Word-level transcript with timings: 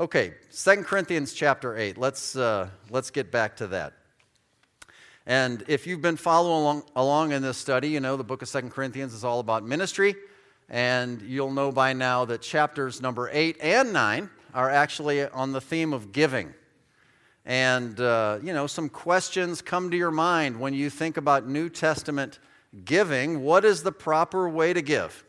Okay, 0.00 0.32
2 0.50 0.76
Corinthians 0.84 1.34
chapter 1.34 1.76
8. 1.76 1.98
Let's, 1.98 2.34
uh, 2.34 2.70
let's 2.88 3.10
get 3.10 3.30
back 3.30 3.56
to 3.58 3.66
that. 3.66 3.92
And 5.26 5.62
if 5.68 5.86
you've 5.86 6.00
been 6.00 6.16
following 6.16 6.62
along, 6.62 6.84
along 6.96 7.32
in 7.32 7.42
this 7.42 7.58
study, 7.58 7.90
you 7.90 8.00
know 8.00 8.16
the 8.16 8.24
book 8.24 8.40
of 8.40 8.48
2 8.48 8.70
Corinthians 8.70 9.12
is 9.12 9.24
all 9.24 9.40
about 9.40 9.62
ministry. 9.62 10.14
And 10.70 11.20
you'll 11.20 11.52
know 11.52 11.70
by 11.70 11.92
now 11.92 12.24
that 12.24 12.40
chapters 12.40 13.02
number 13.02 13.28
8 13.30 13.58
and 13.60 13.92
9 13.92 14.30
are 14.54 14.70
actually 14.70 15.26
on 15.26 15.52
the 15.52 15.60
theme 15.60 15.92
of 15.92 16.12
giving. 16.12 16.54
And, 17.44 18.00
uh, 18.00 18.38
you 18.42 18.54
know, 18.54 18.66
some 18.66 18.88
questions 18.88 19.60
come 19.60 19.90
to 19.90 19.98
your 19.98 20.10
mind 20.10 20.58
when 20.58 20.72
you 20.72 20.88
think 20.88 21.18
about 21.18 21.46
New 21.46 21.68
Testament 21.68 22.38
giving. 22.86 23.42
What 23.42 23.66
is 23.66 23.82
the 23.82 23.92
proper 23.92 24.48
way 24.48 24.72
to 24.72 24.80
give? 24.80 25.26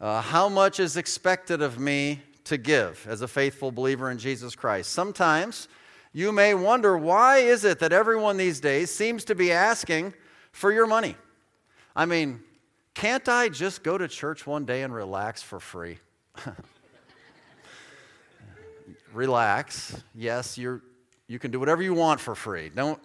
Uh, 0.00 0.22
how 0.22 0.48
much 0.48 0.80
is 0.80 0.96
expected 0.96 1.62
of 1.62 1.78
me 1.78 2.22
to 2.50 2.58
give 2.58 3.06
as 3.08 3.22
a 3.22 3.28
faithful 3.28 3.72
believer 3.72 4.10
in 4.10 4.18
Jesus 4.18 4.54
Christ? 4.54 4.92
Sometimes 4.92 5.68
you 6.12 6.32
may 6.32 6.54
wonder 6.54 6.98
why 6.98 7.38
is 7.38 7.64
it 7.64 7.78
that 7.78 7.92
everyone 7.92 8.36
these 8.36 8.60
days 8.60 8.90
seems 8.90 9.24
to 9.24 9.34
be 9.34 9.50
asking 9.50 10.12
for 10.52 10.72
your 10.72 10.86
money? 10.86 11.16
I 11.94 12.06
mean, 12.06 12.40
can't 12.94 13.28
I 13.28 13.48
just 13.48 13.82
go 13.82 13.96
to 13.96 14.08
church 14.08 14.46
one 14.46 14.64
day 14.64 14.82
and 14.82 14.92
relax 14.92 15.42
for 15.42 15.60
free? 15.60 15.98
relax. 19.12 20.02
Yes, 20.14 20.58
you're, 20.58 20.82
you 21.28 21.38
can 21.38 21.50
do 21.50 21.60
whatever 21.60 21.82
you 21.82 21.94
want 21.94 22.20
for 22.20 22.34
free. 22.34 22.70
Don't, 22.74 23.00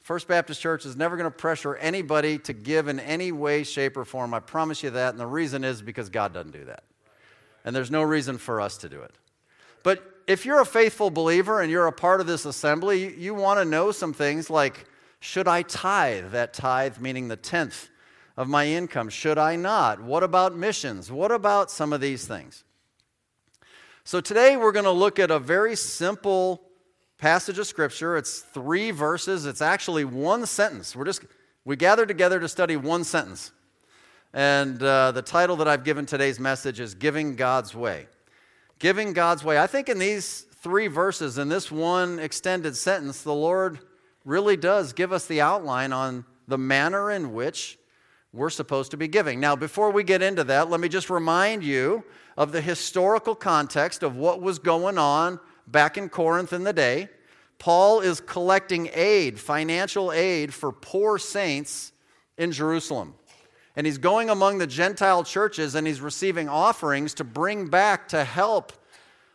First 0.00 0.28
Baptist 0.28 0.60
Church 0.60 0.86
is 0.86 0.96
never 0.96 1.16
going 1.16 1.30
to 1.30 1.36
pressure 1.36 1.76
anybody 1.76 2.38
to 2.38 2.52
give 2.52 2.88
in 2.88 2.98
any 2.98 3.32
way, 3.32 3.62
shape, 3.64 3.96
or 3.96 4.04
form. 4.04 4.34
I 4.34 4.40
promise 4.40 4.82
you 4.82 4.90
that. 4.90 5.10
And 5.10 5.20
the 5.20 5.26
reason 5.26 5.62
is 5.62 5.82
because 5.82 6.08
God 6.08 6.32
doesn't 6.32 6.52
do 6.52 6.64
that. 6.64 6.84
And 7.64 7.74
there's 7.74 7.90
no 7.90 8.02
reason 8.02 8.38
for 8.38 8.60
us 8.60 8.76
to 8.78 8.88
do 8.88 9.00
it. 9.02 9.14
But 9.82 10.02
if 10.26 10.46
you're 10.46 10.60
a 10.60 10.66
faithful 10.66 11.10
believer 11.10 11.60
and 11.60 11.70
you're 11.70 11.86
a 11.86 11.92
part 11.92 12.20
of 12.20 12.26
this 12.26 12.44
assembly, 12.44 13.14
you, 13.16 13.34
want 13.34 13.58
to 13.58 13.64
know 13.64 13.92
some 13.92 14.12
things 14.12 14.50
like 14.50 14.86
should 15.20 15.46
I 15.46 15.62
tithe? 15.62 16.32
That 16.32 16.52
tithe 16.52 16.98
meaning 16.98 17.28
the 17.28 17.36
tenth 17.36 17.88
of 18.36 18.48
my 18.48 18.66
income. 18.66 19.08
Should 19.08 19.38
I 19.38 19.56
not? 19.56 20.02
What 20.02 20.22
about 20.22 20.56
missions? 20.56 21.12
What 21.12 21.30
about 21.30 21.70
some 21.70 21.92
of 21.92 22.00
these 22.00 22.26
things? 22.26 22.64
So 24.04 24.20
today 24.20 24.56
we're 24.56 24.72
going 24.72 24.84
to 24.84 24.90
look 24.90 25.20
at 25.20 25.30
a 25.30 25.38
very 25.38 25.76
simple 25.76 26.62
passage 27.18 27.58
of 27.60 27.68
scripture. 27.68 28.16
It's 28.16 28.40
three 28.40 28.90
verses. 28.90 29.46
It's 29.46 29.62
actually 29.62 30.04
one 30.04 30.44
sentence. 30.46 30.96
We're 30.96 31.04
just 31.04 31.22
we 31.64 31.76
gathered 31.76 32.08
together 32.08 32.40
to 32.40 32.48
study 32.48 32.76
one 32.76 33.04
sentence. 33.04 33.52
And 34.34 34.82
uh, 34.82 35.12
the 35.12 35.20
title 35.20 35.56
that 35.56 35.68
I've 35.68 35.84
given 35.84 36.06
today's 36.06 36.40
message 36.40 36.80
is 36.80 36.94
Giving 36.94 37.36
God's 37.36 37.74
Way. 37.74 38.06
Giving 38.78 39.12
God's 39.12 39.44
Way. 39.44 39.58
I 39.58 39.66
think 39.66 39.90
in 39.90 39.98
these 39.98 40.46
three 40.62 40.86
verses, 40.86 41.36
in 41.36 41.50
this 41.50 41.70
one 41.70 42.18
extended 42.18 42.74
sentence, 42.74 43.22
the 43.22 43.34
Lord 43.34 43.80
really 44.24 44.56
does 44.56 44.94
give 44.94 45.12
us 45.12 45.26
the 45.26 45.42
outline 45.42 45.92
on 45.92 46.24
the 46.48 46.56
manner 46.56 47.10
in 47.10 47.34
which 47.34 47.78
we're 48.32 48.48
supposed 48.48 48.90
to 48.92 48.96
be 48.96 49.06
giving. 49.06 49.38
Now, 49.38 49.54
before 49.54 49.90
we 49.90 50.02
get 50.02 50.22
into 50.22 50.44
that, 50.44 50.70
let 50.70 50.80
me 50.80 50.88
just 50.88 51.10
remind 51.10 51.62
you 51.62 52.02
of 52.38 52.52
the 52.52 52.62
historical 52.62 53.34
context 53.34 54.02
of 54.02 54.16
what 54.16 54.40
was 54.40 54.58
going 54.58 54.96
on 54.96 55.38
back 55.66 55.98
in 55.98 56.08
Corinth 56.08 56.54
in 56.54 56.64
the 56.64 56.72
day. 56.72 57.10
Paul 57.58 58.00
is 58.00 58.20
collecting 58.20 58.88
aid, 58.94 59.38
financial 59.38 60.10
aid 60.10 60.54
for 60.54 60.72
poor 60.72 61.18
saints 61.18 61.92
in 62.38 62.50
Jerusalem. 62.50 63.14
And 63.74 63.86
he's 63.86 63.98
going 63.98 64.28
among 64.28 64.58
the 64.58 64.66
Gentile 64.66 65.24
churches 65.24 65.74
and 65.74 65.86
he's 65.86 66.00
receiving 66.00 66.48
offerings 66.48 67.14
to 67.14 67.24
bring 67.24 67.68
back 67.68 68.08
to 68.08 68.24
help 68.24 68.72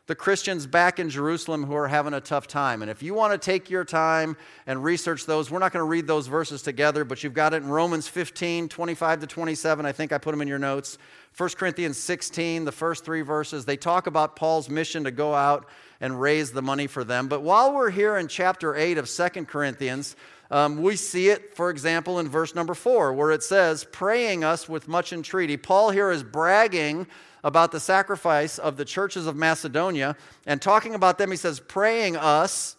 the 0.07 0.15
Christians 0.15 0.65
back 0.65 0.99
in 0.99 1.09
Jerusalem 1.09 1.65
who 1.65 1.75
are 1.75 1.89
having 1.89 2.13
a 2.13 2.21
tough 2.21 2.47
time. 2.47 2.81
And 2.81 2.89
if 2.89 3.03
you 3.03 3.13
want 3.13 3.33
to 3.33 3.37
take 3.37 3.69
your 3.69 3.83
time 3.83 4.37
and 4.65 4.81
research 4.81 5.25
those, 5.25 5.51
we're 5.51 5.59
not 5.59 5.73
going 5.73 5.81
to 5.81 5.89
read 5.89 6.07
those 6.07 6.27
verses 6.27 6.61
together, 6.61 7.03
but 7.03 7.23
you've 7.23 7.33
got 7.33 7.53
it 7.53 7.57
in 7.57 7.69
Romans 7.69 8.07
15, 8.07 8.69
25 8.69 9.19
to 9.19 9.27
27. 9.27 9.85
I 9.85 9.91
think 9.91 10.13
I 10.13 10.17
put 10.17 10.31
them 10.31 10.41
in 10.41 10.47
your 10.47 10.59
notes. 10.59 10.97
1 11.37 11.49
Corinthians 11.51 11.97
16, 11.97 12.63
the 12.63 12.71
first 12.71 13.03
three 13.03 13.21
verses, 13.21 13.65
they 13.65 13.75
talk 13.75 14.07
about 14.07 14.37
Paul's 14.37 14.69
mission 14.69 15.03
to 15.03 15.11
go 15.11 15.35
out 15.35 15.67
and 15.99 16.19
raise 16.19 16.51
the 16.51 16.61
money 16.61 16.87
for 16.87 17.03
them. 17.03 17.27
But 17.27 17.41
while 17.41 17.73
we're 17.73 17.89
here 17.89 18.17
in 18.17 18.29
chapter 18.29 18.75
8 18.75 18.97
of 18.97 19.09
2 19.09 19.45
Corinthians, 19.45 20.15
um, 20.49 20.81
we 20.81 20.95
see 20.95 21.29
it, 21.29 21.55
for 21.55 21.69
example, 21.69 22.19
in 22.19 22.29
verse 22.29 22.55
number 22.55 22.73
4, 22.73 23.13
where 23.13 23.31
it 23.31 23.43
says, 23.43 23.83
praying 23.83 24.43
us 24.43 24.69
with 24.69 24.87
much 24.87 25.11
entreaty. 25.11 25.57
Paul 25.57 25.89
here 25.91 26.09
is 26.09 26.23
bragging 26.23 27.07
about 27.43 27.71
the 27.71 27.79
sacrifice 27.79 28.57
of 28.57 28.77
the 28.77 28.85
churches 28.85 29.27
of 29.27 29.35
Macedonia 29.35 30.15
and 30.45 30.61
talking 30.61 30.95
about 30.95 31.17
them. 31.17 31.31
He 31.31 31.37
says, 31.37 31.59
praying 31.59 32.15
us, 32.15 32.77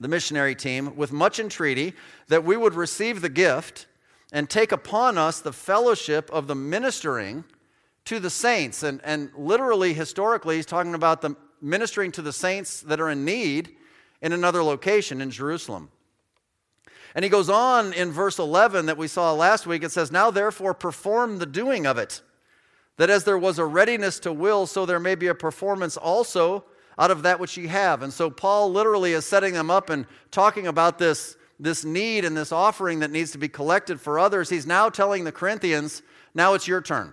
the 0.00 0.08
missionary 0.08 0.54
team, 0.54 0.94
with 0.96 1.12
much 1.12 1.38
entreaty 1.38 1.94
that 2.28 2.44
we 2.44 2.56
would 2.56 2.74
receive 2.74 3.20
the 3.20 3.28
gift 3.28 3.86
and 4.32 4.48
take 4.48 4.72
upon 4.72 5.18
us 5.18 5.40
the 5.40 5.52
fellowship 5.52 6.30
of 6.30 6.46
the 6.46 6.54
ministering 6.54 7.44
to 8.04 8.18
the 8.18 8.30
saints. 8.30 8.82
And, 8.82 9.00
and 9.04 9.30
literally, 9.36 9.92
historically, 9.94 10.56
he's 10.56 10.66
talking 10.66 10.94
about 10.94 11.20
the 11.20 11.36
ministering 11.60 12.12
to 12.12 12.22
the 12.22 12.32
saints 12.32 12.80
that 12.82 13.00
are 13.00 13.10
in 13.10 13.24
need 13.24 13.76
in 14.20 14.32
another 14.32 14.62
location 14.62 15.20
in 15.20 15.30
Jerusalem. 15.30 15.90
And 17.14 17.24
he 17.24 17.28
goes 17.28 17.50
on 17.50 17.92
in 17.92 18.10
verse 18.10 18.38
11 18.38 18.86
that 18.86 18.96
we 18.96 19.08
saw 19.08 19.32
last 19.32 19.66
week. 19.66 19.82
It 19.82 19.92
says, 19.92 20.10
Now 20.10 20.30
therefore 20.30 20.74
perform 20.74 21.38
the 21.38 21.46
doing 21.46 21.86
of 21.86 21.98
it, 21.98 22.22
that 22.96 23.10
as 23.10 23.24
there 23.24 23.38
was 23.38 23.58
a 23.58 23.64
readiness 23.64 24.18
to 24.20 24.32
will, 24.32 24.66
so 24.66 24.86
there 24.86 25.00
may 25.00 25.14
be 25.14 25.26
a 25.26 25.34
performance 25.34 25.96
also 25.96 26.64
out 26.98 27.10
of 27.10 27.22
that 27.22 27.40
which 27.40 27.56
ye 27.56 27.66
have. 27.66 28.02
And 28.02 28.12
so 28.12 28.30
Paul 28.30 28.70
literally 28.70 29.12
is 29.12 29.26
setting 29.26 29.54
them 29.54 29.70
up 29.70 29.90
and 29.90 30.06
talking 30.30 30.66
about 30.66 30.98
this, 30.98 31.36
this 31.58 31.84
need 31.84 32.24
and 32.24 32.36
this 32.36 32.52
offering 32.52 33.00
that 33.00 33.10
needs 33.10 33.32
to 33.32 33.38
be 33.38 33.48
collected 33.48 34.00
for 34.00 34.18
others. 34.18 34.48
He's 34.48 34.66
now 34.66 34.88
telling 34.88 35.24
the 35.24 35.32
Corinthians, 35.32 36.02
Now 36.34 36.54
it's 36.54 36.68
your 36.68 36.80
turn. 36.80 37.12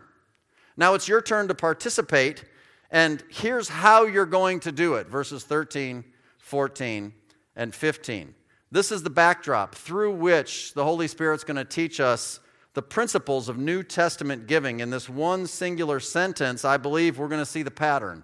Now 0.78 0.94
it's 0.94 1.10
your 1.10 1.22
turn 1.22 1.50
to 1.50 1.56
participate, 1.56 2.46
and 2.90 3.22
here's 3.30 3.68
how 3.68 4.06
you're 4.06 4.26
going 4.26 4.62
to 4.62 4.72
do 4.72 4.94
it 4.96 5.08
verses 5.08 5.44
13, 5.44 6.06
14, 6.38 7.14
and 7.58 7.76
15. 7.76 8.34
This 8.72 8.92
is 8.92 9.04
the 9.04 9.10
backdrop 9.10 9.74
through 9.74 10.14
which 10.14 10.74
the 10.74 10.84
Holy 10.84 11.08
Spirit's 11.08 11.44
going 11.44 11.58
to 11.58 11.66
teach 11.66 12.00
us 12.00 12.40
the 12.74 12.82
principles 12.82 13.50
of 13.50 13.58
New 13.58 13.82
Testament 13.82 14.46
giving. 14.48 14.80
In 14.80 14.90
this 14.90 15.10
one 15.10 15.48
singular 15.48 16.00
sentence, 16.00 16.64
I 16.64 16.78
believe 16.78 17.18
we're 17.18 17.28
going 17.28 17.42
to 17.42 17.46
see 17.46 17.64
the 17.64 17.72
pattern 17.72 18.24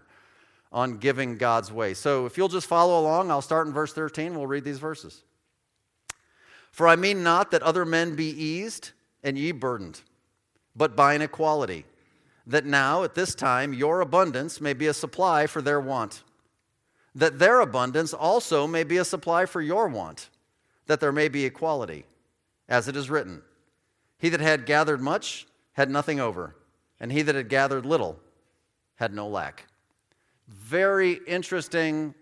on 0.72 0.98
giving 0.98 1.38
God's 1.38 1.72
way. 1.72 1.94
So 1.94 2.26
if 2.26 2.38
you'll 2.38 2.48
just 2.48 2.68
follow 2.68 3.00
along, 3.00 3.32
I'll 3.32 3.42
start 3.42 3.66
in 3.66 3.74
verse 3.74 3.94
13. 3.94 4.36
We'll 4.36 4.46
read 4.46 4.64
these 4.64 4.80
verses. 4.80 5.24
For 6.72 6.88
I 6.88 6.96
mean 6.96 7.24
not 7.24 7.52
that 7.52 7.64
other 7.64 7.86
men 7.86 8.16
be 8.16 8.30
eased 8.30 8.92
and 9.24 9.38
ye 9.38 9.52
burdened, 9.52 10.02
but 10.76 10.96
by 10.96 11.14
an 11.14 11.22
equality 11.22 11.86
that 12.48 12.66
now, 12.66 13.04
at 13.04 13.16
this 13.16 13.34
time, 13.34 13.74
your 13.74 14.02
abundance 14.02 14.62
may 14.62 14.74
be 14.74 14.88
a 14.88 14.94
supply 14.94 15.48
for 15.48 15.62
their 15.62 15.80
want, 15.80 16.22
that 17.16 17.40
their 17.40 17.62
abundance 17.62 18.14
also 18.14 18.68
may 18.68 18.84
be 18.84 18.98
a 18.98 19.06
supply 19.06 19.46
for 19.46 19.62
your 19.62 19.88
want, 19.88 20.30
that 20.88 21.00
there 21.00 21.12
may 21.12 21.28
be 21.28 21.46
equality, 21.46 22.06
as 22.68 22.88
it 22.88 22.96
is 22.96 23.10
written 23.10 23.42
He 24.18 24.30
that 24.30 24.40
had 24.40 24.66
gathered 24.66 25.02
much 25.02 25.48
had 25.74 25.90
nothing 25.90 26.20
over, 26.20 26.56
and 27.00 27.12
he 27.12 27.22
that 27.22 27.36
had 27.36 27.50
gathered 27.50 27.86
little 27.86 28.20
had 28.96 29.14
no 29.14 29.28
lack. 29.28 29.68
Very 30.48 31.20
interesting 31.28 32.14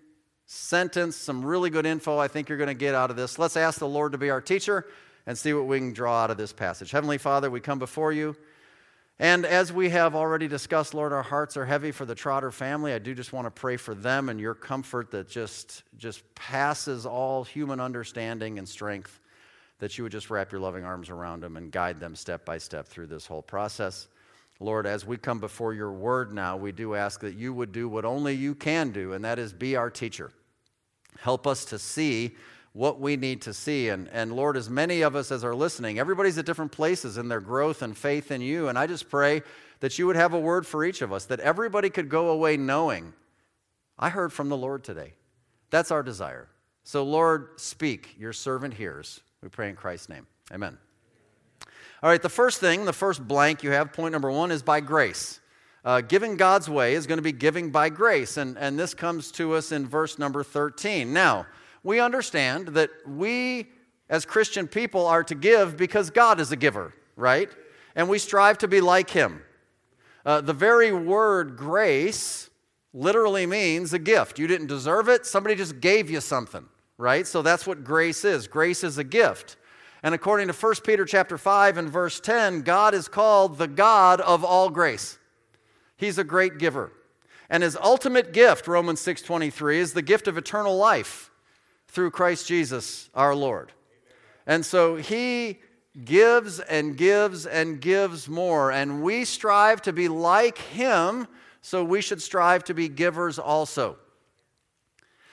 sentence, 0.45 1.15
some 1.15 1.45
really 1.45 1.69
good 1.69 1.85
info 1.85 2.17
I 2.17 2.27
think 2.27 2.49
you're 2.49 2.57
going 2.57 2.67
to 2.67 2.73
get 2.73 2.95
out 2.95 3.09
of 3.09 3.15
this. 3.15 3.37
Let's 3.37 3.57
ask 3.57 3.79
the 3.79 3.87
Lord 3.87 4.11
to 4.13 4.17
be 4.17 4.29
our 4.29 4.41
teacher 4.41 4.87
and 5.25 5.37
see 5.37 5.53
what 5.53 5.67
we 5.67 5.79
can 5.79 5.93
draw 5.93 6.23
out 6.23 6.31
of 6.31 6.37
this 6.37 6.53
passage. 6.53 6.91
Heavenly 6.91 7.17
Father, 7.17 7.49
we 7.49 7.59
come 7.59 7.79
before 7.79 8.11
you. 8.11 8.35
And 9.19 9.45
as 9.45 9.71
we 9.71 9.89
have 9.89 10.15
already 10.15 10.47
discussed, 10.47 10.93
Lord, 10.93 11.13
our 11.13 11.23
hearts 11.23 11.55
are 11.55 11.65
heavy 11.65 11.91
for 11.91 12.05
the 12.05 12.15
Trotter 12.15 12.51
family. 12.51 12.93
I 12.93 12.99
do 12.99 13.13
just 13.13 13.31
want 13.31 13.45
to 13.45 13.51
pray 13.51 13.77
for 13.77 13.93
them 13.93 14.29
and 14.29 14.39
your 14.39 14.55
comfort 14.55 15.11
that 15.11 15.29
just, 15.29 15.83
just 15.97 16.23
passes 16.35 17.05
all 17.05 17.43
human 17.43 17.79
understanding 17.79 18.57
and 18.57 18.67
strength, 18.67 19.19
that 19.79 19.97
you 19.97 20.03
would 20.03 20.11
just 20.11 20.29
wrap 20.29 20.51
your 20.51 20.61
loving 20.61 20.83
arms 20.83 21.09
around 21.09 21.41
them 21.41 21.57
and 21.57 21.71
guide 21.71 21.99
them 21.99 22.15
step 22.15 22.43
by 22.43 22.57
step 22.57 22.87
through 22.87 23.07
this 23.07 23.27
whole 23.27 23.43
process. 23.43 24.07
Lord, 24.59 24.87
as 24.87 25.05
we 25.05 25.17
come 25.17 25.39
before 25.39 25.73
your 25.73 25.91
word 25.91 26.33
now, 26.33 26.57
we 26.57 26.71
do 26.71 26.95
ask 26.95 27.19
that 27.21 27.35
you 27.35 27.53
would 27.53 27.71
do 27.71 27.87
what 27.87 28.05
only 28.05 28.33
you 28.33 28.55
can 28.55 28.91
do, 28.91 29.13
and 29.13 29.23
that 29.25 29.37
is 29.37 29.53
be 29.53 29.75
our 29.75 29.89
teacher. 29.89 30.31
Help 31.19 31.45
us 31.45 31.65
to 31.65 31.77
see 31.77 32.35
what 32.73 32.99
we 32.99 33.15
need 33.15 33.41
to 33.43 33.53
see. 33.53 33.89
And, 33.89 34.09
and 34.09 34.35
Lord, 34.35 34.57
as 34.57 34.69
many 34.69 35.01
of 35.01 35.15
us 35.15 35.31
as 35.31 35.43
are 35.43 35.55
listening, 35.55 35.99
everybody's 35.99 36.37
at 36.37 36.45
different 36.45 36.71
places 36.71 37.17
in 37.17 37.29
their 37.29 37.39
growth 37.39 37.81
and 37.81 37.95
faith 37.95 38.31
in 38.31 38.41
you. 38.41 38.67
And 38.67 38.77
I 38.77 38.87
just 38.87 39.09
pray 39.09 39.43
that 39.79 39.97
you 39.99 40.07
would 40.07 40.15
have 40.15 40.33
a 40.33 40.39
word 40.39 40.65
for 40.65 40.83
each 40.83 41.01
of 41.01 41.13
us, 41.13 41.25
that 41.25 41.39
everybody 41.39 41.89
could 41.89 42.09
go 42.09 42.29
away 42.29 42.57
knowing, 42.57 43.13
I 43.97 44.09
heard 44.09 44.33
from 44.33 44.49
the 44.49 44.57
Lord 44.57 44.83
today. 44.83 45.13
That's 45.69 45.91
our 45.91 46.03
desire. 46.03 46.47
So, 46.83 47.03
Lord, 47.03 47.49
speak. 47.57 48.15
Your 48.17 48.33
servant 48.33 48.73
hears. 48.73 49.21
We 49.41 49.49
pray 49.49 49.69
in 49.69 49.75
Christ's 49.75 50.09
name. 50.09 50.27
Amen. 50.51 50.77
All 52.01 52.09
right, 52.09 52.21
the 52.21 52.29
first 52.29 52.59
thing, 52.59 52.85
the 52.85 52.93
first 52.93 53.25
blank 53.25 53.63
you 53.63 53.71
have, 53.71 53.93
point 53.93 54.11
number 54.11 54.29
one, 54.29 54.51
is 54.51 54.61
by 54.61 54.81
grace. 54.81 55.39
Uh, 55.85 56.01
giving 56.01 56.37
God's 56.37 56.69
way 56.69 56.95
is 56.95 57.07
going 57.07 57.17
to 57.17 57.23
be 57.23 57.31
giving 57.31 57.69
by 57.69 57.89
grace, 57.89 58.37
and, 58.37 58.57
and 58.57 58.79
this 58.79 58.93
comes 58.93 59.31
to 59.33 59.53
us 59.53 59.71
in 59.71 59.85
verse 59.85 60.17
number 60.17 60.43
13. 60.43 61.13
Now, 61.13 61.45
we 61.83 61.99
understand 61.99 62.69
that 62.69 62.89
we 63.05 63.67
as 64.09 64.25
Christian 64.25 64.67
people 64.67 65.05
are 65.05 65.23
to 65.23 65.35
give 65.35 65.77
because 65.77 66.09
God 66.09 66.39
is 66.39 66.51
a 66.51 66.55
giver, 66.55 66.93
right? 67.15 67.49
And 67.95 68.09
we 68.09 68.19
strive 68.19 68.57
to 68.59 68.67
be 68.67 68.81
like 68.81 69.09
Him. 69.09 69.41
Uh, 70.25 70.41
the 70.41 70.53
very 70.53 70.91
word 70.93 71.57
grace 71.57 72.49
literally 72.93 73.45
means 73.45 73.93
a 73.93 73.99
gift. 73.99 74.39
You 74.39 74.47
didn't 74.47 74.67
deserve 74.67 75.09
it, 75.09 75.25
somebody 75.25 75.55
just 75.55 75.79
gave 75.79 76.09
you 76.09 76.21
something, 76.21 76.65
right? 76.97 77.25
So 77.27 77.41
that's 77.41 77.67
what 77.67 77.83
grace 77.83 78.23
is. 78.23 78.47
Grace 78.47 78.83
is 78.83 78.97
a 78.97 79.03
gift. 79.03 79.57
And 80.03 80.13
according 80.13 80.47
to 80.47 80.53
1 80.53 80.75
Peter 80.85 81.05
chapter 81.05 81.37
5 81.37 81.77
and 81.77 81.89
verse 81.89 82.19
10, 82.19 82.61
God 82.61 82.93
is 82.93 83.07
called 83.07 83.57
the 83.57 83.67
God 83.67 84.21
of 84.21 84.43
all 84.43 84.69
grace. 84.69 85.17
He's 85.95 86.17
a 86.17 86.23
great 86.23 86.57
giver. 86.57 86.91
And 87.49 87.63
his 87.63 87.77
ultimate 87.77 88.33
gift, 88.33 88.67
Romans 88.67 88.99
6:23, 88.99 89.79
is 89.79 89.93
the 89.93 90.01
gift 90.01 90.27
of 90.27 90.37
eternal 90.37 90.75
life 90.75 91.29
through 91.93 92.11
Christ 92.11 92.47
Jesus 92.47 93.09
our 93.13 93.35
Lord. 93.35 93.71
And 94.47 94.65
so 94.65 94.95
he 94.95 95.59
gives 96.03 96.59
and 96.59 96.97
gives 96.97 97.45
and 97.45 97.79
gives 97.79 98.27
more 98.27 98.71
and 98.71 99.03
we 99.03 99.23
strive 99.23 99.81
to 99.83 99.93
be 99.93 100.07
like 100.07 100.57
him, 100.57 101.27
so 101.61 101.83
we 101.83 102.01
should 102.01 102.21
strive 102.21 102.63
to 102.65 102.73
be 102.73 102.89
givers 102.89 103.39
also. 103.39 103.97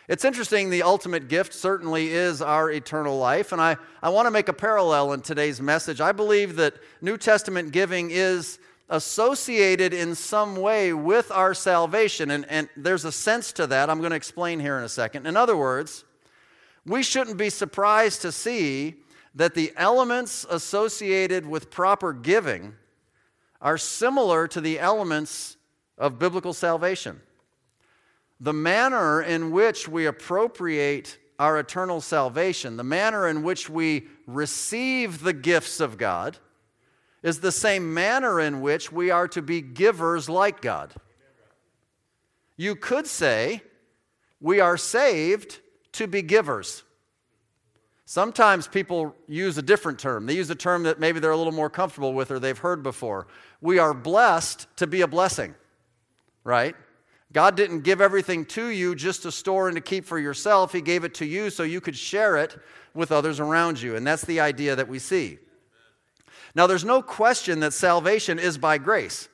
It's 0.07 0.25
interesting, 0.25 0.71
the 0.71 0.83
ultimate 0.83 1.29
gift 1.29 1.55
certainly 1.55 2.09
is 2.09 2.43
our 2.43 2.71
eternal 2.71 3.17
life. 3.17 3.53
And 3.53 3.61
I, 3.61 3.77
I 4.03 4.11
want 4.11 4.27
to 4.27 4.31
make 4.31 4.49
a 4.49 4.53
parallel 4.53 5.13
in 5.13 5.21
today's 5.23 5.61
message. 5.61 6.01
I 6.01 6.13
believe 6.13 6.57
that 6.57 6.75
New 7.01 7.17
Testament 7.17 7.73
giving 7.73 8.11
is 8.11 8.59
associated 8.89 9.95
in 9.95 10.17
some 10.17 10.57
way 10.57 10.93
with 10.93 11.31
our 11.31 11.55
salvation. 11.55 12.33
And, 12.33 12.45
and 12.51 12.69
there's 12.77 13.05
a 13.05 13.13
sense 13.13 13.53
to 13.53 13.69
that 13.69 13.89
I'm 13.89 14.01
going 14.01 14.11
to 14.11 14.17
explain 14.17 14.59
here 14.59 14.77
in 14.79 14.85
a 14.85 14.89
second. 14.89 15.27
In 15.29 15.37
other 15.37 15.57
words, 15.57 16.05
we 16.87 17.03
shouldn't 17.03 17.37
be 17.37 17.51
surprised 17.51 18.23
to 18.23 18.33
see 18.33 18.97
that 19.35 19.55
the 19.55 19.73
elements 19.77 20.47
associated 20.51 21.47
with 21.47 21.71
proper 21.71 22.13
giving 22.13 22.75
are 23.61 23.79
similar 23.79 24.49
to 24.49 24.61
the 24.61 24.79
elements 24.79 25.57
of 25.99 26.19
biblical 26.19 26.53
salvation 26.53 27.21
the 28.41 28.53
manner 28.55 29.21
in 29.21 29.51
which 29.51 29.87
we 29.87 30.07
appropriate 30.07 31.19
our 31.39 31.59
eternal 31.59 32.01
salvation, 32.01 32.77
the 32.77 32.85
manner 32.85 33.29
in 33.29 33.43
which 33.43 33.69
we 33.69 34.09
receive 34.27 35.23
the 35.23 35.33
gifts 35.33 35.79
of 35.79 35.99
God, 35.99 36.39
is 37.23 37.41
the 37.41 37.53
same 37.53 37.93
manner 37.93 38.41
in 38.41 38.63
which 38.63 38.91
we 38.91 39.11
are 39.11 39.29
to 39.29 39.43
be 39.43 39.61
givers 39.61 40.29
like 40.29 40.63
God. 40.63 40.95
You 42.57 42.75
could 42.75 43.07
say 43.07 43.63
we 44.41 44.61
are 44.61 44.77
saved 44.77 45.61
to 45.93 46.07
be 46.07 46.23
givers. 46.23 46.83
Sometimes 48.05 48.67
people 48.67 49.15
use 49.29 49.57
a 49.57 49.63
different 49.63 50.01
term. 50.01 50.27
They 50.27 50.35
use 50.35 50.51
a 50.51 50.57
term 50.57 50.83
that 50.83 50.99
maybe 50.99 51.21
they're 51.21 51.31
a 51.31 51.37
little 51.37 51.53
more 51.53 51.71
comfortable 51.71 52.13
with 52.13 52.33
or 52.33 52.41
they've 52.41 52.59
heard 52.59 52.83
before. 52.83 53.29
We 53.61 53.79
are 53.79 53.95
blessed 53.95 54.67
to 54.79 54.89
be 54.89 55.03
a 55.03 55.07
blessing, 55.07 55.55
right? 56.43 56.75
God 57.33 57.57
didn't 57.57 57.83
give 57.83 58.01
everything 58.01 58.45
to 58.47 58.67
you 58.67 58.97
just 58.97 59.23
to 59.23 59.31
store 59.31 59.69
and 59.69 59.77
to 59.77 59.81
keep 59.81 60.05
for 60.05 60.19
yourself. 60.19 60.73
He 60.73 60.81
gave 60.81 61.05
it 61.05 61.15
to 61.15 61.25
you 61.25 61.51
so 61.51 61.63
you 61.63 61.81
could 61.81 61.97
share 61.97 62.37
it 62.37 62.59
with 62.95 63.13
others 63.13 63.39
around 63.39 63.81
you. 63.81 63.95
And 63.95 64.05
that's 64.05 64.25
the 64.25 64.41
idea 64.41 64.75
that 64.75 64.89
we 64.89 64.99
see. 64.99 65.39
Now, 66.55 66.67
there's 66.67 66.85
no 66.85 67.03
question 67.03 67.61
that 67.61 67.73
salvation 67.73 68.41
is 68.41 68.59
by 68.59 68.79
grace. 68.79 69.29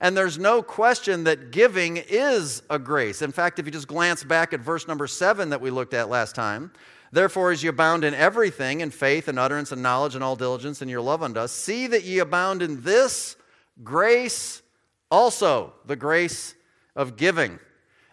And 0.00 0.16
there's 0.16 0.38
no 0.38 0.62
question 0.62 1.24
that 1.24 1.50
giving 1.50 1.96
is 1.96 2.62
a 2.68 2.78
grace. 2.78 3.22
In 3.22 3.32
fact, 3.32 3.58
if 3.58 3.66
you 3.66 3.72
just 3.72 3.88
glance 3.88 4.24
back 4.24 4.52
at 4.52 4.60
verse 4.60 4.86
number 4.86 5.06
seven 5.06 5.50
that 5.50 5.60
we 5.60 5.70
looked 5.70 5.94
at 5.94 6.10
last 6.10 6.34
time, 6.34 6.70
therefore, 7.12 7.50
as 7.50 7.62
you 7.62 7.70
abound 7.70 8.04
in 8.04 8.12
everything, 8.12 8.80
in 8.80 8.90
faith 8.90 9.28
and 9.28 9.38
utterance 9.38 9.72
and 9.72 9.82
knowledge 9.82 10.14
and 10.14 10.22
all 10.22 10.36
diligence 10.36 10.82
and 10.82 10.90
your 10.90 11.00
love 11.00 11.22
unto 11.22 11.40
us, 11.40 11.52
see 11.52 11.86
that 11.86 12.04
ye 12.04 12.18
abound 12.18 12.62
in 12.62 12.82
this 12.82 13.36
grace 13.82 14.62
also, 15.10 15.72
the 15.86 15.96
grace 15.96 16.54
of 16.94 17.16
giving. 17.16 17.58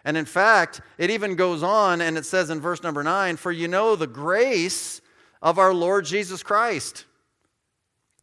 And 0.04 0.16
in 0.16 0.26
fact, 0.26 0.80
it 0.98 1.10
even 1.10 1.34
goes 1.34 1.62
on 1.62 2.00
and 2.00 2.16
it 2.16 2.26
says 2.26 2.50
in 2.50 2.60
verse 2.60 2.82
number 2.82 3.02
nine, 3.02 3.36
For 3.36 3.50
you 3.50 3.68
know 3.68 3.96
the 3.96 4.06
grace 4.06 5.00
of 5.42 5.58
our 5.58 5.74
Lord 5.74 6.04
Jesus 6.04 6.42
Christ. 6.42 7.04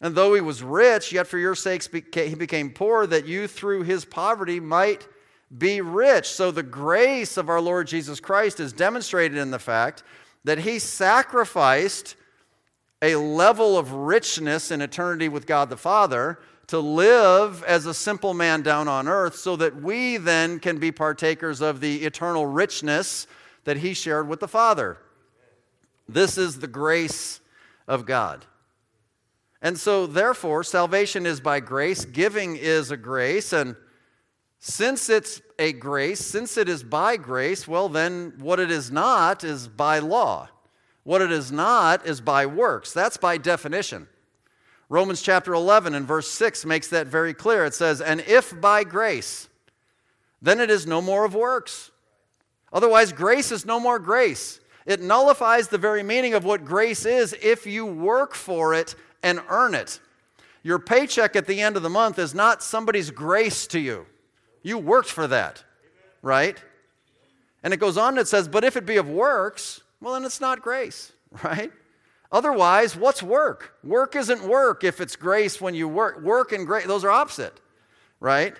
And 0.02 0.16
though 0.16 0.34
he 0.34 0.42
was 0.42 0.64
rich, 0.64 1.14
yet 1.14 1.28
for 1.28 1.38
your 1.38 1.56
sakes 1.56 1.88
he 1.88 2.36
became 2.36 2.72
poor, 2.72 3.06
that 3.06 3.28
you 3.28 3.48
through 3.48 3.84
his 3.84 4.04
poverty 4.04 4.60
might 4.60 5.08
be 5.56 5.80
rich. 5.82 6.28
So 6.28 6.50
the 6.50 6.64
grace 6.64 7.38
of 7.38 7.50
our 7.50 7.62
Lord 7.62 7.88
Jesus 7.88 8.20
Christ 8.20 8.60
is 8.60 8.74
demonstrated 8.74 9.38
in 9.38 9.52
the 9.52 9.60
fact 9.60 10.04
that 10.44 10.60
he 10.60 10.80
sacrificed 10.80 12.16
a 13.02 13.16
level 13.16 13.78
of 13.78 13.92
richness 13.92 14.72
in 14.72 14.82
eternity 14.82 15.30
with 15.30 15.46
God 15.46 15.70
the 15.70 15.78
Father 15.78 16.40
to 16.68 16.80
live 16.80 17.64
as 17.64 17.86
a 17.86 17.94
simple 17.94 18.34
man 18.34 18.62
down 18.62 18.88
on 18.88 19.08
earth 19.08 19.36
so 19.36 19.56
that 19.58 19.82
we 19.82 20.18
then 20.18 20.60
can 20.60 20.80
be 20.80 20.92
partakers 20.92 21.62
of 21.62 21.82
the 21.82 22.06
eternal 22.06 22.46
richness 22.46 23.28
that 23.66 23.78
he 23.78 23.94
shared 23.94 24.28
with 24.28 24.40
the 24.40 24.48
Father. 24.48 24.98
This 26.08 26.38
is 26.38 26.60
the 26.60 26.68
grace 26.68 27.40
of 27.88 28.06
God. 28.06 28.46
And 29.62 29.80
so, 29.80 30.08
therefore, 30.08 30.64
salvation 30.64 31.26
is 31.26 31.40
by 31.40 31.60
grace, 31.60 32.06
giving 32.06 32.56
is 32.56 32.90
a 32.90 32.98
grace, 32.98 33.54
and 33.54 33.76
since 34.60 35.10
it's 35.10 35.42
a 35.58 35.74
grace, 35.74 36.20
since 36.20 36.58
it 36.58 36.70
is 36.70 36.84
by 36.84 37.18
grace, 37.18 37.68
well, 37.68 37.90
then 37.90 38.34
what 38.40 38.60
it 38.60 38.70
is 38.70 38.92
not 38.92 39.44
is 39.44 39.68
by 39.68 40.00
law. 40.00 40.50
What 41.04 41.22
it 41.22 41.32
is 41.32 41.52
not 41.52 42.06
is 42.06 42.22
by 42.22 42.46
works. 42.46 42.94
That's 42.94 43.18
by 43.18 43.38
definition. 43.38 44.08
Romans 44.88 45.22
chapter 45.22 45.54
11 45.54 45.96
and 45.96 46.06
verse 46.06 46.30
6 46.30 46.66
makes 46.66 46.90
that 46.90 47.08
very 47.08 47.34
clear. 47.34 47.66
It 47.66 47.74
says, 47.74 48.02
And 48.02 48.22
if 48.22 48.60
by 48.60 48.84
grace, 48.84 49.50
then 50.42 50.60
it 50.60 50.70
is 50.70 50.86
no 50.86 51.02
more 51.02 51.26
of 51.26 51.34
works. 51.34 51.90
Otherwise, 52.72 53.14
grace 53.14 53.52
is 53.52 53.66
no 53.66 53.80
more 53.80 54.00
grace. 54.00 54.60
It 54.86 55.02
nullifies 55.02 55.70
the 55.70 55.78
very 55.78 56.04
meaning 56.04 56.34
of 56.34 56.44
what 56.44 56.66
grace 56.66 57.06
is 57.06 57.36
if 57.42 57.66
you 57.66 57.86
work 57.86 58.36
for 58.36 58.74
it 58.74 58.96
and 59.24 59.42
earn 59.50 59.76
it. 59.76 60.00
Your 60.64 60.80
paycheck 60.80 61.36
at 61.36 61.48
the 61.48 61.62
end 61.62 61.76
of 61.76 61.84
the 61.84 61.90
month 61.90 62.20
is 62.20 62.36
not 62.36 62.62
somebody's 62.62 63.10
grace 63.10 63.66
to 63.68 63.80
you. 63.80 64.06
You 64.62 64.78
worked 64.78 65.10
for 65.10 65.28
that, 65.28 65.64
right? 66.22 66.58
And 67.64 67.74
it 67.74 67.78
goes 67.78 67.98
on 67.98 68.10
and 68.10 68.20
it 68.20 68.28
says, 68.28 68.48
But 68.48 68.64
if 68.64 68.78
it 68.78 68.86
be 68.86 68.98
of 68.98 69.10
works, 69.10 69.82
well, 70.00 70.14
then 70.14 70.26
it's 70.26 70.42
not 70.42 70.62
grace, 70.62 71.12
right? 71.44 71.72
Otherwise, 72.32 72.96
what's 72.96 73.22
work? 73.22 73.74
Work 73.84 74.16
isn't 74.16 74.44
work 74.44 74.84
if 74.84 75.02
it's 75.02 75.16
grace 75.16 75.60
when 75.60 75.76
you 75.76 75.88
work. 75.88 76.22
Work 76.22 76.54
and 76.54 76.66
grace, 76.66 76.86
those 76.86 77.04
are 77.04 77.12
opposite, 77.12 77.60
right? 78.20 78.56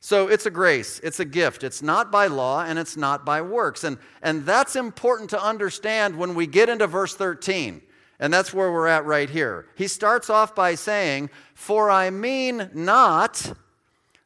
So 0.00 0.28
it's 0.28 0.46
a 0.46 0.50
grace, 0.50 0.98
it's 1.02 1.20
a 1.20 1.24
gift. 1.24 1.62
It's 1.62 1.82
not 1.82 2.10
by 2.10 2.26
law 2.26 2.64
and 2.64 2.78
it's 2.78 2.96
not 2.96 3.26
by 3.26 3.42
works. 3.42 3.84
And, 3.84 3.98
and 4.22 4.46
that's 4.46 4.76
important 4.76 5.30
to 5.30 5.42
understand 5.42 6.16
when 6.16 6.34
we 6.34 6.46
get 6.46 6.68
into 6.68 6.86
verse 6.86 7.14
13. 7.14 7.82
And 8.20 8.32
that's 8.32 8.52
where 8.52 8.70
we're 8.70 8.86
at 8.86 9.06
right 9.06 9.28
here. 9.28 9.66
He 9.74 9.88
starts 9.88 10.28
off 10.28 10.54
by 10.54 10.74
saying, 10.74 11.30
For 11.54 11.90
I 11.90 12.10
mean 12.10 12.70
not 12.74 13.54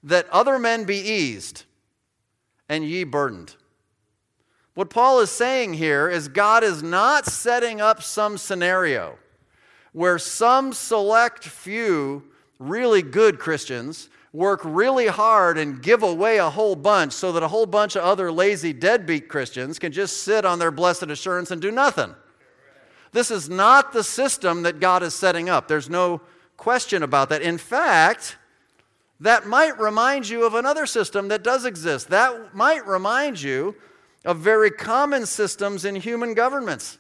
that 0.02 0.28
other 0.30 0.58
men 0.58 0.84
be 0.84 0.98
eased 0.98 1.64
and 2.68 2.84
ye 2.84 3.04
burdened. 3.04 3.54
What 4.74 4.90
Paul 4.90 5.20
is 5.20 5.30
saying 5.30 5.74
here 5.74 6.08
is 6.08 6.26
God 6.26 6.64
is 6.64 6.82
not 6.82 7.26
setting 7.26 7.80
up 7.80 8.02
some 8.02 8.36
scenario 8.36 9.16
where 9.92 10.18
some 10.18 10.72
select 10.72 11.44
few 11.44 12.24
really 12.58 13.00
good 13.00 13.38
Christians 13.38 14.08
work 14.32 14.60
really 14.64 15.06
hard 15.06 15.56
and 15.56 15.80
give 15.80 16.02
away 16.02 16.38
a 16.38 16.50
whole 16.50 16.74
bunch 16.74 17.12
so 17.12 17.30
that 17.30 17.44
a 17.44 17.48
whole 17.48 17.66
bunch 17.66 17.94
of 17.94 18.02
other 18.02 18.32
lazy 18.32 18.72
deadbeat 18.72 19.28
Christians 19.28 19.78
can 19.78 19.92
just 19.92 20.24
sit 20.24 20.44
on 20.44 20.58
their 20.58 20.72
blessed 20.72 21.04
assurance 21.04 21.52
and 21.52 21.62
do 21.62 21.70
nothing. 21.70 22.12
This 23.14 23.30
is 23.30 23.48
not 23.48 23.92
the 23.92 24.02
system 24.02 24.64
that 24.64 24.80
God 24.80 25.04
is 25.04 25.14
setting 25.14 25.48
up. 25.48 25.68
There's 25.68 25.88
no 25.88 26.20
question 26.56 27.04
about 27.04 27.28
that. 27.28 27.42
In 27.42 27.58
fact, 27.58 28.36
that 29.20 29.46
might 29.46 29.78
remind 29.78 30.28
you 30.28 30.44
of 30.44 30.54
another 30.54 30.84
system 30.84 31.28
that 31.28 31.44
does 31.44 31.64
exist. 31.64 32.08
That 32.08 32.56
might 32.56 32.84
remind 32.84 33.40
you 33.40 33.76
of 34.24 34.38
very 34.38 34.68
common 34.68 35.26
systems 35.26 35.84
in 35.84 35.94
human 35.94 36.34
governments. 36.34 36.98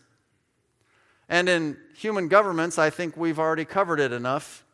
And 1.28 1.48
in 1.48 1.76
human 1.96 2.28
governments, 2.28 2.78
I 2.78 2.90
think 2.90 3.16
we've 3.16 3.40
already 3.40 3.64
covered 3.64 3.98
it 3.98 4.12
enough 4.12 4.64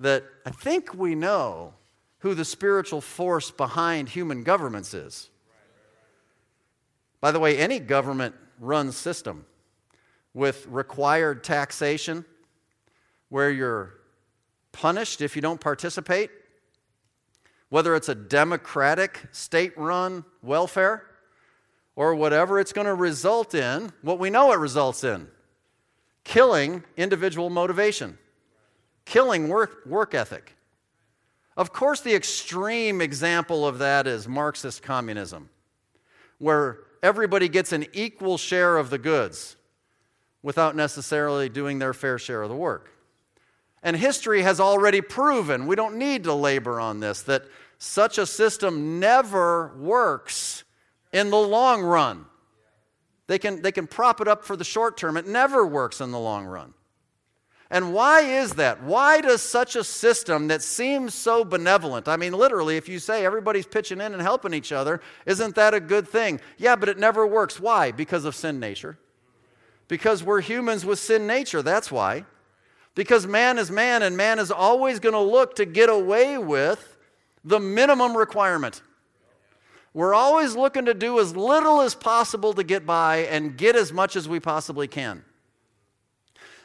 that 0.00 0.24
I 0.44 0.50
think 0.50 0.92
we 0.92 1.14
know 1.14 1.72
who 2.18 2.34
the 2.34 2.44
spiritual 2.44 3.00
force 3.00 3.50
behind 3.50 4.10
human 4.10 4.42
governments 4.42 4.92
is. 4.92 5.30
By 7.22 7.32
the 7.32 7.40
way, 7.40 7.56
any 7.56 7.78
government 7.78 8.34
run 8.58 8.92
system 8.92 9.46
with 10.34 10.66
required 10.68 11.42
taxation, 11.42 12.24
where 13.28 13.50
you're 13.50 13.94
punished 14.72 15.20
if 15.20 15.34
you 15.34 15.42
don't 15.42 15.60
participate, 15.60 16.30
whether 17.68 17.94
it's 17.94 18.08
a 18.08 18.14
democratic, 18.14 19.20
state 19.32 19.76
run 19.76 20.24
welfare 20.42 21.06
or 21.96 22.14
whatever 22.14 22.58
it's 22.58 22.72
going 22.72 22.86
to 22.86 22.94
result 22.94 23.54
in, 23.54 23.92
what 24.02 24.18
we 24.18 24.30
know 24.30 24.52
it 24.52 24.58
results 24.58 25.04
in 25.04 25.28
killing 26.22 26.84
individual 26.96 27.50
motivation, 27.50 28.18
killing 29.04 29.48
work, 29.48 29.84
work 29.86 30.14
ethic. 30.14 30.54
Of 31.56 31.72
course, 31.72 32.00
the 32.00 32.14
extreme 32.14 33.00
example 33.00 33.66
of 33.66 33.78
that 33.78 34.06
is 34.06 34.28
Marxist 34.28 34.82
communism, 34.82 35.50
where 36.38 36.78
everybody 37.02 37.48
gets 37.48 37.72
an 37.72 37.86
equal 37.92 38.38
share 38.38 38.76
of 38.76 38.90
the 38.90 38.98
goods 38.98 39.56
without 40.42 40.74
necessarily 40.74 41.48
doing 41.48 41.78
their 41.78 41.92
fair 41.92 42.18
share 42.18 42.42
of 42.42 42.48
the 42.48 42.56
work. 42.56 42.90
And 43.82 43.96
history 43.96 44.42
has 44.42 44.60
already 44.60 45.00
proven, 45.00 45.66
we 45.66 45.76
don't 45.76 45.96
need 45.96 46.24
to 46.24 46.34
labor 46.34 46.80
on 46.80 47.00
this, 47.00 47.22
that 47.22 47.44
such 47.78 48.18
a 48.18 48.26
system 48.26 49.00
never 49.00 49.74
works 49.78 50.64
in 51.12 51.30
the 51.30 51.38
long 51.38 51.82
run. 51.82 52.26
They 53.26 53.38
can, 53.38 53.62
they 53.62 53.72
can 53.72 53.86
prop 53.86 54.20
it 54.20 54.28
up 54.28 54.44
for 54.44 54.56
the 54.56 54.64
short 54.64 54.96
term, 54.96 55.16
it 55.16 55.26
never 55.26 55.66
works 55.66 56.00
in 56.00 56.10
the 56.10 56.18
long 56.18 56.46
run. 56.46 56.74
And 57.72 57.94
why 57.94 58.22
is 58.22 58.54
that? 58.54 58.82
Why 58.82 59.20
does 59.20 59.40
such 59.40 59.76
a 59.76 59.84
system 59.84 60.48
that 60.48 60.60
seems 60.60 61.14
so 61.14 61.44
benevolent, 61.44 62.08
I 62.08 62.16
mean, 62.16 62.32
literally, 62.32 62.76
if 62.76 62.88
you 62.88 62.98
say 62.98 63.24
everybody's 63.24 63.66
pitching 63.66 64.00
in 64.00 64.12
and 64.12 64.20
helping 64.20 64.52
each 64.52 64.72
other, 64.72 65.00
isn't 65.24 65.54
that 65.54 65.72
a 65.72 65.80
good 65.80 66.08
thing? 66.08 66.40
Yeah, 66.58 66.74
but 66.74 66.88
it 66.88 66.98
never 66.98 67.24
works. 67.26 67.60
Why? 67.60 67.92
Because 67.92 68.24
of 68.24 68.34
sin 68.34 68.58
nature. 68.58 68.98
Because 69.90 70.22
we're 70.22 70.40
humans 70.40 70.84
with 70.84 71.00
sin 71.00 71.26
nature, 71.26 71.62
that's 71.62 71.90
why. 71.90 72.24
Because 72.94 73.26
man 73.26 73.58
is 73.58 73.72
man, 73.72 74.04
and 74.04 74.16
man 74.16 74.38
is 74.38 74.52
always 74.52 75.00
going 75.00 75.14
to 75.14 75.20
look 75.20 75.56
to 75.56 75.64
get 75.64 75.88
away 75.88 76.38
with 76.38 76.96
the 77.44 77.58
minimum 77.58 78.16
requirement. 78.16 78.82
We're 79.92 80.14
always 80.14 80.54
looking 80.54 80.84
to 80.84 80.94
do 80.94 81.18
as 81.18 81.34
little 81.34 81.80
as 81.80 81.96
possible 81.96 82.52
to 82.52 82.62
get 82.62 82.86
by 82.86 83.26
and 83.28 83.58
get 83.58 83.74
as 83.74 83.92
much 83.92 84.14
as 84.14 84.28
we 84.28 84.38
possibly 84.38 84.86
can. 84.86 85.24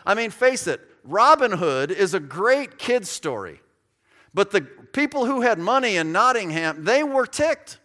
I 0.05 0.13
mean, 0.13 0.29
face 0.29 0.67
it, 0.67 0.79
Robin 1.03 1.53
Hood 1.53 1.89
is 1.89 2.13
a 2.13 2.19
great 2.19 2.77
kid's 2.77 3.09
story. 3.09 3.59
But 4.35 4.51
the 4.51 4.61
people 4.61 5.25
who 5.25 5.41
had 5.41 5.57
money 5.57 5.97
in 5.97 6.11
Nottingham, 6.11 6.83
they 6.83 7.01
were 7.01 7.25
ticked. 7.25 7.79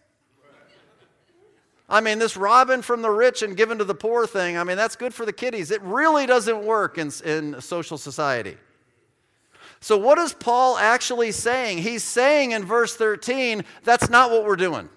I 1.91 1.99
mean, 1.99 2.19
this 2.19 2.37
robbing 2.37 2.81
from 2.81 3.01
the 3.01 3.09
rich 3.09 3.41
and 3.41 3.55
giving 3.57 3.77
to 3.79 3.83
the 3.83 3.93
poor 3.93 4.25
thing, 4.25 4.57
I 4.57 4.63
mean, 4.63 4.77
that's 4.77 4.95
good 4.95 5.13
for 5.13 5.25
the 5.25 5.33
kiddies. 5.33 5.71
It 5.71 5.81
really 5.81 6.25
doesn't 6.25 6.63
work 6.63 6.97
in, 6.97 7.11
in 7.25 7.59
social 7.59 7.97
society. 7.97 8.55
So, 9.81 9.97
what 9.97 10.17
is 10.17 10.31
Paul 10.31 10.77
actually 10.77 11.33
saying? 11.33 11.79
He's 11.79 12.03
saying 12.03 12.51
in 12.51 12.63
verse 12.63 12.95
13, 12.95 13.65
that's 13.83 14.09
not 14.09 14.31
what 14.31 14.45
we're 14.45 14.55
doing. 14.55 14.87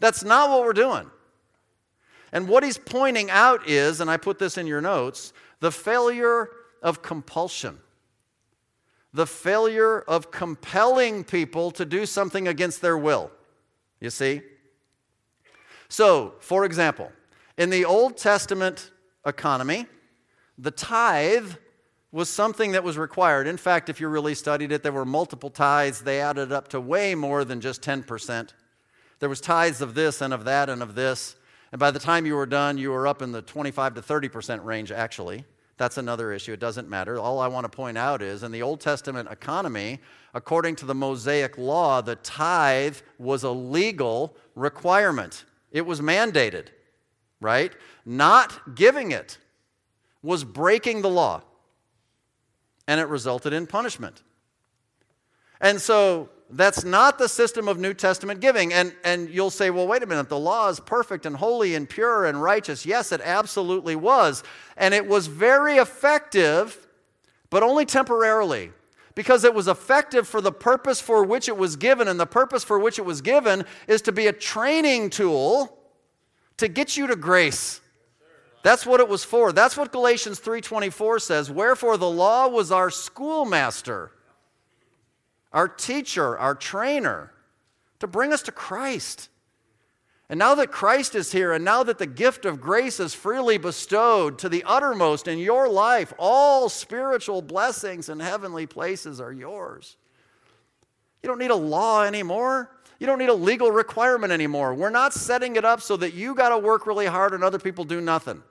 That's 0.00 0.24
not 0.24 0.50
what 0.50 0.64
we're 0.64 0.72
doing. 0.72 1.08
And 2.32 2.48
what 2.48 2.64
he's 2.64 2.78
pointing 2.78 3.30
out 3.30 3.68
is, 3.68 4.00
and 4.00 4.10
I 4.10 4.16
put 4.16 4.40
this 4.40 4.58
in 4.58 4.66
your 4.66 4.80
notes, 4.80 5.32
the 5.60 5.70
failure 5.70 6.48
of 6.82 7.02
compulsion. 7.02 7.78
The 9.14 9.26
failure 9.26 10.00
of 10.00 10.32
compelling 10.32 11.22
people 11.22 11.70
to 11.72 11.84
do 11.84 12.06
something 12.06 12.48
against 12.48 12.80
their 12.80 12.98
will. 12.98 13.30
You 14.00 14.10
see? 14.10 14.40
So, 15.92 16.36
for 16.38 16.64
example, 16.64 17.12
in 17.58 17.68
the 17.68 17.84
Old 17.84 18.16
Testament 18.16 18.92
economy, 19.26 19.84
the 20.56 20.70
tithe 20.70 21.52
was 22.10 22.30
something 22.30 22.72
that 22.72 22.82
was 22.82 22.96
required. 22.96 23.46
In 23.46 23.58
fact, 23.58 23.90
if 23.90 24.00
you 24.00 24.08
really 24.08 24.34
studied 24.34 24.72
it, 24.72 24.82
there 24.82 24.90
were 24.90 25.04
multiple 25.04 25.50
tithes. 25.50 26.00
They 26.00 26.18
added 26.18 26.50
up 26.50 26.68
to 26.68 26.80
way 26.80 27.14
more 27.14 27.44
than 27.44 27.60
just 27.60 27.82
10%. 27.82 28.54
There 29.18 29.28
was 29.28 29.42
tithes 29.42 29.82
of 29.82 29.92
this 29.92 30.22
and 30.22 30.32
of 30.32 30.46
that 30.46 30.70
and 30.70 30.82
of 30.82 30.94
this. 30.94 31.36
And 31.72 31.78
by 31.78 31.90
the 31.90 31.98
time 31.98 32.24
you 32.24 32.36
were 32.36 32.46
done, 32.46 32.78
you 32.78 32.90
were 32.90 33.06
up 33.06 33.20
in 33.20 33.30
the 33.30 33.42
25 33.42 33.92
to 33.96 34.00
30% 34.00 34.64
range, 34.64 34.92
actually. 34.92 35.44
That's 35.76 35.98
another 35.98 36.32
issue. 36.32 36.54
It 36.54 36.60
doesn't 36.60 36.88
matter. 36.88 37.18
All 37.18 37.38
I 37.38 37.48
want 37.48 37.64
to 37.64 37.76
point 37.76 37.98
out 37.98 38.22
is 38.22 38.44
in 38.44 38.50
the 38.50 38.62
Old 38.62 38.80
Testament 38.80 39.28
economy, 39.30 40.00
according 40.32 40.76
to 40.76 40.86
the 40.86 40.94
Mosaic 40.94 41.58
law, 41.58 42.00
the 42.00 42.16
tithe 42.16 42.96
was 43.18 43.42
a 43.42 43.50
legal 43.50 44.34
requirement. 44.54 45.44
It 45.72 45.84
was 45.84 46.00
mandated, 46.00 46.68
right? 47.40 47.72
Not 48.06 48.76
giving 48.76 49.10
it 49.10 49.38
was 50.22 50.44
breaking 50.44 51.02
the 51.02 51.08
law, 51.08 51.42
and 52.86 53.00
it 53.00 53.08
resulted 53.08 53.52
in 53.52 53.66
punishment. 53.66 54.22
And 55.60 55.80
so 55.80 56.28
that's 56.50 56.84
not 56.84 57.18
the 57.18 57.28
system 57.28 57.66
of 57.66 57.78
New 57.78 57.94
Testament 57.94 58.40
giving. 58.40 58.72
And, 58.72 58.94
and 59.04 59.30
you'll 59.30 59.50
say, 59.50 59.70
well, 59.70 59.86
wait 59.86 60.02
a 60.02 60.06
minute, 60.06 60.28
the 60.28 60.38
law 60.38 60.68
is 60.68 60.78
perfect 60.78 61.24
and 61.24 61.34
holy 61.34 61.74
and 61.74 61.88
pure 61.88 62.26
and 62.26 62.40
righteous. 62.40 62.84
Yes, 62.84 63.10
it 63.10 63.20
absolutely 63.24 63.96
was. 63.96 64.44
And 64.76 64.92
it 64.92 65.06
was 65.06 65.26
very 65.26 65.76
effective, 65.76 66.86
but 67.48 67.62
only 67.62 67.86
temporarily 67.86 68.72
because 69.14 69.44
it 69.44 69.54
was 69.54 69.68
effective 69.68 70.26
for 70.26 70.40
the 70.40 70.52
purpose 70.52 71.00
for 71.00 71.24
which 71.24 71.48
it 71.48 71.56
was 71.56 71.76
given. 71.76 72.08
And 72.08 72.18
the 72.18 72.26
purpose 72.26 72.64
for 72.64 72.78
which 72.78 72.98
it 72.98 73.04
was 73.04 73.20
given 73.20 73.64
is 73.86 74.02
to 74.02 74.12
be 74.12 74.26
a 74.26 74.32
training 74.32 75.10
tool 75.10 75.78
to 76.56 76.68
get 76.68 76.96
you 76.96 77.06
to 77.06 77.16
grace. 77.16 77.80
That's 78.62 78.86
what 78.86 79.00
it 79.00 79.08
was 79.08 79.24
for. 79.24 79.52
That's 79.52 79.76
what 79.76 79.90
Galatians 79.90 80.38
3:24 80.38 81.18
says, 81.18 81.50
"Wherefore 81.50 81.96
the 81.96 82.08
law 82.08 82.46
was 82.46 82.70
our 82.70 82.90
schoolmaster, 82.90 84.12
our 85.52 85.66
teacher, 85.68 86.38
our 86.38 86.54
trainer 86.54 87.32
to 87.98 88.06
bring 88.06 88.32
us 88.32 88.42
to 88.42 88.52
Christ." 88.52 89.28
And 90.32 90.38
now 90.38 90.54
that 90.54 90.72
Christ 90.72 91.14
is 91.14 91.30
here, 91.30 91.52
and 91.52 91.62
now 91.62 91.82
that 91.82 91.98
the 91.98 92.06
gift 92.06 92.46
of 92.46 92.58
grace 92.58 92.98
is 93.00 93.12
freely 93.12 93.58
bestowed 93.58 94.38
to 94.38 94.48
the 94.48 94.64
uttermost 94.66 95.28
in 95.28 95.38
your 95.38 95.68
life, 95.68 96.14
all 96.16 96.70
spiritual 96.70 97.42
blessings 97.42 98.08
and 98.08 98.22
heavenly 98.22 98.64
places 98.64 99.20
are 99.20 99.30
yours. 99.30 99.98
You 101.22 101.28
don't 101.28 101.38
need 101.38 101.50
a 101.50 101.54
law 101.54 102.04
anymore. 102.04 102.70
You 102.98 103.06
don't 103.06 103.18
need 103.18 103.28
a 103.28 103.34
legal 103.34 103.70
requirement 103.70 104.32
anymore. 104.32 104.72
We're 104.72 104.88
not 104.88 105.12
setting 105.12 105.56
it 105.56 105.66
up 105.66 105.82
so 105.82 105.98
that 105.98 106.14
you 106.14 106.34
got 106.34 106.48
to 106.48 106.56
work 106.56 106.86
really 106.86 107.04
hard 107.04 107.34
and 107.34 107.44
other 107.44 107.58
people 107.58 107.84
do 107.84 108.00
nothing. 108.00 108.42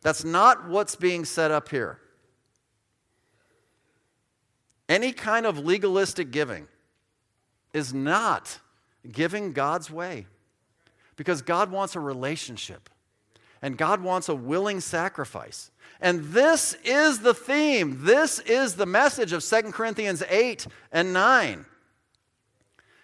That's 0.00 0.24
not 0.24 0.70
what's 0.70 0.96
being 0.96 1.26
set 1.26 1.50
up 1.50 1.68
here. 1.68 2.00
Any 4.88 5.12
kind 5.12 5.44
of 5.44 5.58
legalistic 5.58 6.30
giving 6.30 6.66
is 7.74 7.92
not 7.92 8.58
giving 9.12 9.52
God's 9.52 9.90
way. 9.90 10.24
Because 11.20 11.42
God 11.42 11.70
wants 11.70 11.96
a 11.96 12.00
relationship 12.00 12.88
and 13.60 13.76
God 13.76 14.02
wants 14.02 14.30
a 14.30 14.34
willing 14.34 14.80
sacrifice. 14.80 15.70
And 16.00 16.24
this 16.32 16.74
is 16.82 17.18
the 17.18 17.34
theme. 17.34 18.06
This 18.06 18.38
is 18.38 18.76
the 18.76 18.86
message 18.86 19.34
of 19.34 19.44
2 19.44 19.70
Corinthians 19.70 20.22
8 20.30 20.66
and 20.90 21.12
9. 21.12 21.66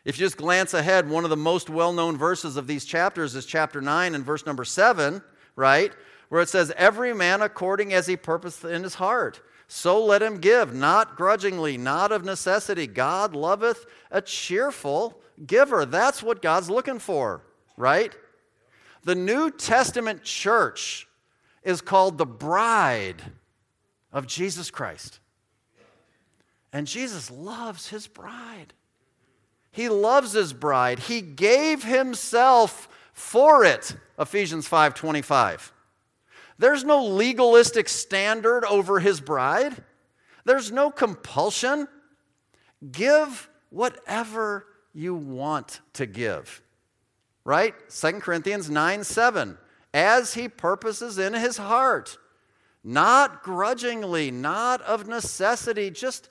If 0.07 0.19
you 0.19 0.25
just 0.25 0.39
glance 0.39 0.73
ahead, 0.73 1.11
one 1.11 1.25
of 1.25 1.31
the 1.31 1.37
most 1.37 1.69
well 1.69 1.93
known 1.93 2.17
verses 2.17 2.57
of 2.57 2.67
these 2.67 2.87
chapters 2.87 3.35
is 3.35 3.45
chapter 3.45 3.83
9 3.83 4.15
and 4.15 4.25
verse 4.25 4.47
number 4.47 4.65
7, 4.65 5.21
right? 5.55 5.93
Where 6.31 6.41
it 6.41 6.49
says, 6.49 6.73
Every 6.75 7.13
man 7.13 7.43
according 7.43 7.93
as 7.93 8.07
he 8.07 8.17
purposeth 8.17 8.71
in 8.71 8.83
his 8.83 8.95
heart. 8.95 9.43
So 9.69 10.03
let 10.03 10.23
him 10.23 10.39
give, 10.39 10.73
not 10.73 11.17
grudgingly, 11.19 11.77
not 11.77 12.13
of 12.13 12.25
necessity. 12.25 12.87
God 12.87 13.37
loveth 13.37 13.85
a 14.11 14.23
cheerful 14.23 15.21
giver. 15.47 15.85
That's 15.85 16.23
what 16.23 16.41
God's 16.41 16.71
looking 16.71 16.99
for 16.99 17.43
right? 17.77 18.15
The 19.05 19.15
New 19.15 19.51
Testament 19.51 20.25
church 20.25 21.07
is 21.63 21.81
called 21.81 22.19
the 22.19 22.27
bride 22.27 23.23
of 24.13 24.27
Jesus 24.27 24.71
Christ. 24.71 25.21
And 26.73 26.87
Jesus 26.87 27.31
loves 27.31 27.89
his 27.89 28.07
bride. 28.07 28.73
He 29.71 29.89
loves 29.89 30.33
his 30.33 30.53
bride. 30.53 30.99
He 30.99 31.21
gave 31.21 31.85
himself 31.85 32.89
for 33.13 33.65
it. 33.65 33.97
Ephesians 34.19 34.67
5:25. 34.67 35.73
There's 36.59 36.85
no 36.85 37.05
legalistic 37.05 37.89
standard 37.89 38.65
over 38.65 39.01
his 39.01 39.21
bride. 39.21 39.85
There's 40.45 40.73
no 40.73 40.91
compulsion. 40.91 41.89
Give 42.91 43.49
whatever 43.71 44.67
you 44.93 45.15
want 45.15 45.81
to 45.95 46.07
give 46.07 46.63
right? 47.47 47.75
2 47.89 48.13
Corinthians 48.21 48.69
9 48.69 49.05
7. 49.05 49.57
As 49.95 50.35
he 50.35 50.49
purposes 50.49 51.17
in 51.17 51.33
his 51.33 51.57
heart, 51.57 52.19
not 52.85 53.43
grudgingly, 53.43 54.31
not 54.31 54.83
of 54.83 55.09
necessity. 55.09 55.91
Just 55.91 56.29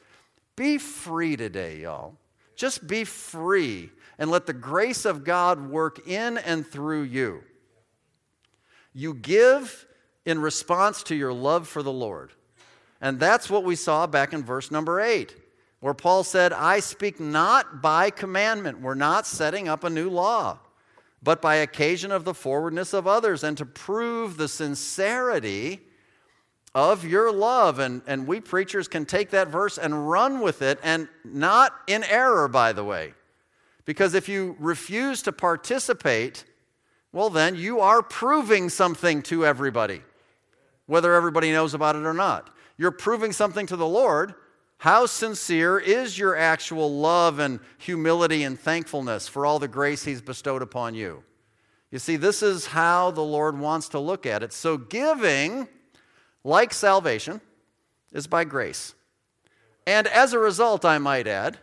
be 0.56 0.78
free 0.78 1.36
today, 1.36 1.80
y'all. 1.80 2.16
Just 2.56 2.86
be 2.86 3.06
free 3.06 3.90
and 4.20 4.30
let 4.30 4.46
the 4.46 4.54
grace 4.54 5.04
of 5.06 5.24
God 5.24 5.70
work 5.70 6.08
in 6.08 6.38
and 6.38 6.68
through 6.68 7.04
you. 7.04 7.44
You 8.94 9.14
give 9.14 9.88
in 10.26 10.40
response 10.40 11.02
to 11.04 11.16
your 11.16 11.34
love 11.34 11.68
for 11.68 11.82
the 11.82 11.92
Lord. 11.92 12.34
And 13.02 13.20
that's 13.20 13.50
what 13.50 13.64
we 13.64 13.76
saw 13.76 14.06
back 14.06 14.32
in 14.32 14.44
verse 14.44 14.70
number 14.70 15.02
8 15.02 15.36
where 15.86 15.94
Paul 15.94 16.24
said, 16.24 16.52
I 16.52 16.80
speak 16.80 17.20
not 17.20 17.80
by 17.80 18.10
commandment. 18.10 18.82
We're 18.82 18.96
not 18.96 19.28
setting 19.28 19.68
up 19.68 19.84
a 19.84 19.90
new 19.90 20.10
law, 20.10 20.58
but 21.26 21.42
by 21.42 21.56
occasion 21.56 22.12
of 22.12 22.24
the 22.24 22.36
forwardness 22.36 22.94
of 22.94 23.08
others, 23.08 23.44
and 23.44 23.58
to 23.58 23.66
prove 23.66 24.38
the 24.38 24.48
sincerity 24.48 25.82
of 26.76 27.04
your 27.04 27.32
love. 27.32 27.80
And, 27.80 28.04
and 28.06 28.28
we 28.28 28.40
preachers 28.40 28.88
can 28.88 29.06
take 29.06 29.32
that 29.32 29.48
verse 29.48 29.80
and 29.80 30.08
run 30.08 30.40
with 30.40 30.62
it, 30.62 30.80
and 30.84 31.10
not 31.24 31.74
in 31.88 32.04
error, 32.04 32.48
by 32.48 32.74
the 32.74 32.84
way. 32.84 33.16
Because 33.86 34.14
if 34.14 34.30
you 34.30 34.56
refuse 34.60 35.24
to 35.24 35.32
participate, 35.32 36.46
well, 37.12 37.32
then 37.32 37.56
you 37.56 37.80
are 37.80 38.04
proving 38.04 38.70
something 38.70 39.24
to 39.24 39.48
everybody, 39.48 40.04
whether 40.86 41.16
everybody 41.16 41.52
knows 41.52 41.74
about 41.74 41.96
it 41.96 42.06
or 42.06 42.14
not. 42.14 42.52
You're 42.78 42.92
proving 42.92 43.32
something 43.32 43.66
to 43.66 43.76
the 43.76 43.88
Lord. 43.88 44.36
How 44.78 45.06
sincere 45.06 45.80
is 45.80 46.18
your 46.18 46.36
actual 46.36 47.00
love 47.00 47.40
and 47.40 47.60
humility 47.78 48.44
and 48.44 48.60
thankfulness 48.60 49.28
for 49.28 49.46
all 49.46 49.60
the 49.60 49.68
grace 49.68 50.04
He's 50.04 50.22
bestowed 50.22 50.62
upon 50.62 50.96
you? 50.96 51.24
You 51.92 52.00
see, 52.00 52.18
this 52.18 52.44
is 52.44 52.68
how 52.68 53.12
the 53.12 53.22
Lord 53.22 53.58
wants 53.58 53.90
to 53.90 54.00
look 54.00 54.26
at 54.26 54.44
it. 54.44 54.52
So, 54.52 54.78
giving 54.78 55.68
like 56.46 56.72
salvation, 56.72 57.42
is 58.14 58.28
by 58.28 58.46
grace. 58.46 58.94
And 59.88 60.08
as 60.08 60.32
a 60.32 60.40
result, 60.40 60.86
I 60.86 61.00
might 61.00 61.28
add, 61.28 61.58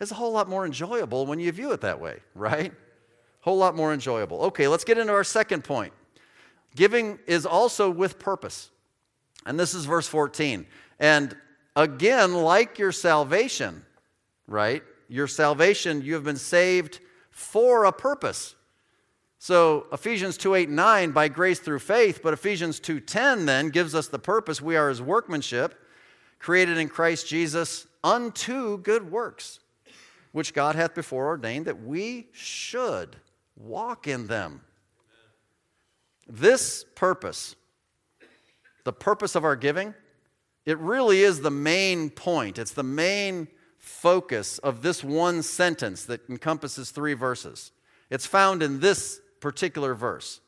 is 0.00 0.12
a 0.12 0.14
whole 0.14 0.32
lot 0.32 0.48
more 0.48 0.66
enjoyable 0.66 1.26
when 1.26 1.40
you 1.40 1.50
view 1.50 1.72
it 1.72 1.80
that 1.80 1.98
way, 1.98 2.20
right? 2.34 2.72
Whole 3.40 3.56
lot 3.56 3.74
more 3.74 3.92
enjoyable. 3.92 4.42
Okay, 4.42 4.68
let's 4.68 4.84
get 4.84 4.98
into 4.98 5.12
our 5.12 5.24
second 5.24 5.64
point. 5.64 5.92
Giving 6.76 7.18
is 7.26 7.46
also 7.46 7.90
with 7.90 8.18
purpose. 8.18 8.70
And 9.46 9.58
this 9.58 9.72
is 9.74 9.86
verse 9.86 10.06
14. 10.06 10.66
And 11.00 11.34
again, 11.78 12.34
like 12.34 12.78
your 12.78 12.92
salvation, 12.92 13.84
right? 14.46 14.82
Your 15.08 15.28
salvation, 15.28 16.02
you 16.02 16.14
have 16.14 16.24
been 16.24 16.36
saved 16.36 16.98
for 17.30 17.84
a 17.84 17.92
purpose. 17.92 18.56
So 19.38 19.86
Ephesians 19.92 20.36
2 20.36 20.56
8 20.56 20.68
9, 20.68 21.12
by 21.12 21.28
grace 21.28 21.60
through 21.60 21.78
faith, 21.78 22.20
but 22.22 22.34
Ephesians 22.34 22.80
2 22.80 23.00
10 23.00 23.46
then 23.46 23.70
gives 23.70 23.94
us 23.94 24.08
the 24.08 24.18
purpose. 24.18 24.60
We 24.60 24.76
are 24.76 24.88
his 24.88 25.00
workmanship, 25.00 25.80
created 26.40 26.76
in 26.76 26.88
Christ 26.88 27.28
Jesus 27.28 27.86
unto 28.02 28.78
good 28.78 29.10
works, 29.10 29.60
which 30.32 30.52
God 30.52 30.74
hath 30.74 30.94
before 30.94 31.28
ordained 31.28 31.66
that 31.66 31.80
we 31.80 32.26
should 32.32 33.16
walk 33.56 34.08
in 34.08 34.26
them. 34.26 34.62
This 36.28 36.84
purpose, 36.96 37.54
the 38.82 38.92
purpose 38.92 39.36
of 39.36 39.44
our 39.44 39.56
giving, 39.56 39.94
it 40.68 40.76
really 40.80 41.22
is 41.22 41.40
the 41.40 41.50
main 41.50 42.10
point. 42.10 42.58
It's 42.58 42.72
the 42.72 42.82
main 42.82 43.48
focus 43.78 44.58
of 44.58 44.82
this 44.82 45.02
one 45.02 45.42
sentence 45.42 46.04
that 46.04 46.28
encompasses 46.28 46.90
three 46.90 47.14
verses. 47.14 47.72
It's 48.10 48.26
found 48.26 48.62
in 48.62 48.80
this 48.80 49.18
particular 49.40 49.94
verse. 49.94 50.40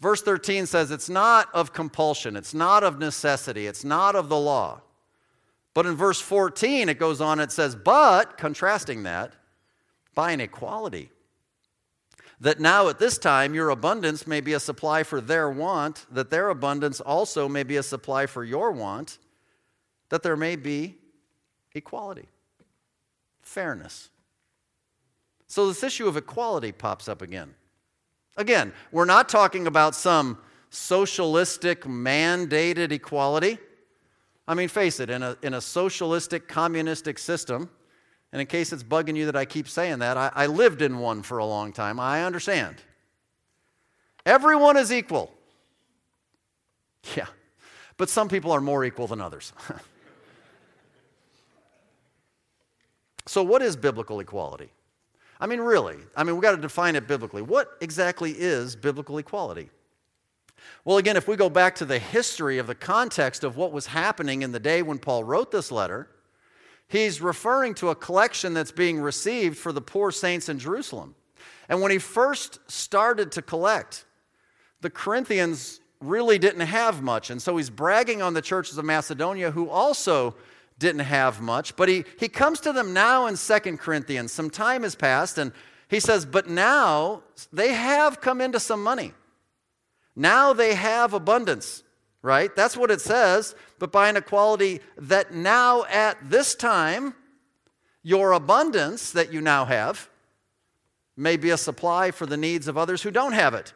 Verse 0.00 0.20
13 0.20 0.66
says 0.66 0.90
it's 0.90 1.08
not 1.08 1.48
of 1.54 1.72
compulsion, 1.72 2.34
it's 2.34 2.52
not 2.52 2.82
of 2.82 2.98
necessity, 2.98 3.68
it's 3.68 3.84
not 3.84 4.16
of 4.16 4.28
the 4.28 4.36
law. 4.36 4.80
But 5.74 5.86
in 5.86 5.94
verse 5.94 6.20
14, 6.20 6.88
it 6.88 6.98
goes 6.98 7.20
on, 7.20 7.38
it 7.38 7.52
says, 7.52 7.76
but, 7.76 8.36
contrasting 8.36 9.04
that, 9.04 9.32
by 10.12 10.32
an 10.32 10.40
equality. 10.40 11.12
That 12.44 12.60
now 12.60 12.88
at 12.88 12.98
this 12.98 13.16
time 13.16 13.54
your 13.54 13.70
abundance 13.70 14.26
may 14.26 14.42
be 14.42 14.52
a 14.52 14.60
supply 14.60 15.02
for 15.02 15.22
their 15.22 15.48
want, 15.48 16.04
that 16.10 16.28
their 16.28 16.50
abundance 16.50 17.00
also 17.00 17.48
may 17.48 17.62
be 17.62 17.78
a 17.78 17.82
supply 17.82 18.26
for 18.26 18.44
your 18.44 18.70
want, 18.70 19.16
that 20.10 20.22
there 20.22 20.36
may 20.36 20.54
be 20.56 20.96
equality, 21.74 22.28
fairness. 23.40 24.10
So 25.46 25.66
this 25.68 25.82
issue 25.82 26.06
of 26.06 26.18
equality 26.18 26.70
pops 26.70 27.08
up 27.08 27.22
again. 27.22 27.54
Again, 28.36 28.74
we're 28.92 29.06
not 29.06 29.30
talking 29.30 29.66
about 29.66 29.94
some 29.94 30.36
socialistic 30.68 31.84
mandated 31.84 32.92
equality. 32.92 33.56
I 34.46 34.52
mean, 34.52 34.68
face 34.68 35.00
it, 35.00 35.08
in 35.08 35.22
a, 35.22 35.38
in 35.40 35.54
a 35.54 35.62
socialistic 35.62 36.46
communistic 36.46 37.18
system, 37.18 37.70
and 38.34 38.40
in 38.40 38.48
case 38.48 38.72
it's 38.72 38.82
bugging 38.82 39.14
you 39.14 39.26
that 39.26 39.36
I 39.36 39.44
keep 39.44 39.68
saying 39.68 40.00
that, 40.00 40.16
I, 40.16 40.28
I 40.34 40.46
lived 40.46 40.82
in 40.82 40.98
one 40.98 41.22
for 41.22 41.38
a 41.38 41.46
long 41.46 41.72
time. 41.72 42.00
I 42.00 42.24
understand. 42.24 42.74
Everyone 44.26 44.76
is 44.76 44.92
equal. 44.92 45.30
Yeah, 47.14 47.26
but 47.98 48.08
some 48.08 48.30
people 48.30 48.50
are 48.50 48.62
more 48.62 48.82
equal 48.82 49.06
than 49.06 49.20
others. 49.20 49.52
so, 53.26 53.42
what 53.42 53.60
is 53.60 53.76
biblical 53.76 54.20
equality? 54.20 54.70
I 55.38 55.46
mean, 55.46 55.60
really, 55.60 55.98
I 56.16 56.24
mean, 56.24 56.34
we've 56.34 56.42
got 56.42 56.52
to 56.52 56.62
define 56.62 56.96
it 56.96 57.06
biblically. 57.06 57.42
What 57.42 57.76
exactly 57.82 58.30
is 58.30 58.74
biblical 58.74 59.18
equality? 59.18 59.68
Well, 60.86 60.96
again, 60.96 61.18
if 61.18 61.28
we 61.28 61.36
go 61.36 61.50
back 61.50 61.74
to 61.74 61.84
the 61.84 61.98
history 61.98 62.56
of 62.56 62.66
the 62.66 62.74
context 62.74 63.44
of 63.44 63.58
what 63.58 63.70
was 63.70 63.88
happening 63.88 64.40
in 64.40 64.50
the 64.50 64.60
day 64.60 64.80
when 64.80 64.98
Paul 64.98 65.24
wrote 65.24 65.50
this 65.50 65.70
letter, 65.70 66.08
he's 66.94 67.20
referring 67.20 67.74
to 67.74 67.90
a 67.90 67.94
collection 67.94 68.54
that's 68.54 68.72
being 68.72 69.00
received 69.00 69.58
for 69.58 69.72
the 69.72 69.80
poor 69.80 70.10
saints 70.10 70.48
in 70.48 70.58
Jerusalem. 70.58 71.14
And 71.68 71.80
when 71.80 71.90
he 71.90 71.98
first 71.98 72.58
started 72.70 73.32
to 73.32 73.42
collect, 73.42 74.04
the 74.80 74.90
Corinthians 74.90 75.80
really 76.00 76.38
didn't 76.38 76.66
have 76.66 77.02
much. 77.02 77.30
And 77.30 77.40
so 77.40 77.56
he's 77.56 77.70
bragging 77.70 78.22
on 78.22 78.34
the 78.34 78.42
churches 78.42 78.78
of 78.78 78.84
Macedonia 78.84 79.50
who 79.50 79.68
also 79.68 80.34
didn't 80.78 81.00
have 81.00 81.40
much. 81.40 81.76
But 81.76 81.88
he, 81.88 82.04
he 82.18 82.28
comes 82.28 82.60
to 82.60 82.72
them 82.72 82.92
now 82.92 83.26
in 83.26 83.36
Second 83.36 83.78
Corinthians. 83.78 84.32
Some 84.32 84.50
time 84.50 84.82
has 84.82 84.94
passed, 84.94 85.38
and 85.38 85.52
he 85.88 86.00
says, 86.00 86.26
But 86.26 86.48
now 86.48 87.22
they 87.52 87.72
have 87.72 88.20
come 88.20 88.40
into 88.40 88.60
some 88.60 88.82
money. 88.82 89.12
Now 90.16 90.52
they 90.52 90.74
have 90.74 91.14
abundance, 91.14 91.83
right? 92.24 92.56
That's 92.56 92.74
what 92.74 92.90
it 92.90 93.02
says. 93.02 93.54
But 93.78 93.92
by 93.92 94.08
an 94.08 94.16
equality 94.16 94.80
that 94.96 95.34
now 95.34 95.84
at 95.84 96.16
this 96.22 96.54
time, 96.54 97.14
your 98.02 98.32
abundance 98.32 99.12
that 99.12 99.30
you 99.30 99.42
now 99.42 99.66
have 99.66 100.08
may 101.18 101.36
be 101.36 101.50
a 101.50 101.58
supply 101.58 102.10
for 102.10 102.24
the 102.24 102.38
needs 102.38 102.66
of 102.66 102.78
others 102.78 103.02
who 103.02 103.10
don't 103.10 103.34
have 103.34 103.52
it. 103.52 103.74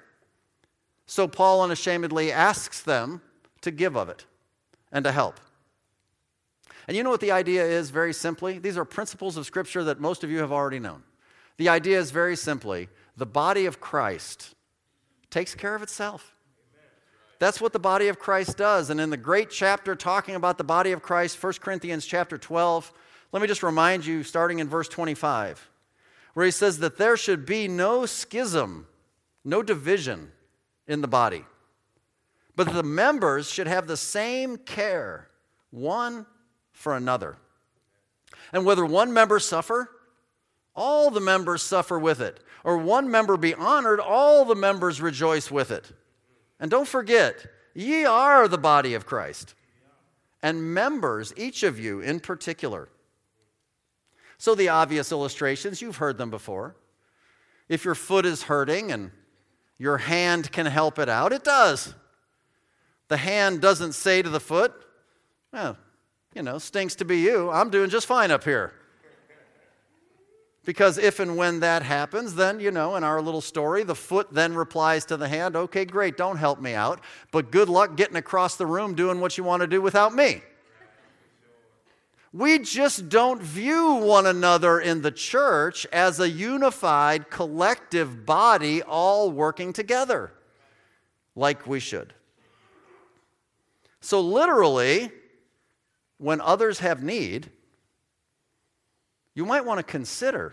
So 1.05 1.29
Paul 1.29 1.61
unashamedly 1.61 2.33
asks 2.33 2.81
them 2.81 3.21
to 3.61 3.71
give 3.71 3.97
of 3.97 4.09
it 4.09 4.25
and 4.91 5.05
to 5.05 5.13
help. 5.13 5.39
And 6.87 6.97
you 6.97 7.03
know 7.03 7.11
what 7.11 7.21
the 7.21 7.33
idea 7.33 7.63
is 7.65 7.91
very 7.91 8.15
simply? 8.15 8.59
These 8.59 8.79
are 8.79 8.85
principles 8.87 9.37
of 9.37 9.45
Scripture 9.45 9.85
that 9.85 10.01
most 10.01 10.25
of 10.25 10.31
you 10.31 10.39
have 10.39 10.53
already 10.53 10.79
known. 10.79 11.03
The 11.59 11.69
idea 11.69 11.99
is 11.99 12.11
very 12.13 12.37
simply 12.37 12.89
the 13.15 13.27
body 13.27 13.67
of 13.67 13.79
Christ 13.79 14.55
takes 15.29 15.55
care 15.55 15.75
of 15.75 15.83
itself. 15.83 16.35
That's 17.39 17.61
what 17.61 17.73
the 17.73 17.79
body 17.79 18.09
of 18.09 18.19
Christ 18.19 18.57
does. 18.57 18.91
And 18.91 19.01
in 19.01 19.11
the 19.11 19.17
great 19.17 19.51
chapter 19.51 19.95
talking 19.95 20.35
about 20.35 20.59
the 20.59 20.65
body 20.65 20.93
of 20.93 21.03
Christ, 21.03 21.43
1 21.43 21.55
Corinthians 21.55 22.05
chapter 22.05 22.37
12, 22.37 22.93
let 23.33 23.43
me 23.43 23.49
just 23.49 23.63
remind 23.63 24.05
you, 24.07 24.23
starting 24.23 24.59
in 24.59 24.69
verse 24.69 24.89
25, 24.89 25.69
where 26.35 26.47
he 26.47 26.53
says 26.53 26.79
that 26.79 26.99
there 26.99 27.17
should 27.17 27.47
be 27.47 27.69
no 27.69 28.07
schism, 28.07 28.87
no 29.45 29.63
division 29.63 30.33
in 30.87 31.01
the 31.01 31.09
body, 31.09 31.45
but 32.57 32.73
the 32.73 32.83
members 32.83 33.51
should 33.51 33.67
have 33.67 33.87
the 33.87 33.97
same 33.97 34.57
care 34.57 35.29
one 35.71 36.27
for 36.73 36.97
another. 36.97 37.37
And 38.53 38.65
whether 38.65 38.85
one 38.85 39.13
member 39.13 39.39
suffer, 39.39 39.91
all 40.75 41.11
the 41.11 41.21
members 41.21 41.63
suffer 41.63 41.99
with 41.99 42.21
it. 42.21 42.41
Or 42.65 42.79
one 42.79 43.11
member 43.11 43.37
be 43.37 43.55
honored, 43.55 44.01
all 44.01 44.45
the 44.45 44.55
members 44.55 45.01
rejoice 45.01 45.51
with 45.51 45.71
it. 45.71 45.93
And 46.61 46.71
don't 46.71 46.89
forget, 46.89 47.47
ye 47.75 48.05
are 48.05 48.49
the 48.49 48.59
body 48.59 48.95
of 48.95 49.07
Christ, 49.07 49.55
and 50.43 50.75
members, 50.75 51.33
each 51.37 51.63
of 51.63 51.79
you 51.79 52.01
in 52.01 52.21
particular. 52.21 52.89
So, 54.39 54.55
the 54.55 54.69
obvious 54.69 55.11
illustrations, 55.11 55.83
you've 55.83 55.97
heard 55.97 56.17
them 56.17 56.31
before. 56.31 56.77
If 57.69 57.85
your 57.85 57.97
foot 57.97 58.25
is 58.25 58.45
hurting 58.45 58.93
and 58.93 59.11
your 59.79 59.99
hand 59.99 60.53
can 60.53 60.67
help 60.67 60.99
it 60.99 61.09
out, 61.09 61.33
it 61.33 61.45
does. 61.45 61.95
The 63.09 63.17
hand 63.17 63.61
doesn't 63.61 63.93
say 63.93 64.23
to 64.23 64.29
the 64.29 64.41
foot, 64.41 64.73
well, 65.53 65.77
you 66.35 66.43
know, 66.43 66.59
stinks 66.59 66.95
to 66.97 67.05
be 67.05 67.19
you. 67.19 67.51
I'm 67.51 67.71
doing 67.71 67.91
just 67.91 68.07
fine 68.07 68.31
up 68.31 68.45
here. 68.45 68.73
Because 70.69 70.99
if 70.99 71.19
and 71.19 71.39
when 71.39 71.61
that 71.61 71.83
happens, 71.83 72.35
then, 72.35 72.61
you 72.61 72.71
know, 72.71 72.95
in 72.97 73.03
our 73.03 73.23
little 73.23 73.41
story, 73.41 73.85
the 73.85 73.95
foot 73.95 74.29
then 74.31 74.55
replies 74.55 75.07
to 75.07 75.17
the 75.17 75.27
hand, 75.27 75.57
okay, 75.57 75.87
great, 75.87 76.19
don't 76.19 76.37
help 76.37 76.61
me 76.61 76.75
out, 76.75 77.01
but 77.33 77.51
good 77.51 77.71
luck 77.71 77.97
getting 77.97 78.17
across 78.17 78.57
the 78.57 78.67
room 78.67 78.95
doing 78.95 79.19
what 79.19 79.39
you 79.39 79.45
want 79.45 79.63
to 79.63 79.67
do 79.67 79.81
without 79.81 80.15
me. 80.15 80.43
We 82.35 82.59
just 82.59 83.09
don't 83.09 83.41
view 83.41 83.95
one 83.95 84.27
another 84.27 84.79
in 84.79 85.01
the 85.01 85.11
church 85.11 85.87
as 85.91 86.21
a 86.21 86.29
unified 86.29 87.31
collective 87.31 88.27
body 88.27 88.83
all 88.83 89.33
working 89.33 89.73
together 89.73 90.35
like 91.35 91.67
we 91.67 91.81
should. 91.81 92.13
So, 94.03 94.21
literally, 94.21 95.13
when 96.19 96.43
others 96.43 96.81
have 96.81 97.03
need, 97.03 97.49
you 99.39 99.47
might 99.47 99.65
want 99.65 99.79
to 99.79 99.85
consider 99.85 100.53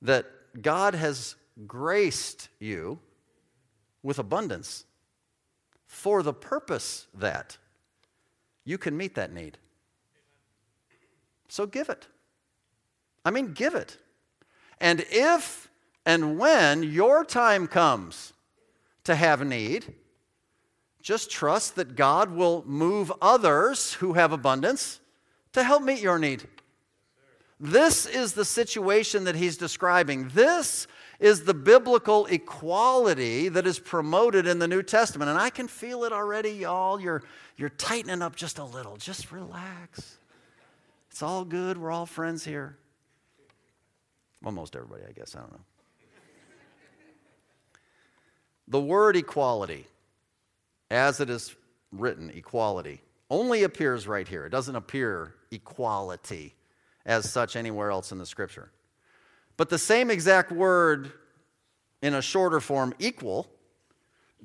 that 0.00 0.24
God 0.62 0.94
has 0.94 1.34
graced 1.66 2.48
you 2.60 3.00
with 4.04 4.20
abundance 4.20 4.84
for 5.84 6.22
the 6.22 6.32
purpose 6.32 7.08
that 7.12 7.58
you 8.64 8.78
can 8.78 8.96
meet 8.96 9.16
that 9.16 9.32
need. 9.32 9.58
So 11.48 11.66
give 11.66 11.88
it. 11.88 12.06
I 13.24 13.32
mean, 13.32 13.52
give 13.52 13.74
it. 13.74 13.96
And 14.80 15.04
if 15.10 15.68
and 16.04 16.38
when 16.38 16.84
your 16.84 17.24
time 17.24 17.66
comes 17.66 18.32
to 19.02 19.16
have 19.16 19.44
need, 19.44 19.92
just 21.02 21.32
trust 21.32 21.74
that 21.74 21.96
God 21.96 22.30
will 22.30 22.62
move 22.64 23.12
others 23.20 23.94
who 23.94 24.12
have 24.12 24.30
abundance 24.30 25.00
to 25.52 25.64
help 25.64 25.82
meet 25.82 26.00
your 26.00 26.20
need. 26.20 26.46
This 27.58 28.04
is 28.04 28.34
the 28.34 28.44
situation 28.44 29.24
that 29.24 29.34
he's 29.34 29.56
describing. 29.56 30.28
This 30.28 30.86
is 31.18 31.44
the 31.44 31.54
biblical 31.54 32.26
equality 32.26 33.48
that 33.48 33.66
is 33.66 33.78
promoted 33.78 34.46
in 34.46 34.58
the 34.58 34.68
New 34.68 34.82
Testament. 34.82 35.30
And 35.30 35.38
I 35.38 35.48
can 35.48 35.66
feel 35.66 36.04
it 36.04 36.12
already, 36.12 36.50
y'all. 36.50 37.00
You're, 37.00 37.22
you're 37.56 37.70
tightening 37.70 38.20
up 38.20 38.36
just 38.36 38.58
a 38.58 38.64
little. 38.64 38.98
Just 38.98 39.32
relax. 39.32 40.18
It's 41.10 41.22
all 41.22 41.44
good. 41.44 41.78
We're 41.78 41.90
all 41.90 42.04
friends 42.04 42.44
here. 42.44 42.76
Almost 44.44 44.76
everybody, 44.76 45.04
I 45.08 45.12
guess. 45.12 45.34
I 45.34 45.40
don't 45.40 45.52
know. 45.52 45.60
The 48.68 48.80
word 48.80 49.16
equality, 49.16 49.86
as 50.90 51.20
it 51.20 51.30
is 51.30 51.54
written, 51.92 52.30
equality, 52.30 53.00
only 53.30 53.62
appears 53.62 54.06
right 54.06 54.26
here. 54.26 54.44
It 54.44 54.50
doesn't 54.50 54.76
appear 54.76 55.34
equality 55.50 56.54
as 57.06 57.30
such 57.30 57.56
anywhere 57.56 57.90
else 57.90 58.12
in 58.12 58.18
the 58.18 58.26
scripture. 58.26 58.70
But 59.56 59.70
the 59.70 59.78
same 59.78 60.10
exact 60.10 60.52
word 60.52 61.12
in 62.02 62.12
a 62.14 62.20
shorter 62.20 62.60
form, 62.60 62.92
equal, 62.98 63.48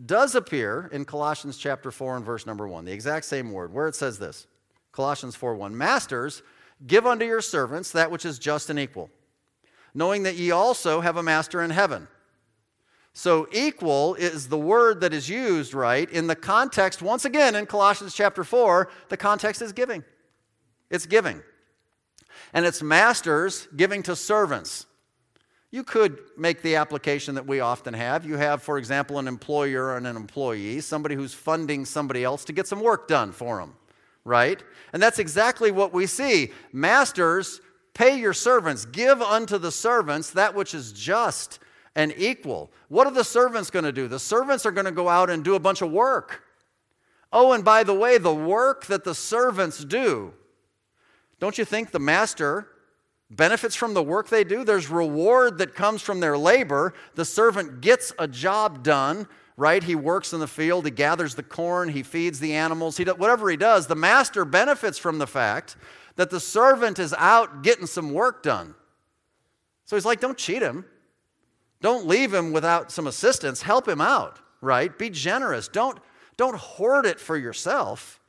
does 0.05 0.35
appear 0.35 0.89
in 0.93 1.03
Colossians 1.03 1.57
chapter 1.57 1.91
4 1.91 2.17
and 2.17 2.25
verse 2.25 2.45
number 2.45 2.67
1. 2.67 2.85
The 2.85 2.93
exact 2.93 3.25
same 3.25 3.51
word, 3.51 3.73
where 3.73 3.87
it 3.87 3.95
says 3.95 4.19
this 4.19 4.47
Colossians 4.93 5.35
4 5.35 5.55
1 5.55 5.77
Masters, 5.77 6.43
give 6.87 7.05
unto 7.05 7.25
your 7.25 7.41
servants 7.41 7.91
that 7.91 8.09
which 8.09 8.25
is 8.25 8.39
just 8.39 8.69
and 8.69 8.79
equal, 8.79 9.09
knowing 9.93 10.23
that 10.23 10.35
ye 10.35 10.51
also 10.51 11.01
have 11.01 11.17
a 11.17 11.23
master 11.23 11.61
in 11.61 11.71
heaven. 11.71 12.07
So, 13.13 13.49
equal 13.51 14.15
is 14.15 14.47
the 14.47 14.57
word 14.57 15.01
that 15.01 15.13
is 15.13 15.27
used, 15.27 15.73
right? 15.73 16.09
In 16.09 16.27
the 16.27 16.35
context, 16.35 17.01
once 17.01 17.25
again, 17.25 17.55
in 17.55 17.65
Colossians 17.65 18.13
chapter 18.13 18.45
4, 18.45 18.89
the 19.09 19.17
context 19.17 19.61
is 19.61 19.73
giving. 19.73 20.05
It's 20.89 21.05
giving. 21.05 21.41
And 22.53 22.65
it's 22.65 22.81
masters 22.81 23.67
giving 23.75 24.03
to 24.03 24.15
servants. 24.15 24.85
You 25.71 25.83
could 25.83 26.19
make 26.37 26.61
the 26.61 26.75
application 26.75 27.35
that 27.35 27.47
we 27.47 27.61
often 27.61 27.93
have. 27.93 28.25
You 28.25 28.35
have, 28.35 28.61
for 28.61 28.77
example, 28.77 29.19
an 29.19 29.27
employer 29.27 29.95
and 29.95 30.05
an 30.05 30.17
employee, 30.17 30.81
somebody 30.81 31.15
who's 31.15 31.33
funding 31.33 31.85
somebody 31.85 32.25
else 32.25 32.43
to 32.45 32.53
get 32.53 32.67
some 32.67 32.81
work 32.81 33.07
done 33.07 33.31
for 33.31 33.59
them, 33.59 33.75
right? 34.25 34.61
And 34.91 35.01
that's 35.01 35.19
exactly 35.19 35.71
what 35.71 35.93
we 35.93 36.07
see. 36.07 36.51
Masters, 36.73 37.61
pay 37.93 38.19
your 38.19 38.33
servants, 38.33 38.83
give 38.83 39.21
unto 39.21 39.57
the 39.57 39.71
servants 39.71 40.31
that 40.31 40.53
which 40.53 40.73
is 40.73 40.91
just 40.91 41.59
and 41.95 42.13
equal. 42.17 42.69
What 42.89 43.07
are 43.07 43.13
the 43.13 43.23
servants 43.23 43.69
going 43.69 43.85
to 43.85 43.93
do? 43.93 44.09
The 44.09 44.19
servants 44.19 44.65
are 44.65 44.71
going 44.71 44.85
to 44.85 44.91
go 44.91 45.07
out 45.07 45.29
and 45.29 45.43
do 45.43 45.55
a 45.55 45.59
bunch 45.59 45.81
of 45.81 45.91
work. 45.91 46.43
Oh, 47.31 47.53
and 47.53 47.63
by 47.63 47.83
the 47.83 47.93
way, 47.93 48.17
the 48.17 48.33
work 48.33 48.87
that 48.87 49.05
the 49.05 49.15
servants 49.15 49.83
do, 49.85 50.33
don't 51.41 51.57
you 51.57 51.65
think 51.65 51.89
the 51.89 51.99
master 51.99 52.67
benefits 53.31 53.75
from 53.75 53.95
the 53.95 54.03
work 54.03 54.29
they 54.29 54.43
do. 54.43 54.63
There's 54.63 54.89
reward 54.89 55.57
that 55.57 55.73
comes 55.73 56.03
from 56.03 56.19
their 56.19 56.37
labor. 56.37 56.93
The 57.15 57.25
servant 57.25 57.81
gets 57.81 58.13
a 58.19 58.27
job 58.27 58.83
done, 58.83 59.27
right? 59.57 59.83
He 59.83 59.95
works 59.95 60.33
in 60.33 60.39
the 60.39 60.47
field, 60.47 60.85
he 60.85 60.91
gathers 60.91 61.33
the 61.33 61.41
corn, 61.41 61.89
he 61.89 62.03
feeds 62.03 62.39
the 62.39 62.53
animals, 62.53 62.95
he 62.95 63.05
does, 63.05 63.17
whatever 63.17 63.49
he 63.49 63.57
does. 63.57 63.87
The 63.87 63.95
master 63.95 64.45
benefits 64.45 64.99
from 64.99 65.17
the 65.17 65.25
fact 65.25 65.77
that 66.15 66.29
the 66.29 66.39
servant 66.39 66.99
is 66.99 67.13
out 67.17 67.63
getting 67.63 67.87
some 67.87 68.13
work 68.13 68.43
done. 68.43 68.75
So 69.85 69.95
he's 69.95 70.05
like, 70.05 70.19
don't 70.19 70.37
cheat 70.37 70.61
him. 70.61 70.85
Don't 71.81 72.05
leave 72.05 72.31
him 72.31 72.53
without 72.53 72.91
some 72.91 73.07
assistance. 73.07 73.63
Help 73.63 73.87
him 73.87 73.99
out, 73.99 74.37
right? 74.61 74.95
Be 74.95 75.09
generous. 75.09 75.67
Don't, 75.67 75.97
don't 76.37 76.55
hoard 76.55 77.07
it 77.07 77.19
for 77.19 77.35
yourself. 77.35 78.20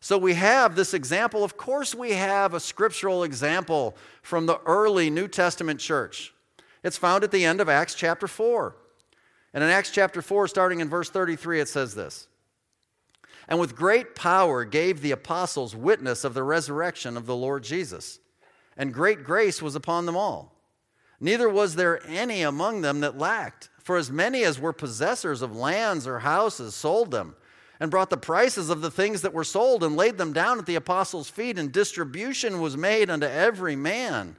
So 0.00 0.18
we 0.18 0.34
have 0.34 0.76
this 0.76 0.94
example. 0.94 1.42
Of 1.42 1.56
course, 1.56 1.94
we 1.94 2.12
have 2.12 2.54
a 2.54 2.60
scriptural 2.60 3.24
example 3.24 3.96
from 4.22 4.46
the 4.46 4.60
early 4.66 5.10
New 5.10 5.28
Testament 5.28 5.80
church. 5.80 6.34
It's 6.82 6.98
found 6.98 7.24
at 7.24 7.30
the 7.30 7.44
end 7.44 7.60
of 7.60 7.68
Acts 7.68 7.94
chapter 7.94 8.28
4. 8.28 8.76
And 9.54 9.64
in 9.64 9.70
Acts 9.70 9.90
chapter 9.90 10.20
4, 10.20 10.48
starting 10.48 10.80
in 10.80 10.88
verse 10.88 11.08
33, 11.08 11.60
it 11.60 11.68
says 11.68 11.94
this 11.94 12.28
And 13.48 13.58
with 13.58 13.74
great 13.74 14.14
power 14.14 14.64
gave 14.64 15.00
the 15.00 15.12
apostles 15.12 15.74
witness 15.74 16.24
of 16.24 16.34
the 16.34 16.42
resurrection 16.42 17.16
of 17.16 17.26
the 17.26 17.36
Lord 17.36 17.64
Jesus, 17.64 18.20
and 18.76 18.92
great 18.92 19.24
grace 19.24 19.62
was 19.62 19.74
upon 19.74 20.04
them 20.04 20.16
all. 20.16 20.52
Neither 21.18 21.48
was 21.48 21.76
there 21.76 22.06
any 22.06 22.42
among 22.42 22.82
them 22.82 23.00
that 23.00 23.16
lacked, 23.16 23.70
for 23.82 23.96
as 23.96 24.10
many 24.10 24.44
as 24.44 24.60
were 24.60 24.74
possessors 24.74 25.40
of 25.40 25.56
lands 25.56 26.06
or 26.06 26.18
houses 26.18 26.74
sold 26.74 27.10
them 27.10 27.34
and 27.80 27.90
brought 27.90 28.10
the 28.10 28.16
prices 28.16 28.70
of 28.70 28.80
the 28.80 28.90
things 28.90 29.22
that 29.22 29.34
were 29.34 29.44
sold 29.44 29.84
and 29.84 29.96
laid 29.96 30.18
them 30.18 30.32
down 30.32 30.58
at 30.58 30.66
the 30.66 30.74
apostles' 30.74 31.30
feet, 31.30 31.58
and 31.58 31.72
distribution 31.72 32.60
was 32.60 32.76
made 32.76 33.10
unto 33.10 33.26
every 33.26 33.76
man 33.76 34.36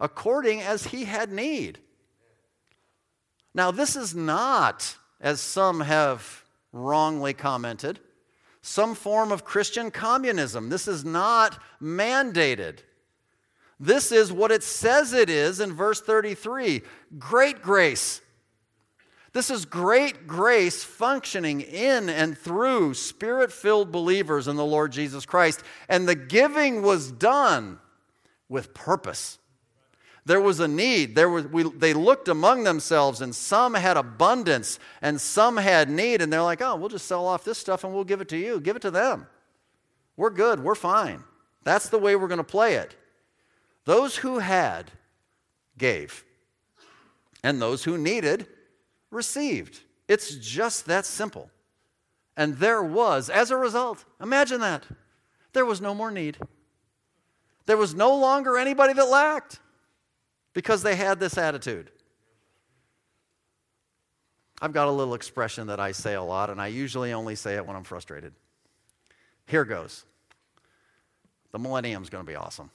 according 0.00 0.60
as 0.60 0.86
he 0.86 1.04
had 1.04 1.30
need. 1.30 1.78
Now, 3.54 3.70
this 3.70 3.94
is 3.94 4.14
not, 4.14 4.96
as 5.20 5.40
some 5.40 5.80
have 5.80 6.44
wrongly 6.72 7.34
commented, 7.34 8.00
some 8.62 8.94
form 8.94 9.30
of 9.30 9.44
Christian 9.44 9.90
communism. 9.90 10.70
This 10.70 10.88
is 10.88 11.04
not 11.04 11.58
mandated. 11.80 12.78
This 13.78 14.10
is 14.10 14.32
what 14.32 14.50
it 14.50 14.62
says 14.62 15.12
it 15.12 15.30
is 15.30 15.60
in 15.60 15.72
verse 15.72 16.00
33 16.00 16.82
great 17.18 17.62
grace 17.62 18.20
this 19.32 19.50
is 19.50 19.64
great 19.64 20.26
grace 20.26 20.84
functioning 20.84 21.62
in 21.62 22.10
and 22.10 22.36
through 22.36 22.94
spirit 22.94 23.50
filled 23.50 23.90
believers 23.90 24.46
in 24.46 24.56
the 24.56 24.64
Lord 24.64 24.92
Jesus 24.92 25.24
Christ. 25.24 25.62
And 25.88 26.06
the 26.06 26.14
giving 26.14 26.82
was 26.82 27.10
done 27.10 27.78
with 28.48 28.74
purpose. 28.74 29.38
There 30.26 30.40
was 30.40 30.60
a 30.60 30.68
need. 30.68 31.16
There 31.16 31.30
was, 31.30 31.46
we, 31.46 31.62
they 31.62 31.94
looked 31.94 32.28
among 32.28 32.62
themselves, 32.62 33.22
and 33.22 33.34
some 33.34 33.74
had 33.74 33.96
abundance, 33.96 34.78
and 35.00 35.20
some 35.20 35.56
had 35.56 35.90
need. 35.90 36.22
And 36.22 36.32
they're 36.32 36.42
like, 36.42 36.60
oh, 36.60 36.76
we'll 36.76 36.90
just 36.90 37.06
sell 37.06 37.26
off 37.26 37.42
this 37.42 37.58
stuff 37.58 37.84
and 37.84 37.92
we'll 37.92 38.04
give 38.04 38.20
it 38.20 38.28
to 38.28 38.36
you. 38.36 38.60
Give 38.60 38.76
it 38.76 38.82
to 38.82 38.90
them. 38.90 39.26
We're 40.16 40.30
good. 40.30 40.60
We're 40.60 40.74
fine. 40.74 41.24
That's 41.64 41.88
the 41.88 41.98
way 41.98 42.16
we're 42.16 42.28
going 42.28 42.38
to 42.38 42.44
play 42.44 42.74
it. 42.74 42.94
Those 43.84 44.16
who 44.16 44.38
had 44.38 44.90
gave, 45.78 46.24
and 47.42 47.60
those 47.60 47.82
who 47.82 47.96
needed 47.96 48.46
received. 49.12 49.80
It's 50.08 50.34
just 50.34 50.86
that 50.86 51.06
simple. 51.06 51.50
And 52.36 52.56
there 52.56 52.82
was, 52.82 53.30
as 53.30 53.50
a 53.50 53.56
result, 53.56 54.04
imagine 54.20 54.60
that, 54.60 54.84
there 55.52 55.66
was 55.66 55.80
no 55.80 55.94
more 55.94 56.10
need. 56.10 56.38
There 57.66 57.76
was 57.76 57.94
no 57.94 58.16
longer 58.16 58.58
anybody 58.58 58.94
that 58.94 59.08
lacked 59.08 59.60
because 60.54 60.82
they 60.82 60.96
had 60.96 61.20
this 61.20 61.38
attitude. 61.38 61.90
I've 64.60 64.72
got 64.72 64.88
a 64.88 64.90
little 64.90 65.14
expression 65.14 65.66
that 65.66 65.80
I 65.80 65.92
say 65.92 66.14
a 66.14 66.22
lot, 66.22 66.48
and 66.48 66.60
I 66.60 66.68
usually 66.68 67.12
only 67.12 67.34
say 67.34 67.56
it 67.56 67.66
when 67.66 67.76
I'm 67.76 67.84
frustrated. 67.84 68.32
Here 69.46 69.64
goes 69.64 70.04
The 71.52 71.58
millennium's 71.58 72.08
going 72.08 72.24
to 72.24 72.30
be 72.30 72.36
awesome. 72.36 72.70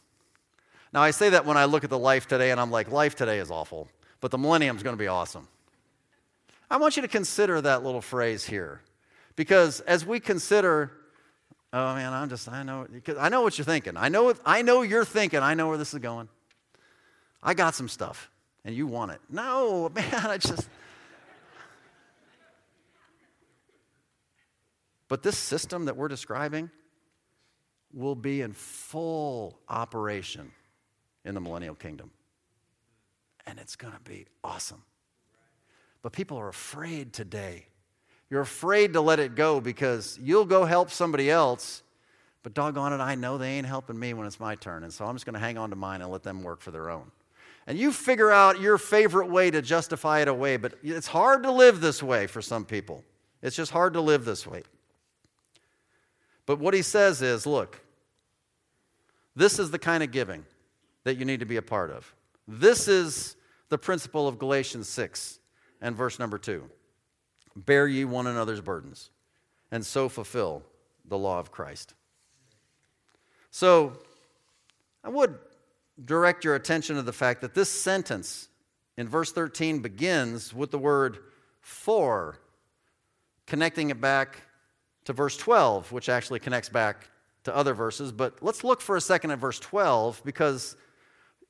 Now, 0.93 1.01
I 1.01 1.11
say 1.11 1.29
that 1.29 1.45
when 1.45 1.57
I 1.57 1.65
look 1.65 1.83
at 1.83 1.89
the 1.89 1.97
life 1.97 2.27
today, 2.27 2.51
and 2.51 2.59
I'm 2.59 2.71
like, 2.71 2.91
life 2.91 3.15
today 3.15 3.39
is 3.39 3.51
awful, 3.51 3.87
but 4.21 4.31
the 4.31 4.37
millennium's 4.37 4.83
going 4.83 4.95
to 4.95 4.99
be 4.99 5.07
awesome. 5.07 5.47
I 6.69 6.77
want 6.77 6.95
you 6.95 7.01
to 7.01 7.07
consider 7.07 7.61
that 7.61 7.83
little 7.83 8.01
phrase 8.01 8.45
here. 8.45 8.81
Because 9.35 9.81
as 9.81 10.05
we 10.05 10.19
consider, 10.19 10.91
oh 11.71 11.95
man, 11.95 12.11
I'm 12.11 12.29
just, 12.29 12.49
I 12.49 12.63
know, 12.63 12.87
I 13.17 13.29
know 13.29 13.41
what 13.41 13.57
you're 13.57 13.65
thinking. 13.65 13.95
I 13.95 14.09
know, 14.09 14.33
I 14.45 14.61
know 14.61 14.81
you're 14.81 15.05
thinking, 15.05 15.39
I 15.39 15.53
know 15.53 15.67
where 15.69 15.77
this 15.77 15.93
is 15.93 15.99
going. 15.99 16.27
I 17.41 17.53
got 17.53 17.75
some 17.75 17.87
stuff 17.87 18.29
and 18.65 18.75
you 18.75 18.87
want 18.87 19.11
it. 19.11 19.21
No, 19.29 19.89
man, 19.95 20.05
I 20.13 20.37
just. 20.37 20.67
But 25.07 25.23
this 25.23 25.37
system 25.37 25.85
that 25.85 25.95
we're 25.95 26.09
describing 26.09 26.69
will 27.93 28.15
be 28.15 28.41
in 28.41 28.51
full 28.51 29.57
operation 29.69 30.51
in 31.23 31.33
the 31.33 31.39
millennial 31.39 31.75
kingdom. 31.75 32.11
And 33.45 33.59
it's 33.59 33.77
going 33.77 33.93
to 33.93 34.01
be 34.01 34.25
awesome. 34.43 34.83
But 36.07 36.13
people 36.13 36.37
are 36.37 36.47
afraid 36.47 37.11
today. 37.11 37.65
You're 38.29 38.39
afraid 38.39 38.93
to 38.93 39.01
let 39.01 39.19
it 39.19 39.35
go 39.35 39.59
because 39.59 40.17
you'll 40.23 40.45
go 40.45 40.63
help 40.63 40.89
somebody 40.89 41.29
else, 41.29 41.83
But 42.43 42.53
doggone 42.53 42.93
it, 42.93 43.03
I 43.03 43.15
know 43.15 43.37
they 43.37 43.57
ain't 43.57 43.67
helping 43.67 43.99
me 43.99 44.13
when 44.13 44.25
it's 44.25 44.39
my 44.39 44.55
turn. 44.55 44.85
And 44.85 44.93
so 44.93 45.03
I'm 45.03 45.15
just 45.15 45.25
going 45.25 45.33
to 45.33 45.39
hang 45.41 45.57
on 45.57 45.69
to 45.71 45.75
mine 45.75 46.01
and 46.01 46.09
let 46.09 46.23
them 46.23 46.43
work 46.43 46.61
for 46.61 46.71
their 46.71 46.89
own. 46.89 47.11
And 47.67 47.77
you 47.77 47.91
figure 47.91 48.31
out 48.31 48.61
your 48.61 48.77
favorite 48.77 49.29
way 49.29 49.51
to 49.51 49.61
justify 49.61 50.21
it 50.21 50.29
away, 50.29 50.55
but 50.55 50.75
it's 50.81 51.07
hard 51.07 51.43
to 51.43 51.51
live 51.51 51.81
this 51.81 52.01
way 52.01 52.25
for 52.25 52.41
some 52.41 52.63
people. 52.63 53.03
It's 53.41 53.57
just 53.57 53.73
hard 53.73 53.91
to 53.91 53.99
live 53.99 54.23
this 54.23 54.47
way. 54.47 54.63
But 56.45 56.59
what 56.59 56.73
he 56.73 56.83
says 56.83 57.21
is 57.21 57.45
look, 57.45 57.81
this 59.35 59.59
is 59.59 59.71
the 59.71 59.79
kind 59.79 60.01
of 60.03 60.11
giving 60.11 60.45
that 61.03 61.17
you 61.17 61.25
need 61.25 61.41
to 61.41 61.45
be 61.45 61.57
a 61.57 61.61
part 61.61 61.91
of. 61.91 62.15
This 62.47 62.87
is 62.87 63.35
the 63.67 63.77
principle 63.77 64.25
of 64.25 64.39
Galatians 64.39 64.87
6 64.87 65.39
and 65.81 65.95
verse 65.95 66.19
number 66.19 66.37
2. 66.37 66.63
Bear 67.55 67.87
ye 67.87 68.05
one 68.05 68.27
another's 68.27 68.61
burdens, 68.61 69.09
and 69.71 69.85
so 69.85 70.09
fulfill 70.09 70.63
the 71.05 71.17
law 71.17 71.39
of 71.39 71.51
Christ. 71.51 71.93
So, 73.51 73.93
I 75.03 75.09
would 75.09 75.35
direct 76.03 76.43
your 76.43 76.55
attention 76.55 76.95
to 76.97 77.01
the 77.01 77.13
fact 77.13 77.41
that 77.41 77.55
this 77.55 77.69
sentence 77.69 78.49
in 78.97 79.07
verse 79.07 79.31
13 79.31 79.79
begins 79.79 80.53
with 80.53 80.71
the 80.71 80.77
word 80.77 81.17
for, 81.61 82.39
connecting 83.45 83.89
it 83.89 83.99
back 83.99 84.41
to 85.05 85.13
verse 85.13 85.37
12, 85.37 85.91
which 85.91 86.09
actually 86.09 86.39
connects 86.39 86.69
back 86.69 87.09
to 87.45 87.55
other 87.55 87.73
verses. 87.73 88.11
But 88.11 88.43
let's 88.43 88.63
look 88.63 88.81
for 88.81 88.95
a 88.97 89.01
second 89.01 89.31
at 89.31 89.39
verse 89.39 89.59
12 89.59 90.21
because 90.25 90.75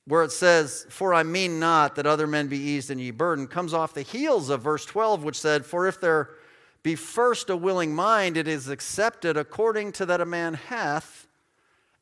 where 0.08 0.24
it 0.24 0.32
says, 0.32 0.88
For 0.90 1.14
I 1.14 1.24
mean 1.24 1.60
not 1.60 1.96
that 1.96 2.08
other 2.08 2.28
men 2.28 2.48
be 2.48 2.58
eased 2.58 2.90
and 2.90 3.00
ye 3.00 3.12
burdened, 3.12 3.50
comes 3.50 3.74
off 3.74 3.94
the 3.94 4.02
heels 4.02 4.50
of 4.50 4.62
verse 4.62 4.86
12, 4.86 5.24
which 5.24 5.40
said, 5.40 5.66
For 5.66 5.86
if 5.86 6.00
there 6.00 6.30
be 6.82 6.96
first 6.96 7.50
a 7.50 7.58
willing 7.58 7.94
mind, 7.94 8.38
it 8.38 8.48
is 8.48 8.70
accepted 8.70 9.36
according 9.36 9.92
to 9.94 10.06
that 10.06 10.22
a 10.22 10.26
man 10.26 10.54
hath, 10.54 11.28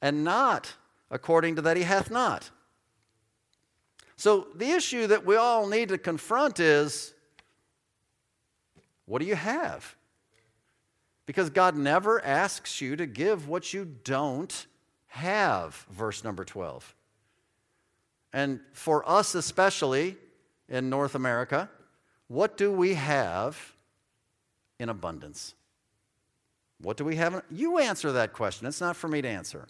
and 0.01 0.23
not 0.23 0.75
according 1.09 1.55
to 1.55 1.63
that 1.63 1.77
he 1.77 1.83
hath 1.83 2.11
not. 2.11 2.51
So 4.17 4.47
the 4.55 4.69
issue 4.69 5.07
that 5.07 5.25
we 5.25 5.35
all 5.35 5.67
need 5.67 5.89
to 5.89 5.97
confront 5.97 6.59
is 6.59 7.13
what 9.05 9.19
do 9.19 9.25
you 9.27 9.35
have? 9.35 9.95
Because 11.25 11.49
God 11.49 11.75
never 11.75 12.23
asks 12.23 12.81
you 12.81 12.95
to 12.95 13.07
give 13.07 13.47
what 13.47 13.73
you 13.73 13.85
don't 14.03 14.67
have, 15.07 15.87
verse 15.89 16.23
number 16.23 16.45
12. 16.45 16.95
And 18.35 18.59
for 18.73 19.09
us, 19.09 19.33
especially 19.33 20.17
in 20.67 20.89
North 20.89 21.15
America, 21.15 21.69
what 22.27 22.57
do 22.57 22.69
we 22.69 22.95
have 22.95 23.57
in 24.77 24.89
abundance? 24.89 25.55
What 26.81 26.97
do 26.97 27.05
we 27.05 27.15
have? 27.15 27.43
You 27.49 27.77
answer 27.77 28.11
that 28.11 28.33
question. 28.33 28.67
It's 28.67 28.81
not 28.81 28.97
for 28.97 29.07
me 29.07 29.21
to 29.21 29.27
answer. 29.29 29.67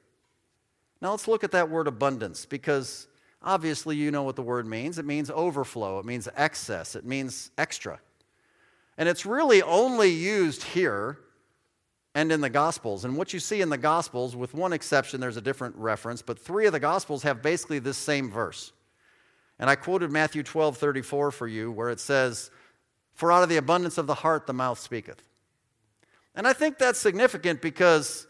Now 1.00 1.12
let's 1.12 1.28
look 1.28 1.44
at 1.44 1.52
that 1.52 1.70
word 1.70 1.88
abundance 1.88 2.48
because 2.48 3.06
obviously 3.44 3.98
you 3.98 4.10
know 4.10 4.24
what 4.24 4.36
the 4.36 4.42
word 4.42 4.66
means. 4.66 4.98
It 4.98 5.06
means 5.06 5.30
overflow, 5.30 6.00
it 6.00 6.06
means 6.06 6.28
excess, 6.36 6.96
it 6.96 7.06
means 7.06 7.52
extra. 7.60 8.00
And 8.98 9.08
it's 9.08 9.28
really 9.28 9.62
only 9.62 10.10
used 10.10 10.64
here 10.64 11.20
and 12.16 12.32
in 12.32 12.40
the 12.40 12.50
Gospels. 12.50 13.04
And 13.04 13.18
what 13.18 13.34
you 13.34 13.40
see 13.40 13.62
in 13.62 13.70
the 13.70 13.78
Gospels, 13.78 14.36
with 14.36 14.54
one 14.54 14.72
exception, 14.72 15.20
there's 15.20 15.38
a 15.38 15.42
different 15.42 15.76
reference, 15.76 16.22
but 16.22 16.40
three 16.40 16.66
of 16.66 16.72
the 16.72 16.80
Gospels 16.80 17.24
have 17.24 17.44
basically 17.44 17.78
this 17.78 17.98
same 17.98 18.32
verse. 18.32 18.72
And 19.60 19.70
I 19.70 19.76
quoted 19.76 20.12
Matthew 20.12 20.42
12 20.42 20.78
34 20.78 21.32
for 21.32 21.48
you, 21.48 21.72
where 21.72 21.90
it 21.90 22.00
says, 22.00 22.50
For 23.14 23.32
out 23.32 23.44
of 23.44 23.50
the 23.50 23.58
abundance 23.58 23.98
of 23.98 24.08
the 24.08 24.16
heart 24.16 24.48
the 24.48 24.54
mouth 24.54 24.80
speaketh. 24.80 25.22
And 26.34 26.48
I 26.48 26.54
think 26.54 26.78
that's 26.78 27.00
significant 27.00 27.62
because 27.62 28.28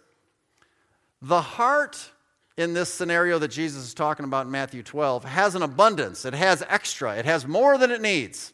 the 1.21 1.41
heart 1.41 2.11
in 2.57 2.73
this 2.73 2.91
scenario 2.93 3.37
that 3.39 3.49
Jesus 3.49 3.83
is 3.83 3.93
talking 3.93 4.25
about 4.25 4.45
in 4.45 4.51
Matthew 4.51 4.81
12 4.81 5.25
has 5.25 5.55
an 5.55 5.61
abundance, 5.61 6.25
it 6.25 6.33
has 6.33 6.63
extra, 6.69 7.15
it 7.15 7.25
has 7.25 7.45
more 7.45 7.77
than 7.77 7.91
it 7.91 8.01
needs. 8.01 8.53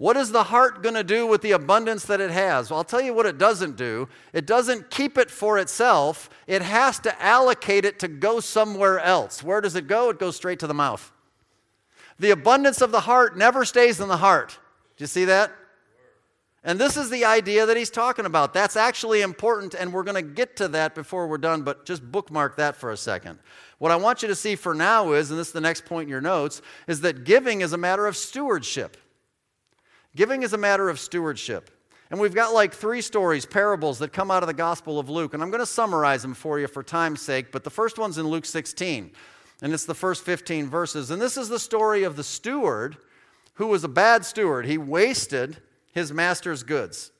What 0.00 0.16
is 0.16 0.32
the 0.32 0.44
heart 0.44 0.82
going 0.82 0.94
to 0.94 1.04
do 1.04 1.26
with 1.26 1.42
the 1.42 1.50
abundance 1.50 2.06
that 2.06 2.22
it 2.22 2.30
has? 2.30 2.70
Well, 2.70 2.78
I'll 2.78 2.84
tell 2.84 3.02
you 3.02 3.12
what 3.12 3.26
it 3.26 3.36
doesn't 3.36 3.76
do. 3.76 4.08
It 4.32 4.46
doesn't 4.46 4.88
keep 4.88 5.18
it 5.18 5.30
for 5.30 5.58
itself, 5.58 6.30
it 6.46 6.62
has 6.62 6.98
to 7.00 7.22
allocate 7.22 7.84
it 7.84 7.98
to 7.98 8.08
go 8.08 8.40
somewhere 8.40 8.98
else. 8.98 9.42
Where 9.42 9.60
does 9.60 9.76
it 9.76 9.88
go? 9.88 10.08
It 10.08 10.18
goes 10.18 10.36
straight 10.36 10.58
to 10.60 10.66
the 10.66 10.72
mouth. 10.72 11.12
The 12.18 12.30
abundance 12.30 12.80
of 12.80 12.92
the 12.92 13.00
heart 13.00 13.36
never 13.36 13.62
stays 13.66 14.00
in 14.00 14.08
the 14.08 14.16
heart. 14.16 14.58
Do 14.96 15.02
you 15.02 15.06
see 15.06 15.26
that? 15.26 15.52
And 16.64 16.78
this 16.78 16.96
is 16.96 17.10
the 17.10 17.26
idea 17.26 17.66
that 17.66 17.76
he's 17.76 17.90
talking 17.90 18.24
about. 18.24 18.54
That's 18.54 18.76
actually 18.76 19.20
important, 19.20 19.74
and 19.74 19.92
we're 19.92 20.02
going 20.02 20.14
to 20.14 20.34
get 20.34 20.56
to 20.56 20.68
that 20.68 20.94
before 20.94 21.26
we're 21.26 21.36
done, 21.36 21.60
but 21.60 21.84
just 21.84 22.10
bookmark 22.10 22.56
that 22.56 22.74
for 22.74 22.90
a 22.90 22.96
second. 22.96 23.38
What 23.76 23.92
I 23.92 23.96
want 23.96 24.22
you 24.22 24.28
to 24.28 24.34
see 24.34 24.56
for 24.56 24.72
now 24.74 25.12
is, 25.12 25.30
and 25.30 25.38
this 25.38 25.48
is 25.48 25.52
the 25.52 25.60
next 25.60 25.84
point 25.84 26.04
in 26.04 26.08
your 26.08 26.22
notes, 26.22 26.62
is 26.86 27.02
that 27.02 27.24
giving 27.24 27.60
is 27.60 27.74
a 27.74 27.78
matter 27.78 28.06
of 28.06 28.16
stewardship. 28.16 28.96
Giving 30.16 30.42
is 30.42 30.52
a 30.52 30.58
matter 30.58 30.88
of 30.88 30.98
stewardship. 30.98 31.70
And 32.10 32.18
we've 32.18 32.34
got 32.34 32.52
like 32.52 32.74
three 32.74 33.00
stories, 33.00 33.46
parables 33.46 34.00
that 34.00 34.12
come 34.12 34.30
out 34.30 34.42
of 34.42 34.48
the 34.48 34.54
Gospel 34.54 34.98
of 34.98 35.08
Luke. 35.08 35.32
And 35.32 35.42
I'm 35.42 35.50
going 35.50 35.60
to 35.60 35.66
summarize 35.66 36.22
them 36.22 36.34
for 36.34 36.58
you 36.58 36.66
for 36.66 36.82
time's 36.82 37.22
sake. 37.22 37.52
But 37.52 37.62
the 37.62 37.70
first 37.70 37.98
one's 37.98 38.18
in 38.18 38.26
Luke 38.26 38.44
16, 38.44 39.12
and 39.62 39.72
it's 39.72 39.84
the 39.84 39.94
first 39.94 40.24
15 40.24 40.68
verses. 40.68 41.12
And 41.12 41.22
this 41.22 41.36
is 41.36 41.48
the 41.48 41.60
story 41.60 42.02
of 42.02 42.16
the 42.16 42.24
steward 42.24 42.96
who 43.54 43.68
was 43.68 43.84
a 43.84 43.88
bad 43.88 44.24
steward. 44.24 44.66
He 44.66 44.78
wasted 44.78 45.58
his 45.92 46.12
master's 46.12 46.64
goods. 46.64 47.12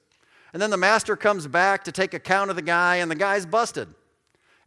And 0.53 0.61
then 0.61 0.70
the 0.70 0.76
master 0.76 1.14
comes 1.14 1.46
back 1.46 1.85
to 1.85 1.92
take 1.92 2.12
account 2.12 2.50
of 2.50 2.57
the 2.57 2.62
guy, 2.62 2.96
and 2.96 3.09
the 3.09 3.16
guy's 3.16 3.46
busted 3.46 3.88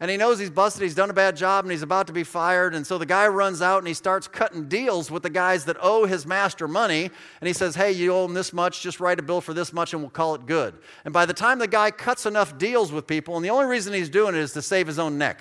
and 0.03 0.11
he 0.11 0.17
knows 0.17 0.37
he's 0.37 0.49
busted, 0.49 0.83
he's 0.83 0.95
done 0.95 1.09
a 1.09 1.13
bad 1.13 1.37
job, 1.37 1.63
and 1.63 1.71
he's 1.71 1.81
about 1.81 2.07
to 2.07 2.13
be 2.13 2.25
fired. 2.25 2.75
And 2.75 2.85
so 2.85 2.97
the 2.97 3.05
guy 3.05 3.25
runs 3.25 3.61
out 3.61 3.77
and 3.77 3.87
he 3.87 3.93
starts 3.93 4.27
cutting 4.27 4.67
deals 4.67 5.09
with 5.09 5.23
the 5.23 5.29
guys 5.29 5.63
that 5.63 5.77
owe 5.79 6.05
his 6.05 6.25
master 6.25 6.67
money. 6.67 7.09
And 7.39 7.47
he 7.47 7.53
says, 7.53 7.73
Hey, 7.73 7.93
you 7.93 8.13
owe 8.13 8.25
him 8.25 8.33
this 8.33 8.51
much, 8.51 8.81
just 8.81 8.99
write 8.99 9.17
a 9.17 9.23
bill 9.23 9.39
for 9.39 9.53
this 9.53 9.71
much 9.71 9.93
and 9.93 10.01
we'll 10.01 10.09
call 10.09 10.35
it 10.35 10.45
good. 10.45 10.73
And 11.05 11.13
by 11.13 11.25
the 11.25 11.33
time 11.33 11.57
the 11.57 11.69
guy 11.69 11.89
cuts 11.89 12.25
enough 12.25 12.57
deals 12.57 12.91
with 12.91 13.07
people, 13.07 13.37
and 13.37 13.45
the 13.45 13.49
only 13.49 13.65
reason 13.65 13.93
he's 13.93 14.09
doing 14.09 14.35
it 14.35 14.41
is 14.41 14.51
to 14.51 14.61
save 14.61 14.87
his 14.87 14.99
own 14.99 15.17
neck. 15.17 15.39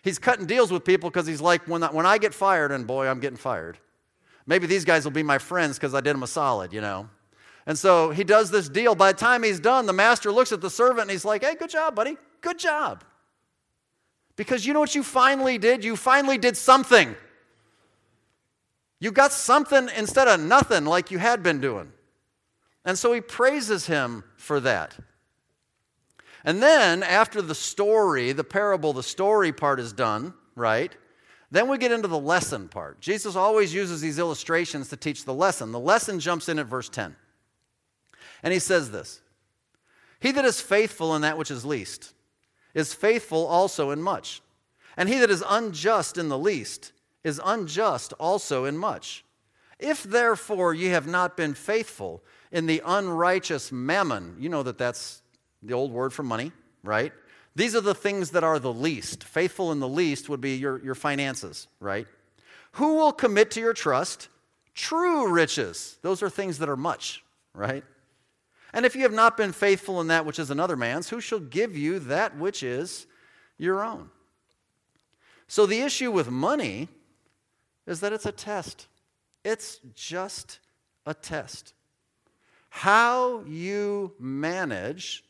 He's 0.00 0.18
cutting 0.18 0.46
deals 0.46 0.72
with 0.72 0.86
people 0.86 1.10
because 1.10 1.26
he's 1.26 1.42
like, 1.42 1.68
when 1.68 1.82
I, 1.82 1.88
when 1.88 2.06
I 2.06 2.16
get 2.16 2.32
fired, 2.32 2.72
and 2.72 2.86
boy, 2.86 3.08
I'm 3.08 3.20
getting 3.20 3.36
fired. 3.36 3.76
Maybe 4.46 4.66
these 4.66 4.86
guys 4.86 5.04
will 5.04 5.12
be 5.12 5.22
my 5.22 5.36
friends 5.36 5.76
because 5.76 5.92
I 5.92 6.00
did 6.00 6.14
them 6.14 6.22
a 6.22 6.26
solid, 6.26 6.72
you 6.72 6.80
know. 6.80 7.10
And 7.66 7.78
so 7.78 8.08
he 8.08 8.24
does 8.24 8.50
this 8.50 8.70
deal. 8.70 8.94
By 8.94 9.12
the 9.12 9.18
time 9.18 9.42
he's 9.42 9.60
done, 9.60 9.84
the 9.84 9.92
master 9.92 10.32
looks 10.32 10.50
at 10.50 10.62
the 10.62 10.70
servant 10.70 11.02
and 11.02 11.10
he's 11.10 11.26
like, 11.26 11.44
Hey, 11.44 11.56
good 11.56 11.68
job, 11.68 11.94
buddy. 11.94 12.16
Good 12.40 12.58
job. 12.58 13.04
Because 14.38 14.64
you 14.64 14.72
know 14.72 14.78
what 14.78 14.94
you 14.94 15.02
finally 15.02 15.58
did? 15.58 15.84
You 15.84 15.96
finally 15.96 16.38
did 16.38 16.56
something. 16.56 17.16
You 19.00 19.10
got 19.10 19.32
something 19.32 19.90
instead 19.96 20.28
of 20.28 20.38
nothing 20.38 20.84
like 20.84 21.10
you 21.10 21.18
had 21.18 21.42
been 21.42 21.60
doing. 21.60 21.92
And 22.84 22.96
so 22.96 23.12
he 23.12 23.20
praises 23.20 23.88
him 23.88 24.22
for 24.36 24.60
that. 24.60 24.96
And 26.44 26.62
then, 26.62 27.02
after 27.02 27.42
the 27.42 27.54
story, 27.54 28.30
the 28.30 28.44
parable, 28.44 28.92
the 28.92 29.02
story 29.02 29.52
part 29.52 29.80
is 29.80 29.92
done, 29.92 30.32
right? 30.54 30.96
Then 31.50 31.68
we 31.68 31.76
get 31.76 31.90
into 31.90 32.06
the 32.06 32.18
lesson 32.18 32.68
part. 32.68 33.00
Jesus 33.00 33.34
always 33.34 33.74
uses 33.74 34.00
these 34.00 34.20
illustrations 34.20 34.88
to 34.90 34.96
teach 34.96 35.24
the 35.24 35.34
lesson. 35.34 35.72
The 35.72 35.80
lesson 35.80 36.20
jumps 36.20 36.48
in 36.48 36.60
at 36.60 36.66
verse 36.66 36.88
10. 36.88 37.16
And 38.44 38.52
he 38.52 38.60
says 38.60 38.92
this 38.92 39.20
He 40.20 40.30
that 40.30 40.44
is 40.44 40.60
faithful 40.60 41.16
in 41.16 41.22
that 41.22 41.36
which 41.36 41.50
is 41.50 41.64
least 41.64 42.14
is 42.74 42.94
faithful 42.94 43.46
also 43.46 43.90
in 43.90 44.02
much. 44.02 44.42
And 44.96 45.08
he 45.08 45.18
that 45.18 45.30
is 45.30 45.44
unjust 45.48 46.18
in 46.18 46.28
the 46.28 46.38
least 46.38 46.92
is 47.24 47.40
unjust 47.44 48.12
also 48.14 48.64
in 48.64 48.76
much. 48.76 49.24
If 49.78 50.02
therefore 50.02 50.74
ye 50.74 50.86
have 50.86 51.06
not 51.06 51.36
been 51.36 51.54
faithful 51.54 52.22
in 52.50 52.66
the 52.66 52.82
unrighteous 52.84 53.70
mammon, 53.70 54.36
you 54.38 54.48
know 54.48 54.62
that 54.62 54.78
that's 54.78 55.22
the 55.62 55.74
old 55.74 55.92
word 55.92 56.12
for 56.12 56.22
money, 56.22 56.52
right? 56.82 57.12
These 57.54 57.74
are 57.74 57.80
the 57.80 57.94
things 57.94 58.30
that 58.30 58.44
are 58.44 58.58
the 58.58 58.72
least. 58.72 59.24
Faithful 59.24 59.72
in 59.72 59.80
the 59.80 59.88
least 59.88 60.28
would 60.28 60.40
be 60.40 60.56
your, 60.56 60.82
your 60.84 60.94
finances, 60.94 61.68
right? 61.80 62.06
Who 62.72 62.94
will 62.94 63.12
commit 63.12 63.50
to 63.52 63.60
your 63.60 63.74
trust 63.74 64.28
true 64.74 65.28
riches? 65.28 65.98
Those 66.02 66.22
are 66.22 66.30
things 66.30 66.58
that 66.58 66.68
are 66.68 66.76
much, 66.76 67.24
right? 67.54 67.84
And 68.72 68.84
if 68.84 68.94
you 68.94 69.02
have 69.02 69.12
not 69.12 69.36
been 69.36 69.52
faithful 69.52 70.00
in 70.00 70.08
that 70.08 70.26
which 70.26 70.38
is 70.38 70.50
another 70.50 70.76
man's, 70.76 71.08
who 71.08 71.20
shall 71.20 71.40
give 71.40 71.76
you 71.76 71.98
that 72.00 72.36
which 72.36 72.62
is 72.62 73.06
your 73.56 73.82
own? 73.82 74.10
So 75.46 75.64
the 75.64 75.80
issue 75.80 76.10
with 76.10 76.30
money 76.30 76.88
is 77.86 78.00
that 78.00 78.12
it's 78.12 78.26
a 78.26 78.32
test. 78.32 78.86
It's 79.44 79.80
just 79.94 80.58
a 81.06 81.14
test. 81.14 81.72
How 82.68 83.42
you 83.46 84.12
manage, 84.20 85.24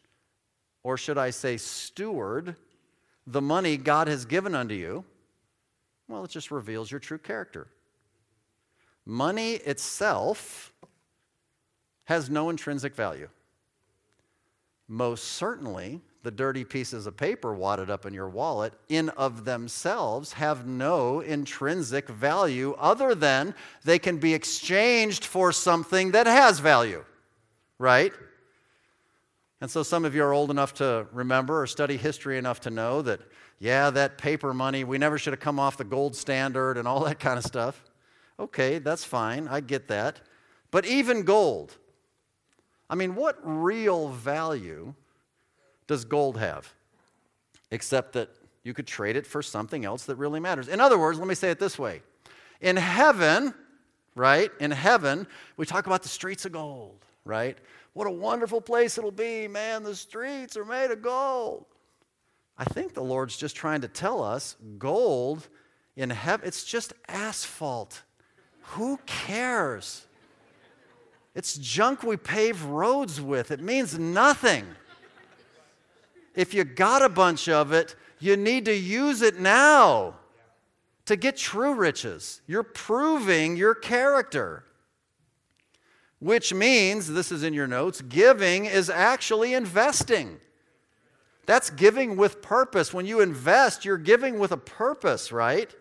or 0.83 0.97
should 0.97 1.19
I 1.19 1.31
say, 1.31 1.57
steward, 1.57 2.57
the 3.27 3.41
money 3.41 3.77
God 3.77 4.09
has 4.09 4.25
given 4.25 4.57
unto 4.57 4.75
you, 4.75 5.05
well, 6.09 6.25
it 6.25 6.31
just 6.31 6.51
reveals 6.51 6.91
your 6.91 6.99
true 6.99 7.19
character. 7.19 7.69
Money 9.07 9.53
itself 9.55 10.68
has 12.09 12.31
no 12.31 12.49
intrinsic 12.49 12.95
value. 12.95 13.29
most 14.89 15.25
certainly 15.25 16.01
the 16.23 16.31
dirty 16.31 16.65
pieces 16.65 17.07
of 17.07 17.17
paper 17.17 17.53
wadded 17.55 17.91
up 17.91 18.07
in 18.07 18.15
your 18.15 18.29
wallet 18.29 18.73
in 18.89 19.11
of 19.11 19.45
themselves 19.45 20.33
have 20.33 20.67
no 20.67 21.21
intrinsic 21.21 22.09
value 22.09 22.75
other 22.79 23.15
than 23.15 23.55
they 23.85 23.99
can 23.99 24.17
be 24.17 24.33
exchanged 24.33 25.25
for 25.25 25.53
something 25.53 26.13
that 26.13 26.27
has 26.27 26.59
value 26.59 27.05
right? 27.79 28.13
And 29.61 29.71
so 29.71 29.83
some 29.83 30.05
of 30.05 30.15
you 30.15 30.23
are 30.25 30.33
old 30.33 30.51
enough 30.51 30.73
to 30.75 31.07
remember 31.13 31.63
or 31.63 31.67
study 31.67 31.97
history 31.97 32.39
enough 32.39 32.61
to 32.61 32.71
know 32.71 33.03
that 33.03 33.21
yeah 33.59 33.91
that 33.91 34.19
paper 34.19 34.55
money 34.55 34.85
we 34.85 34.99
never 34.99 35.19
should 35.19 35.33
have 35.33 35.41
come 35.41 35.61
off 35.61 35.77
the 35.77 35.85
gold 35.85 36.15
standard 36.15 36.79
and 36.79 36.87
all 36.89 37.05
that 37.05 37.21
kind 37.21 37.39
of 37.39 37.45
stuff. 37.45 37.85
Okay 38.39 38.79
that's 38.79 39.05
fine. 39.05 39.49
I 39.49 39.61
get 39.61 39.89
that. 39.89 40.21
But 40.71 40.87
even 40.87 41.23
gold 41.23 41.77
i 42.91 42.95
mean 42.95 43.15
what 43.15 43.39
real 43.43 44.09
value 44.09 44.95
does 45.89 46.05
gold 46.05 46.39
have? 46.39 46.73
Except 47.73 48.13
that 48.13 48.29
you 48.63 48.73
could 48.73 48.87
trade 48.87 49.17
it 49.17 49.27
for 49.27 49.43
something 49.43 49.85
else 49.85 50.05
that 50.05 50.17
really 50.17 50.39
matters. 50.39 50.69
In 50.69 50.81
other 50.81 50.99
words, 50.99 51.19
let 51.19 51.27
me 51.27 51.35
say 51.35 51.51
it 51.51 51.59
this 51.59 51.77
way 51.77 52.03
In 52.61 52.77
heaven, 52.77 53.53
right? 54.15 54.53
In 54.61 54.71
heaven, 54.71 55.27
we 55.57 55.67
talk 55.67 55.89
about 55.89 56.05
the 56.05 56.09
streets 56.09 56.45
of 56.45 56.53
gold, 56.53 57.05
right? 57.25 57.59
What 57.95 58.07
a 58.07 58.13
wonderful 58.13 58.61
place 58.61 58.97
it'll 58.97 59.11
be, 59.11 59.49
man. 59.49 59.83
The 59.83 59.97
streets 59.97 60.57
are 60.57 60.65
made 60.65 60.93
of 60.93 61.03
gold. 61.03 61.65
I 62.57 62.65
think 62.65 62.95
the 62.95 63.03
Lord's 63.03 63.37
just 63.37 63.57
trying 63.57 63.81
to 63.81 63.89
tell 63.89 64.23
us 64.23 64.57
gold 64.79 65.49
in 65.97 66.11
heaven, 66.11 66.47
it's 66.47 66.63
just 66.63 66.93
asphalt. 67.09 68.03
Who 68.63 69.01
cares? 69.07 70.07
It's 71.39 71.57
junk 71.57 72.03
we 72.03 72.19
pave 72.19 72.63
roads 72.65 73.21
with. 73.21 73.51
It 73.51 73.61
means 73.61 73.99
nothing 73.99 74.67
if 76.39 76.55
you 76.55 76.63
got 76.63 77.03
a 77.03 77.09
bunch 77.09 77.49
of 77.49 77.73
it, 77.73 77.97
you 78.21 78.37
need 78.37 78.65
to 78.67 78.75
use 78.75 79.23
it 79.23 79.41
now 79.41 80.15
to 81.05 81.17
get 81.17 81.37
true 81.37 81.75
riches. 81.75 82.43
You're 82.47 82.63
proving 82.63 83.57
your 83.57 83.75
character. 83.75 84.63
Which 86.21 86.55
means, 86.55 87.09
this 87.09 87.33
is 87.33 87.43
in 87.43 87.55
your 87.55 87.67
notes, 87.67 88.03
giving 88.03 88.67
is 88.67 88.89
actually 88.89 89.53
investing. 89.53 90.39
That's 91.45 91.71
giving 91.71 92.17
with 92.17 92.41
purpose. 92.41 92.95
When 92.95 93.05
you 93.05 93.19
invest, 93.19 93.85
you're 93.85 93.99
giving 93.99 94.39
with 94.39 94.53
a 94.53 94.57
purpose, 94.57 95.33
right? 95.33 95.75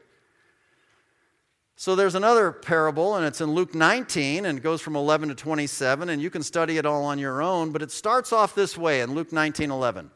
So 1.80 1.94
there's 1.96 2.16
another 2.16 2.52
parable, 2.52 3.18
and 3.18 3.24
it's 3.24 3.40
in 3.40 3.52
Luke 3.52 3.76
19, 3.76 4.48
and 4.48 4.58
it 4.58 4.62
goes 4.62 4.82
from 4.82 4.96
11 4.96 5.30
to 5.30 5.36
27, 5.36 6.10
and 6.10 6.20
you 6.20 6.32
can 6.32 6.42
study 6.42 6.80
it 6.80 6.88
all 6.88 7.06
on 7.06 7.20
your 7.20 7.40
own, 7.40 7.72
but 7.72 7.84
it 7.84 7.92
starts 7.92 8.34
off 8.34 8.56
this 8.56 8.76
way 8.76 9.02
in 9.02 9.14
Luke 9.14 9.32
19 9.32 9.70
11. 9.70 10.10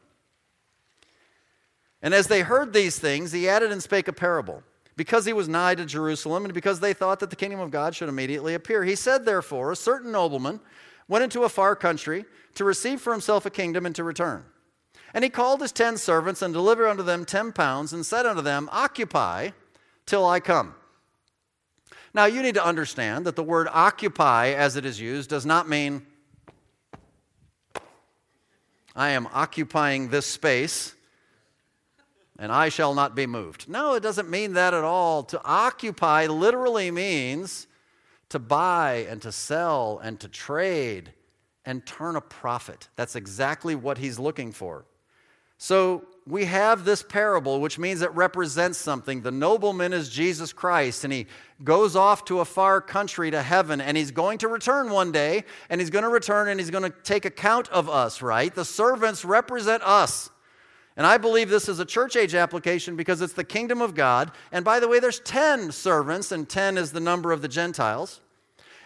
And 2.02 2.14
as 2.14 2.26
they 2.26 2.40
heard 2.40 2.72
these 2.72 2.98
things, 2.98 3.30
he 3.30 3.48
added 3.48 3.70
and 3.70 3.80
spake 3.80 4.08
a 4.08 4.12
parable, 4.12 4.64
because 4.96 5.24
he 5.24 5.32
was 5.32 5.46
nigh 5.46 5.76
to 5.76 5.84
Jerusalem, 5.84 6.46
and 6.46 6.52
because 6.52 6.80
they 6.80 6.92
thought 6.92 7.20
that 7.20 7.30
the 7.30 7.36
kingdom 7.36 7.60
of 7.60 7.70
God 7.70 7.94
should 7.94 8.08
immediately 8.08 8.54
appear. 8.54 8.82
He 8.82 8.96
said, 8.96 9.24
therefore, 9.24 9.70
a 9.70 9.76
certain 9.76 10.10
nobleman 10.10 10.58
went 11.06 11.22
into 11.22 11.44
a 11.44 11.48
far 11.48 11.76
country 11.76 12.24
to 12.56 12.64
receive 12.64 13.00
for 13.00 13.12
himself 13.12 13.46
a 13.46 13.50
kingdom 13.50 13.86
and 13.86 13.94
to 13.94 14.02
return. 14.02 14.44
And 15.14 15.22
he 15.22 15.30
called 15.30 15.60
his 15.60 15.70
ten 15.70 15.96
servants 15.96 16.42
and 16.42 16.52
delivered 16.52 16.88
unto 16.88 17.04
them 17.04 17.24
ten 17.24 17.52
pounds, 17.52 17.92
and 17.92 18.04
said 18.04 18.26
unto 18.26 18.42
them, 18.42 18.68
Occupy 18.72 19.50
till 20.06 20.26
I 20.26 20.40
come. 20.40 20.74
Now, 22.14 22.26
you 22.26 22.42
need 22.42 22.54
to 22.54 22.64
understand 22.64 23.24
that 23.26 23.36
the 23.36 23.42
word 23.42 23.68
occupy, 23.70 24.48
as 24.48 24.76
it 24.76 24.84
is 24.84 25.00
used, 25.00 25.30
does 25.30 25.46
not 25.46 25.68
mean 25.68 26.06
I 28.94 29.10
am 29.10 29.26
occupying 29.32 30.08
this 30.08 30.26
space 30.26 30.94
and 32.38 32.52
I 32.52 32.68
shall 32.68 32.94
not 32.94 33.14
be 33.14 33.26
moved. 33.26 33.68
No, 33.68 33.94
it 33.94 34.02
doesn't 34.02 34.28
mean 34.28 34.54
that 34.54 34.74
at 34.74 34.84
all. 34.84 35.22
To 35.24 35.40
occupy 35.44 36.26
literally 36.26 36.90
means 36.90 37.66
to 38.28 38.38
buy 38.38 39.06
and 39.08 39.22
to 39.22 39.32
sell 39.32 40.00
and 40.02 40.18
to 40.20 40.28
trade 40.28 41.12
and 41.64 41.86
turn 41.86 42.16
a 42.16 42.20
profit. 42.20 42.88
That's 42.96 43.16
exactly 43.16 43.74
what 43.74 43.98
he's 43.98 44.18
looking 44.18 44.52
for. 44.52 44.84
So 45.56 46.04
we 46.26 46.44
have 46.44 46.84
this 46.84 47.02
parable, 47.02 47.60
which 47.60 47.78
means 47.78 48.00
it 48.00 48.12
represents 48.12 48.78
something. 48.78 49.22
The 49.22 49.32
nobleman 49.32 49.92
is 49.92 50.08
Jesus 50.08 50.52
Christ, 50.52 51.04
and 51.04 51.12
he 51.12 51.26
goes 51.64 51.96
off 51.96 52.24
to 52.26 52.40
a 52.40 52.44
far 52.44 52.80
country 52.80 53.30
to 53.30 53.42
heaven, 53.42 53.80
and 53.80 53.96
he's 53.96 54.12
going 54.12 54.38
to 54.38 54.48
return 54.48 54.90
one 54.90 55.10
day, 55.10 55.44
and 55.68 55.80
he's 55.80 55.90
going 55.90 56.04
to 56.04 56.08
return 56.08 56.48
and 56.48 56.60
he's 56.60 56.70
going 56.70 56.84
to 56.84 56.96
take 57.02 57.24
account 57.24 57.68
of 57.70 57.88
us, 57.88 58.22
right? 58.22 58.54
The 58.54 58.64
servants 58.64 59.24
represent 59.24 59.82
us. 59.82 60.30
And 60.96 61.06
I 61.06 61.16
believe 61.16 61.48
this 61.48 61.68
is 61.68 61.78
a 61.78 61.84
church 61.84 62.16
age 62.16 62.34
application 62.34 62.96
because 62.96 63.22
it's 63.22 63.32
the 63.32 63.44
kingdom 63.44 63.80
of 63.80 63.94
God. 63.94 64.30
And 64.52 64.64
by 64.64 64.78
the 64.78 64.88
way, 64.88 65.00
there's 65.00 65.20
10 65.20 65.72
servants, 65.72 66.30
and 66.30 66.48
10 66.48 66.76
is 66.76 66.92
the 66.92 67.00
number 67.00 67.32
of 67.32 67.42
the 67.42 67.48
Gentiles. 67.48 68.20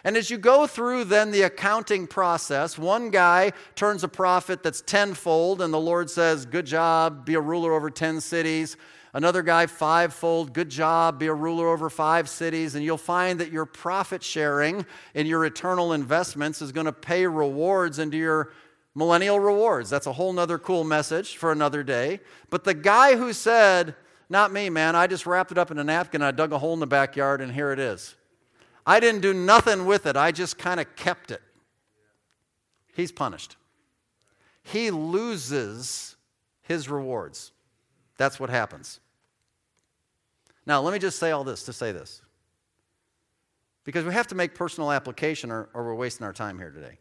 And 0.07 0.15
as 0.15 0.29
you 0.29 0.37
go 0.37 0.67
through 0.67 1.03
then 1.03 1.31
the 1.31 1.41
accounting 1.41 2.07
process, 2.07 2.77
one 2.77 3.09
guy 3.09 3.51
turns 3.75 4.05
a 4.05 4.07
profit 4.07 4.63
that's 4.63 4.79
tenfold, 4.79 5.61
and 5.61 5.73
the 5.73 5.81
Lord 5.81 6.09
says, 6.09 6.45
Good 6.45 6.65
job, 6.65 7.25
be 7.25 7.33
a 7.33 7.41
ruler 7.41 7.73
over 7.73 7.89
10 7.89 8.21
cities. 8.21 8.77
Another 9.11 9.41
guy, 9.43 9.65
fivefold, 9.65 10.53
good 10.53 10.69
job, 10.69 11.19
be 11.19 11.27
a 11.27 11.33
ruler 11.33 11.67
over 11.67 11.89
five 11.89 12.29
cities. 12.29 12.73
And 12.73 12.85
you'll 12.85 12.97
find 12.97 13.37
that 13.41 13.51
your 13.51 13.65
profit 13.65 14.23
sharing 14.23 14.85
in 15.13 15.27
your 15.27 15.43
eternal 15.43 15.91
investments 15.91 16.61
is 16.61 16.71
going 16.71 16.85
to 16.85 16.93
pay 16.93 17.27
rewards 17.27 17.99
into 17.99 18.15
your 18.15 18.53
millennial 18.95 19.41
rewards. 19.41 19.89
That's 19.89 20.07
a 20.07 20.13
whole 20.13 20.31
nother 20.31 20.57
cool 20.57 20.85
message 20.85 21.35
for 21.35 21.51
another 21.51 21.83
day. 21.83 22.21
But 22.49 22.63
the 22.63 22.73
guy 22.73 23.17
who 23.17 23.33
said, 23.33 23.93
Not 24.29 24.53
me, 24.53 24.69
man, 24.69 24.95
I 24.95 25.07
just 25.07 25.25
wrapped 25.25 25.51
it 25.51 25.57
up 25.57 25.69
in 25.69 25.77
a 25.77 25.83
napkin, 25.83 26.21
I 26.21 26.31
dug 26.31 26.53
a 26.53 26.59
hole 26.59 26.75
in 26.75 26.79
the 26.79 26.87
backyard, 26.87 27.41
and 27.41 27.51
here 27.51 27.73
it 27.73 27.79
is. 27.79 28.15
I 28.87 29.01
didn't 29.01 29.19
do 29.19 29.33
nothing 29.33 29.85
with 29.85 30.05
it, 30.05 30.15
I 30.15 30.31
just 30.31 30.57
kind 30.57 30.79
of 30.79 30.95
kept 30.95 31.29
it. 31.29 31.41
He's 32.95 33.11
punished. 33.11 33.57
He 34.63 34.91
loses 34.91 36.15
his 36.61 36.89
rewards. 36.89 37.51
That's 38.17 38.39
what 38.39 38.49
happens. 38.49 39.01
Now, 40.65 40.81
let 40.81 40.93
me 40.93 40.99
just 40.99 41.19
say 41.19 41.31
all 41.31 41.43
this 41.43 41.63
to 41.63 41.73
say 41.73 41.91
this. 41.91 42.21
Because 43.83 44.05
we 44.05 44.13
have 44.13 44.27
to 44.27 44.35
make 44.35 44.55
personal 44.55 44.91
application 44.91 45.51
or, 45.51 45.69
or 45.73 45.83
we're 45.83 45.95
wasting 45.95 46.25
our 46.25 46.33
time 46.33 46.57
here 46.57 46.71
today. 46.71 46.97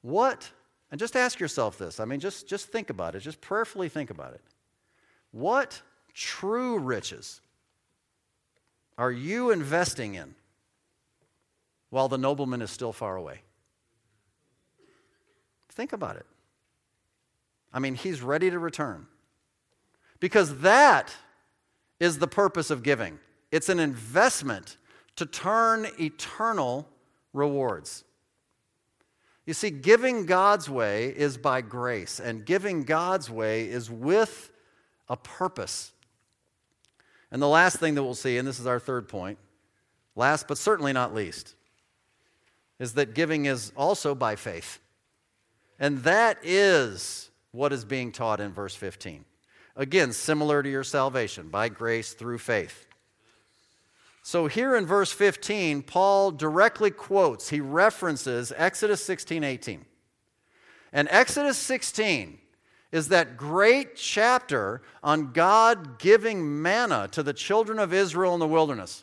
What, 0.00 0.50
and 0.90 0.98
just 0.98 1.14
ask 1.14 1.40
yourself 1.40 1.76
this, 1.78 2.00
I 2.00 2.06
mean, 2.06 2.20
just, 2.20 2.48
just 2.48 2.68
think 2.68 2.88
about 2.88 3.14
it, 3.14 3.20
just 3.20 3.40
prayerfully 3.42 3.90
think 3.90 4.08
about 4.08 4.32
it. 4.32 4.40
What 5.30 5.80
true 6.14 6.78
riches 6.78 7.41
are 9.02 9.10
you 9.10 9.50
investing 9.50 10.14
in 10.14 10.32
while 11.90 12.08
the 12.08 12.16
nobleman 12.16 12.62
is 12.62 12.70
still 12.70 12.92
far 12.92 13.16
away? 13.16 13.40
Think 15.70 15.92
about 15.92 16.14
it. 16.14 16.26
I 17.72 17.80
mean, 17.80 17.96
he's 17.96 18.22
ready 18.22 18.48
to 18.48 18.60
return. 18.60 19.08
Because 20.20 20.60
that 20.60 21.12
is 21.98 22.20
the 22.20 22.28
purpose 22.28 22.70
of 22.70 22.84
giving 22.84 23.18
it's 23.50 23.68
an 23.68 23.80
investment 23.80 24.76
to 25.16 25.26
turn 25.26 25.88
eternal 25.98 26.88
rewards. 27.32 28.04
You 29.46 29.54
see, 29.54 29.70
giving 29.70 30.26
God's 30.26 30.70
way 30.70 31.08
is 31.08 31.36
by 31.38 31.60
grace, 31.60 32.20
and 32.20 32.46
giving 32.46 32.84
God's 32.84 33.28
way 33.28 33.68
is 33.68 33.90
with 33.90 34.52
a 35.08 35.16
purpose. 35.16 35.92
And 37.32 37.40
the 37.40 37.48
last 37.48 37.78
thing 37.78 37.94
that 37.94 38.04
we'll 38.04 38.14
see, 38.14 38.36
and 38.36 38.46
this 38.46 38.60
is 38.60 38.66
our 38.66 38.78
third 38.78 39.08
point, 39.08 39.38
last 40.14 40.46
but 40.46 40.58
certainly 40.58 40.92
not 40.92 41.14
least, 41.14 41.54
is 42.78 42.92
that 42.92 43.14
giving 43.14 43.46
is 43.46 43.72
also 43.74 44.14
by 44.14 44.36
faith. 44.36 44.78
And 45.80 45.98
that 46.04 46.36
is 46.42 47.30
what 47.50 47.72
is 47.72 47.86
being 47.86 48.12
taught 48.12 48.38
in 48.38 48.52
verse 48.52 48.74
15. 48.74 49.24
Again, 49.76 50.12
similar 50.12 50.62
to 50.62 50.68
your 50.68 50.84
salvation, 50.84 51.48
by 51.48 51.70
grace 51.70 52.12
through 52.12 52.36
faith. 52.36 52.86
So 54.22 54.46
here 54.46 54.76
in 54.76 54.84
verse 54.84 55.10
15, 55.10 55.82
Paul 55.82 56.32
directly 56.32 56.90
quotes, 56.90 57.48
he 57.48 57.60
references 57.60 58.52
Exodus 58.54 59.02
16 59.02 59.42
18. 59.42 59.86
And 60.92 61.08
Exodus 61.10 61.56
16 61.56 62.38
is 62.92 63.08
that 63.08 63.38
great 63.38 63.96
chapter 63.96 64.82
on 65.02 65.32
God 65.32 65.98
giving 65.98 66.62
manna 66.62 67.08
to 67.12 67.22
the 67.22 67.32
children 67.32 67.78
of 67.78 67.92
Israel 67.92 68.34
in 68.34 68.40
the 68.40 68.46
wilderness, 68.46 69.02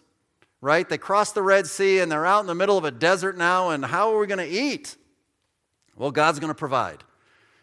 right? 0.61 0.87
They 0.87 0.99
crossed 0.99 1.33
the 1.33 1.41
Red 1.41 1.65
Sea 1.65 1.99
and 1.99 2.11
they're 2.11 2.25
out 2.25 2.41
in 2.41 2.45
the 2.45 2.55
middle 2.55 2.77
of 2.77 2.85
a 2.85 2.91
desert 2.91 3.35
now, 3.35 3.71
and 3.71 3.83
how 3.83 4.13
are 4.13 4.19
we 4.19 4.27
going 4.27 4.37
to 4.37 4.47
eat? 4.47 4.95
Well, 5.95 6.11
God's 6.11 6.39
going 6.39 6.51
to 6.51 6.55
provide. 6.55 7.03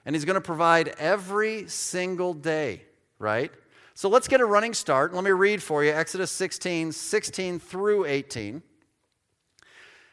And 0.04 0.14
He's 0.14 0.24
going 0.24 0.34
to 0.34 0.40
provide 0.40 0.88
every 0.98 1.68
single 1.68 2.34
day, 2.34 2.82
right? 3.18 3.52
So 3.94 4.08
let's 4.08 4.28
get 4.28 4.40
a 4.40 4.44
running 4.44 4.74
start. 4.74 5.14
Let 5.14 5.24
me 5.24 5.30
read 5.30 5.62
for 5.62 5.82
you 5.82 5.92
Exodus 5.92 6.30
16, 6.32 6.92
16 6.92 7.58
through 7.60 8.04
18. 8.04 8.62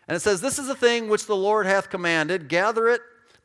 And 0.07 0.15
it 0.15 0.19
says, 0.21 0.41
This 0.41 0.59
is 0.59 0.67
the 0.67 0.75
thing 0.75 1.09
which 1.09 1.25
the 1.25 1.35
Lord 1.35 1.65
hath 1.65 1.89
commanded 1.89 2.47
gather 2.47 2.87
it 2.87 3.01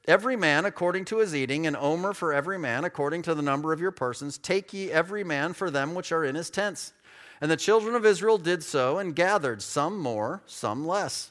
every 0.09 0.37
man 0.37 0.65
according 0.65 1.05
to 1.05 1.19
his 1.19 1.35
eating, 1.35 1.67
an 1.67 1.77
omer 1.77 2.15
for 2.15 2.33
every 2.33 2.59
man 2.59 2.85
according 2.85 3.23
to 3.23 3.35
the 3.35 3.43
number 3.43 3.73
of 3.73 3.81
your 3.81 3.91
persons. 3.91 4.39
Take 4.39 4.73
ye 4.73 4.91
every 4.91 5.23
man 5.23 5.53
for 5.53 5.71
them 5.71 5.95
which 5.95 6.11
are 6.11 6.25
in 6.25 6.35
his 6.35 6.51
tents. 6.51 6.95
And 7.41 7.51
the 7.51 7.57
children 7.57 7.95
of 7.95 8.07
Israel 8.07 8.39
did 8.39 8.65
so 8.65 8.99
and 8.99 9.15
gathered, 9.15 9.63
some 9.63 9.99
more, 9.99 10.43
some 10.47 10.87
less. 10.87 11.31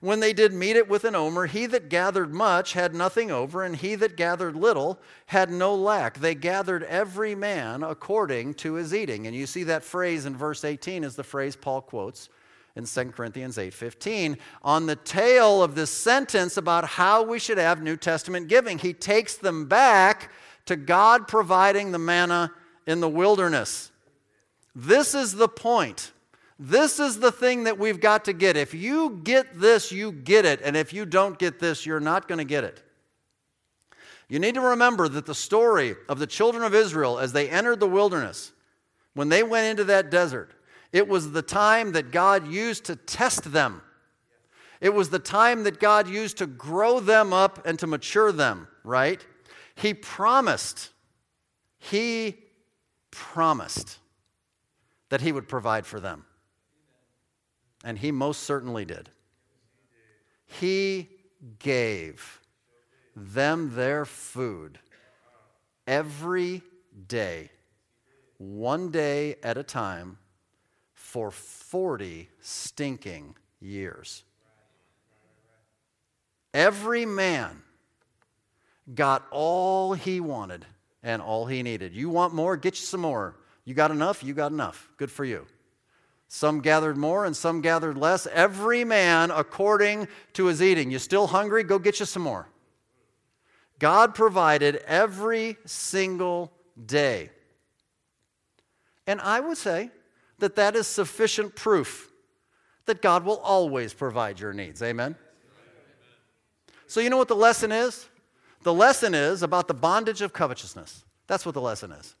When 0.00 0.20
they 0.20 0.32
did 0.32 0.54
mete 0.54 0.76
it 0.76 0.88
with 0.88 1.04
an 1.04 1.14
omer, 1.14 1.46
he 1.46 1.66
that 1.66 1.90
gathered 1.90 2.32
much 2.32 2.72
had 2.72 2.94
nothing 2.94 3.30
over, 3.30 3.62
and 3.62 3.76
he 3.76 3.96
that 3.96 4.16
gathered 4.16 4.56
little 4.56 4.98
had 5.26 5.50
no 5.50 5.74
lack. 5.74 6.18
They 6.18 6.34
gathered 6.34 6.84
every 6.84 7.34
man 7.34 7.82
according 7.82 8.54
to 8.54 8.74
his 8.74 8.94
eating. 8.94 9.26
And 9.26 9.36
you 9.36 9.46
see 9.46 9.64
that 9.64 9.84
phrase 9.84 10.24
in 10.24 10.36
verse 10.36 10.64
18 10.64 11.04
is 11.04 11.16
the 11.16 11.24
phrase 11.24 11.56
Paul 11.56 11.82
quotes 11.82 12.30
in 12.76 12.86
2 12.86 13.12
Corinthians 13.12 13.58
8:15 13.58 14.38
on 14.62 14.86
the 14.86 14.96
tail 14.96 15.62
of 15.62 15.74
this 15.74 15.90
sentence 15.90 16.56
about 16.56 16.84
how 16.84 17.22
we 17.22 17.38
should 17.38 17.58
have 17.58 17.82
New 17.82 17.96
Testament 17.96 18.48
giving. 18.48 18.78
He 18.78 18.92
takes 18.92 19.34
them 19.36 19.66
back 19.66 20.30
to 20.66 20.76
God 20.76 21.26
providing 21.26 21.92
the 21.92 21.98
manna 21.98 22.52
in 22.86 23.00
the 23.00 23.08
wilderness. 23.08 23.90
This 24.74 25.14
is 25.14 25.34
the 25.34 25.48
point. 25.48 26.12
This 26.58 27.00
is 27.00 27.20
the 27.20 27.32
thing 27.32 27.64
that 27.64 27.78
we've 27.78 28.00
got 28.00 28.26
to 28.26 28.32
get. 28.32 28.56
If 28.56 28.74
you 28.74 29.20
get 29.24 29.58
this, 29.58 29.90
you 29.90 30.12
get 30.12 30.44
it. 30.44 30.60
And 30.62 30.76
if 30.76 30.92
you 30.92 31.06
don't 31.06 31.38
get 31.38 31.58
this, 31.58 31.86
you're 31.86 32.00
not 32.00 32.28
going 32.28 32.38
to 32.38 32.44
get 32.44 32.64
it. 32.64 32.82
You 34.28 34.38
need 34.38 34.54
to 34.54 34.60
remember 34.60 35.08
that 35.08 35.26
the 35.26 35.34
story 35.34 35.96
of 36.08 36.18
the 36.18 36.26
children 36.26 36.62
of 36.62 36.74
Israel 36.74 37.18
as 37.18 37.32
they 37.32 37.48
entered 37.48 37.80
the 37.80 37.88
wilderness, 37.88 38.52
when 39.14 39.28
they 39.28 39.42
went 39.42 39.66
into 39.66 39.84
that 39.84 40.10
desert, 40.10 40.52
it 40.92 41.08
was 41.08 41.32
the 41.32 41.42
time 41.42 41.92
that 41.92 42.10
God 42.10 42.46
used 42.46 42.84
to 42.84 42.96
test 42.96 43.52
them. 43.52 43.82
It 44.80 44.94
was 44.94 45.10
the 45.10 45.18
time 45.18 45.64
that 45.64 45.78
God 45.78 46.08
used 46.08 46.38
to 46.38 46.46
grow 46.46 47.00
them 47.00 47.32
up 47.32 47.66
and 47.66 47.78
to 47.78 47.86
mature 47.86 48.32
them, 48.32 48.66
right? 48.82 49.24
He 49.74 49.94
promised, 49.94 50.90
He 51.78 52.38
promised 53.10 53.98
that 55.10 55.20
He 55.20 55.32
would 55.32 55.48
provide 55.48 55.86
for 55.86 56.00
them. 56.00 56.24
And 57.84 57.98
he 57.98 58.10
most 58.10 58.42
certainly 58.42 58.84
did. 58.84 59.10
He 60.46 61.08
gave 61.58 62.40
them 63.16 63.74
their 63.74 64.04
food 64.04 64.78
every 65.86 66.62
day, 67.08 67.50
one 68.38 68.90
day 68.90 69.36
at 69.42 69.56
a 69.56 69.62
time, 69.62 70.18
for 71.10 71.32
40 71.32 72.28
stinking 72.40 73.34
years. 73.58 74.22
Every 76.54 77.04
man 77.04 77.62
got 78.94 79.26
all 79.32 79.94
he 79.94 80.20
wanted 80.20 80.64
and 81.02 81.20
all 81.20 81.46
he 81.46 81.64
needed. 81.64 81.94
You 81.94 82.10
want 82.10 82.32
more? 82.32 82.56
Get 82.56 82.78
you 82.78 82.86
some 82.86 83.00
more. 83.00 83.34
You 83.64 83.74
got 83.74 83.90
enough? 83.90 84.22
You 84.22 84.34
got 84.34 84.52
enough. 84.52 84.88
Good 84.98 85.10
for 85.10 85.24
you. 85.24 85.46
Some 86.28 86.60
gathered 86.60 86.96
more 86.96 87.24
and 87.24 87.36
some 87.36 87.60
gathered 87.60 87.98
less. 87.98 88.28
Every 88.28 88.84
man 88.84 89.32
according 89.32 90.06
to 90.34 90.46
his 90.46 90.62
eating. 90.62 90.92
You 90.92 91.00
still 91.00 91.26
hungry? 91.26 91.64
Go 91.64 91.80
get 91.80 91.98
you 91.98 92.06
some 92.06 92.22
more. 92.22 92.48
God 93.80 94.14
provided 94.14 94.76
every 94.86 95.56
single 95.64 96.52
day. 96.86 97.30
And 99.08 99.20
I 99.20 99.40
would 99.40 99.58
say 99.58 99.90
that 100.40 100.56
that 100.56 100.76
is 100.76 100.86
sufficient 100.86 101.54
proof 101.54 102.10
that 102.86 103.02
God 103.02 103.24
will 103.24 103.38
always 103.38 103.94
provide 103.94 104.40
your 104.40 104.52
needs. 104.52 104.82
Amen? 104.82 105.14
So, 106.86 107.00
you 107.00 107.08
know 107.08 107.16
what 107.16 107.28
the 107.28 107.36
lesson 107.36 107.70
is? 107.70 108.08
The 108.62 108.74
lesson 108.74 109.14
is 109.14 109.42
about 109.42 109.68
the 109.68 109.74
bondage 109.74 110.22
of 110.22 110.32
covetousness. 110.32 111.04
That's 111.26 111.46
what 111.46 111.54
the 111.54 111.60
lesson 111.60 111.92
is. 111.92 112.16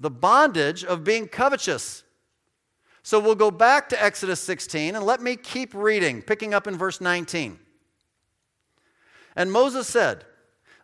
The 0.00 0.10
bondage 0.10 0.84
of 0.84 1.04
being 1.04 1.28
covetous. 1.28 2.02
So 3.02 3.20
we'll 3.20 3.34
go 3.34 3.50
back 3.50 3.88
to 3.90 4.02
Exodus 4.02 4.40
16 4.40 4.96
and 4.96 5.04
let 5.04 5.22
me 5.22 5.36
keep 5.36 5.72
reading, 5.74 6.22
picking 6.22 6.52
up 6.52 6.66
in 6.66 6.76
verse 6.76 7.00
19. 7.00 7.58
And 9.36 9.52
Moses 9.52 9.86
said, 9.86 10.24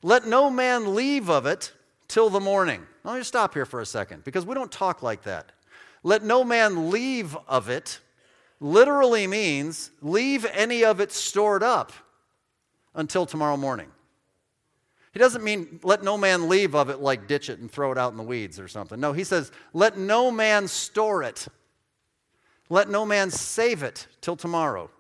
Let 0.02 0.26
no 0.26 0.48
man 0.48 0.94
leave 0.94 1.28
of 1.28 1.46
it 1.46 1.72
till 2.08 2.30
the 2.30 2.40
morning. 2.40 2.86
Let 3.04 3.16
me 3.16 3.24
stop 3.24 3.54
here 3.54 3.66
for 3.66 3.80
a 3.80 3.86
second 3.86 4.24
because 4.24 4.46
we 4.46 4.54
don't 4.54 4.70
talk 4.70 5.02
like 5.02 5.22
that. 5.24 5.52
Let 6.07 6.22
no 6.22 6.44
man 6.44 6.90
leave 6.90 7.36
of 7.48 7.68
it 7.68 7.98
literally 8.61 9.26
means 9.26 9.90
leave 10.00 10.46
any 10.52 10.84
of 10.84 11.00
it 11.00 11.11
stored 11.11 11.64
up 11.64 11.90
until 12.94 13.26
tomorrow 13.26 13.57
morning. 13.57 13.88
He 15.12 15.18
doesn't 15.18 15.42
mean 15.42 15.80
let 15.82 16.04
no 16.04 16.16
man 16.16 16.48
leave 16.48 16.76
of 16.76 16.90
it 16.90 17.00
like 17.00 17.26
ditch 17.26 17.50
it 17.50 17.59
and 17.59 17.68
throw 17.68 17.90
it 17.90 17.98
out 17.98 18.12
in 18.12 18.18
the 18.18 18.22
weeds 18.22 18.61
or 18.61 18.68
something. 18.68 19.00
No, 19.00 19.12
he 19.12 19.24
says 19.24 19.50
let 19.72 19.98
no 19.98 20.30
man 20.30 20.68
store 20.68 21.24
it 21.24 21.48
let 22.68 22.88
no 22.88 23.04
man 23.04 23.32
save 23.32 23.82
it 23.82 24.07
till 24.20 24.36
tomorrow. 24.36 24.90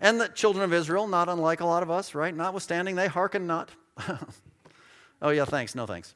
And 0.00 0.20
the 0.20 0.28
children 0.28 0.64
of 0.64 0.72
Israel, 0.72 1.08
not 1.08 1.28
unlike 1.28 1.60
a 1.60 1.66
lot 1.66 1.82
of 1.82 1.90
us, 1.90 2.14
right? 2.14 2.34
Notwithstanding, 2.34 2.94
they 2.94 3.08
hearken 3.08 3.48
not. 3.48 3.70
oh, 5.22 5.30
yeah, 5.30 5.44
thanks. 5.44 5.74
No, 5.74 5.86
thanks. 5.86 6.14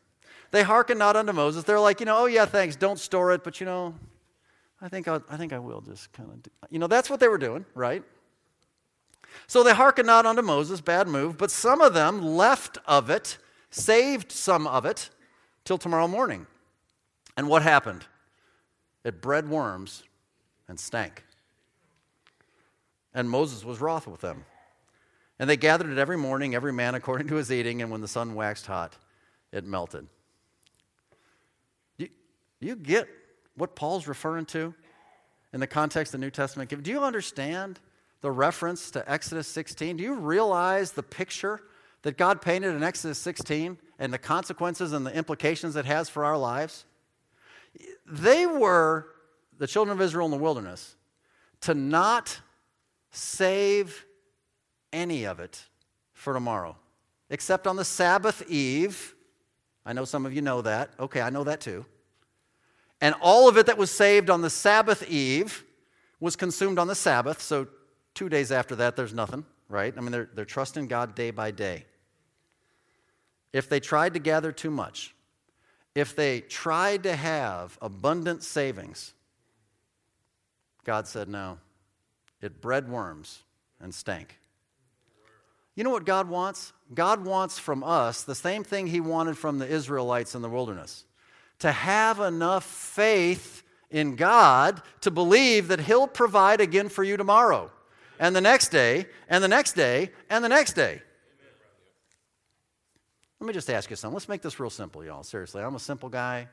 They 0.51 0.63
hearken 0.63 0.99
not 0.99 1.17
unto 1.17 1.33
Moses. 1.33 1.65
They're 1.65 1.81
like, 1.81 2.01
you 2.01 2.07
know, 2.07 2.19
oh, 2.19 2.27
yeah, 2.27 2.47
thanks. 2.47 2.77
Don't 2.77 2.99
store 2.99 3.33
it, 3.33 3.45
but 3.45 3.61
you 3.61 3.67
know, 3.67 3.95
I 4.81 4.89
think, 4.89 5.09
I'll, 5.09 5.23
I 5.29 5.37
think 5.37 5.53
I 5.53 5.59
will 5.59 5.81
just 5.81 6.13
kind 6.13 6.31
of, 6.31 6.43
do. 6.43 6.51
you 6.71 6.79
know, 6.79 6.87
that's 6.87 7.11
what 7.11 7.21
they 7.21 7.29
were 7.29 7.39
doing, 7.39 7.67
right? 7.75 8.03
So 9.47 9.63
they 9.63 9.75
hearken 9.75 10.07
not 10.07 10.27
unto 10.27 10.43
Moses, 10.43 10.81
bad 10.81 11.09
move, 11.09 11.37
but 11.37 11.51
some 11.51 11.81
of 11.81 11.95
them 11.95 12.23
left 12.23 12.79
of 12.87 13.11
it, 13.11 13.39
saved 13.71 14.33
some 14.33 14.67
of 14.67 14.87
it 14.87 15.11
till 15.65 15.79
tomorrow 15.79 16.09
morning. 16.09 16.47
And 17.37 17.49
what 17.49 17.63
happened? 17.63 18.07
It 19.05 19.21
bred 19.21 19.49
worms 19.49 20.03
and 20.67 20.79
stank. 20.79 21.25
And 23.15 23.29
Moses 23.29 23.65
was 23.65 23.81
wroth 23.81 24.07
with 24.07 24.21
them. 24.21 24.45
And 25.39 25.49
they 25.49 25.57
gathered 25.57 25.91
it 25.91 25.99
every 25.99 26.19
morning, 26.19 26.55
every 26.55 26.73
man 26.73 26.95
according 26.95 27.29
to 27.29 27.37
his 27.37 27.53
eating, 27.53 27.81
and 27.81 27.91
when 27.91 28.01
the 28.01 28.09
sun 28.09 28.35
waxed 28.35 28.67
hot, 28.67 28.97
it 29.53 29.65
melted. 29.65 30.09
You, 32.61 32.75
get 32.75 33.09
what 33.57 33.77
Paul's 33.77 34.07
referring 34.07 34.47
to 34.47 34.75
in 35.53 35.61
the 35.61 35.67
context 35.67 36.15
of 36.15 36.21
the 36.21 36.25
New 36.27 36.31
Testament? 36.31 36.83
Do 36.83 36.91
you 36.91 37.03
understand 37.03 37.79
the 38.21 38.31
reference 38.31 38.91
to 38.93 39.11
Exodus 39.11 39.47
16? 39.49 39.97
Do 39.97 40.03
you 40.03 40.15
realize 40.15 40.93
the 40.93 41.03
picture 41.03 41.61
that 42.03 42.17
God 42.17 42.43
painted 42.43 42.75
in 42.75 42.83
Exodus 42.83 43.19
16 43.19 43.79
and 43.99 44.13
the 44.13 44.19
consequences 44.19 44.93
and 44.93 45.07
the 45.07 45.15
implications 45.15 45.77
it 45.77 45.85
has 45.85 46.09
for 46.09 46.25
our 46.25 46.37
lives? 46.37 46.85
They 48.07 48.47
were, 48.47 49.07
the 49.59 49.67
children 49.67 49.97
of 49.97 50.01
Israel 50.01 50.27
in 50.27 50.31
the 50.31 50.39
wilderness, 50.39 50.97
to 51.63 51.75
not 51.75 52.41
save 53.11 54.05
any 54.93 55.25
of 55.25 55.39
it 55.41 55.65
for 56.13 56.33
tomorrow, 56.33 56.77
except 57.31 57.67
on 57.67 57.77
the 57.77 57.85
Sabbath 57.85 58.43
eve. 58.49 59.15
I 59.85 59.93
know 59.93 60.05
some 60.05 60.27
of 60.27 60.33
you 60.33 60.43
know 60.43 60.63
that. 60.63 60.91
Okay, 60.99 61.21
I 61.21 61.31
know 61.31 61.45
that 61.45 61.61
too. 61.61 61.85
And 63.01 63.15
all 63.21 63.49
of 63.49 63.57
it 63.57 63.67
that 63.67 63.79
was 63.79 63.91
saved 63.91 64.29
on 64.29 64.43
the 64.43 64.51
Sabbath 64.51 65.09
eve 65.09 65.65
was 66.21 66.37
consumed 66.37 66.79
on 66.79 66.89
the 66.89 66.95
Sabbath. 66.95 67.41
So 67.41 67.69
two 68.15 68.29
days 68.29 68.51
after 68.51 68.75
that, 68.77 68.97
there's 68.97 69.15
nothing, 69.15 69.45
right? 69.69 69.95
I 69.97 70.01
mean, 70.01 70.11
they're, 70.11 70.29
they're 70.35 70.45
trusting 70.45 70.89
God 70.89 71.15
day 71.15 71.31
by 71.31 71.51
day. 71.51 71.85
If 73.53 73.69
they 73.69 73.81
tried 73.81 74.15
to 74.15 74.21
gather 74.21 74.53
too 74.53 74.71
much, 74.71 75.15
if 75.95 76.15
they 76.15 76.41
tried 76.41 77.05
to 77.05 77.15
have 77.15 77.79
abundant 77.81 78.43
savings, 78.43 79.15
God 80.85 81.07
said 81.07 81.29
no. 81.29 81.59
It 82.41 82.61
bred 82.61 82.89
worms 82.89 83.43
and 83.81 83.95
stank. 83.95 84.39
You 85.75 85.85
know 85.85 85.91
what 85.91 86.05
God 86.05 86.29
wants? 86.29 86.73
God 86.95 87.25
wants 87.25 87.59
from 87.59 87.85
us 87.85 88.23
the 88.23 88.35
same 88.35 88.65
thing 88.65 88.87
He 88.89 89.01
wanted 89.01 89.39
from 89.39 89.59
the 89.59 89.67
Israelites 89.67 90.35
in 90.35 90.43
the 90.43 90.49
wilderness 90.49 91.05
to 91.61 91.73
have 91.73 92.21
enough 92.21 92.65
faith 92.65 93.63
in 93.91 94.17
God 94.17 94.83
to 95.01 95.11
believe 95.11 95.69
that 95.69 95.81
He'll 95.81 96.07
provide 96.07 96.61
again 96.61 96.89
for 96.89 97.03
you 97.05 97.17
tomorrow, 97.17 97.71
and 98.19 98.35
the 98.35 98.41
next 98.41 98.69
day, 98.69 99.07
and 99.29 99.43
the 99.43 99.49
next 99.49 99.73
day, 99.73 100.11
and 100.29 100.45
the 100.45 100.49
next 100.49 100.75
day. 100.75 101.03
Let 103.41 103.47
me 103.47 103.53
just 103.53 103.71
ask 103.71 103.89
you 103.89 103.97
something. 103.97 104.15
Let's 104.15 104.29
make 104.29 104.43
this 104.43 104.59
real 104.59 104.71
simple, 104.71 105.05
y'all. 105.05 105.23
Seriously, 105.23 105.63
I'm 105.63 105.77
a 105.77 105.81
simple 105.81 106.09
guy. 106.09 106.49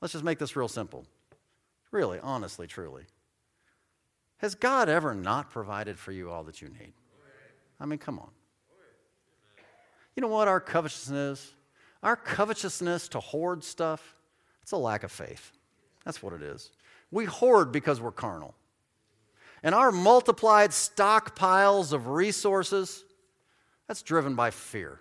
Let's 0.00 0.12
just 0.12 0.24
make 0.24 0.38
this 0.38 0.56
real 0.56 0.68
simple. 0.68 1.06
Really, 1.92 2.18
honestly, 2.20 2.66
truly. 2.66 3.04
Has 4.38 4.54
God 4.54 4.88
ever 4.88 5.14
not 5.14 5.50
provided 5.50 5.98
for 5.98 6.12
you 6.12 6.30
all 6.30 6.42
that 6.44 6.60
you 6.60 6.68
need? 6.68 6.92
I 7.80 7.86
mean, 7.86 7.98
come 7.98 8.18
on. 8.18 8.28
You 10.14 10.20
know 10.20 10.28
what 10.28 10.48
our 10.48 10.60
covetousness 10.60 11.40
is? 11.40 11.54
Our 12.02 12.16
covetousness 12.16 13.08
to 13.08 13.20
hoard 13.20 13.64
stuff, 13.64 14.14
it's 14.66 14.72
a 14.72 14.76
lack 14.76 15.04
of 15.04 15.12
faith. 15.12 15.52
That's 16.04 16.20
what 16.20 16.32
it 16.32 16.42
is. 16.42 16.72
We 17.12 17.24
hoard 17.24 17.70
because 17.70 18.00
we're 18.00 18.10
carnal. 18.10 18.56
And 19.62 19.76
our 19.76 19.92
multiplied 19.92 20.70
stockpiles 20.70 21.92
of 21.92 22.08
resources, 22.08 23.04
That's 23.86 24.02
driven 24.02 24.34
by 24.34 24.50
fear. 24.50 24.98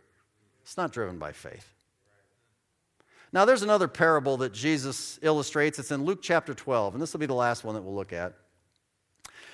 It's 0.62 0.78
not 0.78 0.92
driven 0.92 1.18
by 1.18 1.32
faith. 1.32 1.74
Now, 3.34 3.46
there's 3.46 3.64
another 3.64 3.88
parable 3.88 4.38
that 4.38 4.54
Jesus 4.54 5.18
illustrates. 5.24 5.80
It's 5.80 5.90
in 5.90 6.06
Luke 6.06 6.20
chapter 6.22 6.54
12, 6.54 6.94
and 6.94 7.02
this 7.02 7.12
will 7.12 7.20
be 7.20 7.26
the 7.26 7.34
last 7.34 7.64
one 7.64 7.74
that 7.74 7.82
we'll 7.82 7.96
look 7.96 8.14
at. 8.14 8.34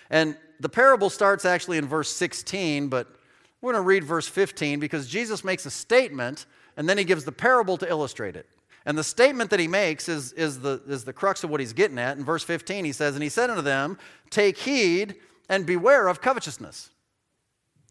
And 0.09 0.35
the 0.59 0.67
parable 0.67 1.09
starts 1.09 1.45
actually 1.45 1.77
in 1.77 1.87
verse 1.87 2.11
16, 2.11 2.89
but 2.89 3.07
we're 3.61 3.71
going 3.71 3.81
to 3.81 3.87
read 3.87 4.03
verse 4.03 4.27
15 4.27 4.81
because 4.81 5.07
Jesus 5.07 5.45
makes 5.45 5.65
a 5.65 5.71
statement 5.71 6.47
and 6.75 6.89
then 6.89 6.97
he 6.97 7.05
gives 7.05 7.23
the 7.23 7.31
parable 7.31 7.77
to 7.77 7.89
illustrate 7.89 8.35
it. 8.35 8.45
And 8.85 8.97
the 8.97 9.03
statement 9.03 9.49
that 9.51 9.59
he 9.59 9.67
makes 9.67 10.09
is, 10.09 10.33
is, 10.33 10.59
the, 10.59 10.81
is 10.87 11.03
the 11.03 11.13
crux 11.13 11.43
of 11.43 11.49
what 11.49 11.59
he's 11.59 11.73
getting 11.73 11.99
at. 11.99 12.17
In 12.17 12.25
verse 12.25 12.43
15, 12.43 12.83
he 12.83 12.91
says, 12.91 13.15
And 13.15 13.21
he 13.21 13.29
said 13.29 13.49
unto 13.49 13.61
them, 13.61 13.97
Take 14.29 14.57
heed 14.57 15.15
and 15.49 15.65
beware 15.65 16.07
of 16.07 16.21
covetousness. 16.21 16.89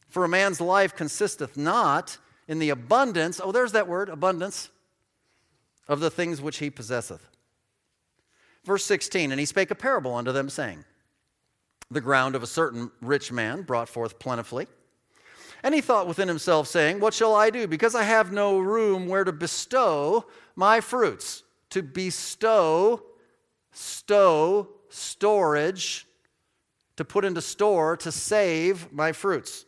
For 0.09 0.25
a 0.25 0.29
man's 0.29 0.61
life 0.61 0.97
consisteth 0.97 1.57
not 1.57 2.19
in 2.49 2.59
the 2.59 2.71
abundance, 2.71 3.41
oh, 3.43 3.53
there's 3.53 3.73
that 3.73 3.87
word, 3.87 4.09
abundance, 4.09 4.71
of 5.87 6.01
the 6.01 6.11
things 6.11 6.41
which 6.41 6.59
he 6.59 6.69
possesseth. 6.69 7.29
Verse 8.65 8.85
16, 8.85 9.31
And 9.31 9.39
he 9.39 9.47
spake 9.47 9.71
a 9.71 9.77
parable 9.77 10.15
unto 10.15 10.33
them, 10.33 10.51
saying, 10.51 10.85
The 11.93 12.01
ground 12.01 12.35
of 12.35 12.43
a 12.43 12.49
certain 12.49 12.91
rich 13.01 13.31
man 13.31 13.63
brought 13.63 13.89
forth 13.89 14.19
plentifully. 14.19 14.67
And 15.63 15.75
he 15.75 15.81
thought 15.81 16.09
within 16.09 16.27
himself, 16.27 16.67
saying, 16.67 16.99
What 16.99 17.15
shall 17.15 17.35
I 17.35 17.51
do? 17.51 17.67
Because 17.67 17.95
I 17.95 18.03
have 18.03 18.33
no 18.33 18.59
room 18.59 19.07
where 19.07 19.25
to 19.25 19.33
bestow 19.33 20.27
my 20.57 20.81
fruits. 20.81 21.43
To 21.71 21.83
bestow, 21.83 23.03
stow, 23.73 24.69
storage, 24.89 26.07
to 26.97 27.05
put 27.05 27.25
into 27.25 27.41
store, 27.41 27.97
to 27.99 28.13
save 28.13 28.93
my 28.93 29.13
fruits. 29.13 29.65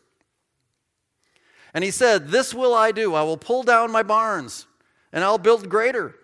And 1.75 1.83
he 1.83 1.91
said, 1.91 2.29
This 2.29 2.53
will 2.53 2.75
I 2.75 2.93
do. 2.93 3.15
I 3.15 3.23
will 3.23 3.37
pull 3.37 3.63
down 3.63 3.91
my 3.91 4.03
barns, 4.03 4.67
and 5.13 5.25
I'll 5.25 5.39
build 5.39 5.69
greater. 5.69 6.15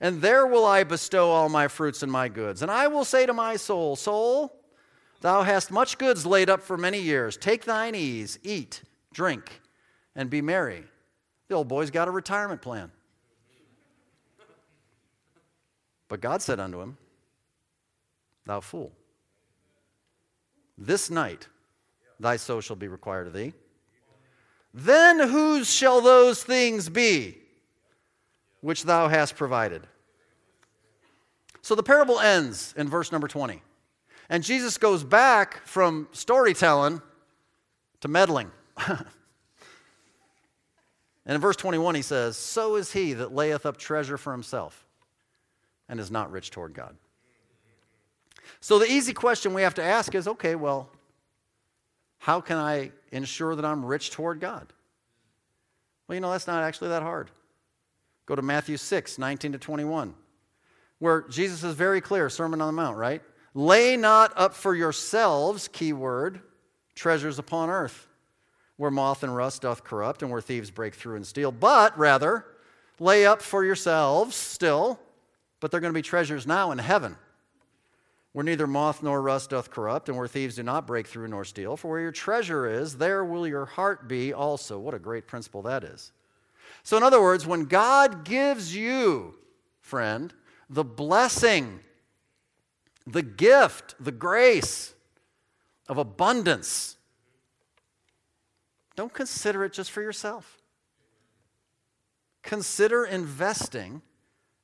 And 0.00 0.22
there 0.22 0.46
will 0.46 0.64
I 0.64 0.84
bestow 0.84 1.30
all 1.30 1.48
my 1.48 1.68
fruits 1.68 2.02
and 2.02 2.10
my 2.10 2.28
goods. 2.28 2.62
And 2.62 2.70
I 2.70 2.88
will 2.88 3.04
say 3.04 3.26
to 3.26 3.32
my 3.32 3.56
soul, 3.56 3.96
Soul, 3.96 4.54
thou 5.20 5.42
hast 5.42 5.70
much 5.70 5.98
goods 5.98 6.24
laid 6.24 6.48
up 6.48 6.62
for 6.62 6.76
many 6.76 7.00
years. 7.00 7.36
Take 7.36 7.64
thine 7.64 7.94
ease, 7.94 8.38
eat 8.42 8.82
drink, 9.12 9.60
and 10.14 10.30
be 10.30 10.40
merry. 10.40 10.84
The 11.48 11.54
old 11.54 11.68
boy's 11.68 11.90
got 11.90 12.08
a 12.08 12.10
retirement 12.10 12.62
plan. 12.62 12.90
But 16.10 16.20
God 16.20 16.42
said 16.42 16.60
unto 16.60 16.82
him, 16.82 16.98
Thou 18.44 18.60
fool, 18.60 18.92
this 20.76 21.08
night 21.08 21.46
thy 22.18 22.36
soul 22.36 22.60
shall 22.60 22.76
be 22.76 22.88
required 22.88 23.28
of 23.28 23.32
thee. 23.32 23.54
Then 24.74 25.20
whose 25.20 25.70
shall 25.70 26.00
those 26.00 26.42
things 26.42 26.88
be 26.88 27.38
which 28.60 28.82
thou 28.82 29.08
hast 29.08 29.36
provided? 29.36 29.86
So 31.62 31.76
the 31.76 31.82
parable 31.82 32.18
ends 32.18 32.74
in 32.76 32.88
verse 32.88 33.12
number 33.12 33.28
20. 33.28 33.62
And 34.28 34.42
Jesus 34.42 34.78
goes 34.78 35.04
back 35.04 35.64
from 35.64 36.08
storytelling 36.10 37.02
to 38.00 38.08
meddling. 38.08 38.50
and 38.88 39.06
in 41.26 41.40
verse 41.40 41.56
21, 41.56 41.94
he 41.94 42.02
says, 42.02 42.36
So 42.36 42.74
is 42.74 42.92
he 42.92 43.12
that 43.12 43.32
layeth 43.32 43.64
up 43.64 43.76
treasure 43.76 44.18
for 44.18 44.32
himself 44.32 44.86
and 45.90 46.00
is 46.00 46.10
not 46.10 46.30
rich 46.30 46.50
toward 46.50 46.72
God. 46.72 46.96
So 48.60 48.78
the 48.78 48.90
easy 48.90 49.12
question 49.12 49.52
we 49.52 49.62
have 49.62 49.74
to 49.74 49.82
ask 49.82 50.14
is 50.14 50.26
okay, 50.26 50.54
well, 50.54 50.88
how 52.18 52.40
can 52.40 52.56
I 52.56 52.92
ensure 53.12 53.54
that 53.54 53.64
I'm 53.64 53.84
rich 53.84 54.10
toward 54.10 54.40
God? 54.40 54.72
Well, 56.06 56.14
you 56.14 56.20
know, 56.22 56.30
that's 56.30 56.46
not 56.46 56.62
actually 56.62 56.88
that 56.88 57.02
hard. 57.02 57.30
Go 58.24 58.34
to 58.34 58.42
Matthew 58.42 58.78
6, 58.78 59.18
19 59.18 59.52
to 59.52 59.58
21, 59.58 60.14
where 60.98 61.22
Jesus 61.28 61.62
is 61.62 61.74
very 61.74 62.00
clear, 62.00 62.30
Sermon 62.30 62.60
on 62.62 62.68
the 62.68 62.72
Mount, 62.72 62.96
right? 62.96 63.22
Lay 63.52 63.96
not 63.96 64.32
up 64.36 64.54
for 64.54 64.74
yourselves, 64.74 65.68
key 65.68 65.92
word, 65.92 66.40
treasures 66.94 67.38
upon 67.38 67.68
earth 67.68 68.06
where 68.80 68.90
moth 68.90 69.22
and 69.22 69.36
rust 69.36 69.60
doth 69.60 69.84
corrupt, 69.84 70.22
and 70.22 70.30
where 70.30 70.40
thieves 70.40 70.70
break 70.70 70.94
through 70.94 71.14
and 71.14 71.26
steal, 71.26 71.52
but 71.52 71.98
rather 71.98 72.46
lay 72.98 73.26
up 73.26 73.42
for 73.42 73.62
yourselves 73.62 74.34
still, 74.34 74.98
but 75.60 75.70
they're 75.70 75.80
going 75.80 75.92
to 75.92 75.98
be 75.98 76.02
treasures 76.02 76.46
now 76.46 76.72
in 76.72 76.78
heaven, 76.78 77.16
where 78.32 78.44
neither 78.44 78.66
moth 78.66 79.02
nor 79.02 79.20
rust 79.20 79.50
doth 79.50 79.70
corrupt, 79.70 80.08
and 80.08 80.16
where 80.16 80.26
thieves 80.26 80.56
do 80.56 80.62
not 80.62 80.86
break 80.86 81.06
through 81.06 81.28
nor 81.28 81.44
steal. 81.44 81.76
For 81.76 81.90
where 81.90 82.00
your 82.00 82.12
treasure 82.12 82.66
is, 82.66 82.96
there 82.96 83.24
will 83.24 83.46
your 83.46 83.66
heart 83.66 84.08
be 84.08 84.32
also. 84.32 84.78
What 84.78 84.94
a 84.94 84.98
great 84.98 85.26
principle 85.26 85.62
that 85.62 85.84
is. 85.84 86.12
So, 86.82 86.96
in 86.96 87.02
other 87.02 87.20
words, 87.20 87.46
when 87.46 87.66
God 87.66 88.24
gives 88.24 88.74
you, 88.74 89.34
friend, 89.80 90.32
the 90.68 90.84
blessing, 90.84 91.80
the 93.06 93.22
gift, 93.22 93.94
the 94.00 94.12
grace 94.12 94.94
of 95.88 95.98
abundance, 95.98 96.96
don't 98.96 99.12
consider 99.12 99.64
it 99.64 99.72
just 99.72 99.90
for 99.90 100.00
yourself. 100.00 100.58
Consider 102.42 103.04
investing 103.04 104.02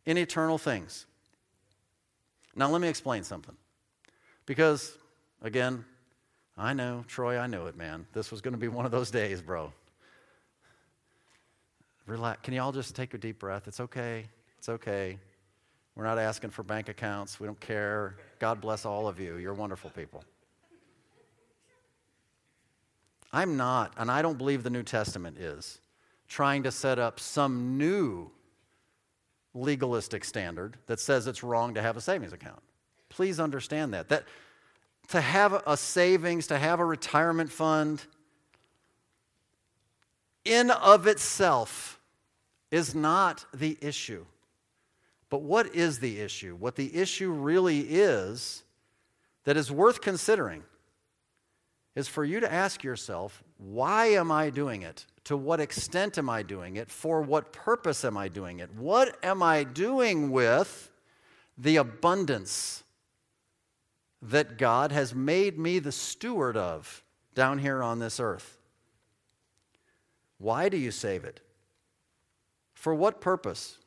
in 0.07 0.17
eternal 0.17 0.57
things. 0.57 1.07
Now, 2.55 2.71
let 2.71 2.81
me 2.81 2.89
explain 2.89 3.23
something. 3.23 3.57
Because, 4.47 4.97
again, 5.43 5.85
I 6.57 6.73
know, 6.73 7.05
Troy, 7.07 7.39
I 7.39 7.47
know 7.47 7.67
it, 7.67 7.77
man. 7.77 8.07
This 8.15 8.31
was 8.31 8.41
going 8.41 8.55
to 8.55 8.59
be 8.59 8.69
one 8.69 8.87
of 8.87 8.93
those 8.93 9.11
days, 9.11 9.43
bro. 9.43 9.73
Relax. 12.07 12.41
Can 12.43 12.55
you 12.55 12.63
all 12.63 12.73
just 12.73 12.95
take 12.95 13.13
a 13.13 13.19
deep 13.19 13.41
breath? 13.41 13.69
It's 13.69 13.81
okay. 13.81 14.25
It's 14.59 14.69
okay. 14.69 15.19
We're 15.97 16.05
not 16.05 16.19
asking 16.19 16.51
for 16.51 16.63
bank 16.63 16.89
accounts. 16.89 17.41
We 17.41 17.47
don't 17.47 17.61
care. 17.61 18.17
God 18.39 18.61
bless 18.61 18.87
all 18.87 19.09
of 19.09 19.19
you. 19.19 19.37
You're 19.37 19.55
wonderful 19.55 19.91
people. 19.91 20.23
I'm 23.33 23.57
not, 23.57 23.93
and 23.99 24.11
I 24.11 24.23
don't 24.23 24.39
believe 24.39 24.63
the 24.63 24.71
New 24.71 24.83
Testament 24.83 25.37
is, 25.37 25.79
trying 26.29 26.63
to 26.63 26.71
set 26.71 26.99
up 26.99 27.19
some 27.19 27.77
new 27.77 28.31
legalistic 29.57 30.25
standard 30.25 30.77
that 30.87 31.01
says 31.01 31.27
it's 31.27 31.43
wrong 31.43 31.75
to 31.75 31.83
have 31.83 31.97
a 31.97 32.01
savings 32.01 32.33
account. 32.33 32.61
Please 33.09 33.41
understand 33.41 33.95
that. 33.95 34.09
That 34.09 34.25
to 35.09 35.21
have 35.21 35.63
a 35.67 35.77
savings, 35.77 36.47
to 36.49 36.59
have 36.59 36.81
a 36.81 36.85
retirement 36.85 37.51
fund, 37.51 38.03
in 40.45 40.71
of 40.71 41.07
itself 41.07 42.01
is 42.71 42.95
not 42.95 43.45
the 43.55 43.77
issue. 43.81 44.25
But 45.29 45.43
what 45.43 45.75
is 45.75 45.99
the 45.99 46.21
issue? 46.21 46.55
What 46.55 46.77
the 46.77 46.95
issue 46.95 47.31
really 47.31 47.81
is 47.81 48.63
that 49.45 49.57
is 49.57 49.71
worth 49.71 50.01
considering 50.01 50.63
is 51.95 52.09
for 52.09 52.25
you 52.25 52.41
to 52.41 52.53
ask 52.53 52.85
yourself, 52.85 53.43
why 53.59 54.07
am 54.07 54.31
I 54.31 54.51
doing 54.51 54.83
it? 54.83 55.07
To 55.27 55.37
what 55.37 55.59
extent 55.59 56.19
am 56.19 56.31
I 56.31 56.45
doing 56.45 56.77
it? 56.77 56.89
For 56.89 57.21
what 57.21 57.53
purpose 57.53 58.05
am 58.05 58.17
I 58.17 58.29
doing 58.29 58.61
it? 58.61 58.73
What 58.73 59.19
am 59.25 59.43
I 59.43 59.65
doing 59.65 60.31
with 60.31 60.89
the 61.59 61.79
abundance 61.79 62.85
that 64.23 64.57
God 64.57 64.93
has 64.93 65.17
made 65.17 65.59
me 65.59 65.81
the 65.81 65.91
steward 65.91 66.57
of 66.57 67.03
down 67.35 67.59
here 67.59 67.83
on 67.83 67.99
this 67.99 68.21
earth? 68.21 68.57
Why 70.39 70.69
do 70.69 70.77
you 70.77 70.93
save 70.93 71.25
it? 71.25 71.41
For 72.75 72.95
what 72.95 73.21
purpose? 73.21 73.79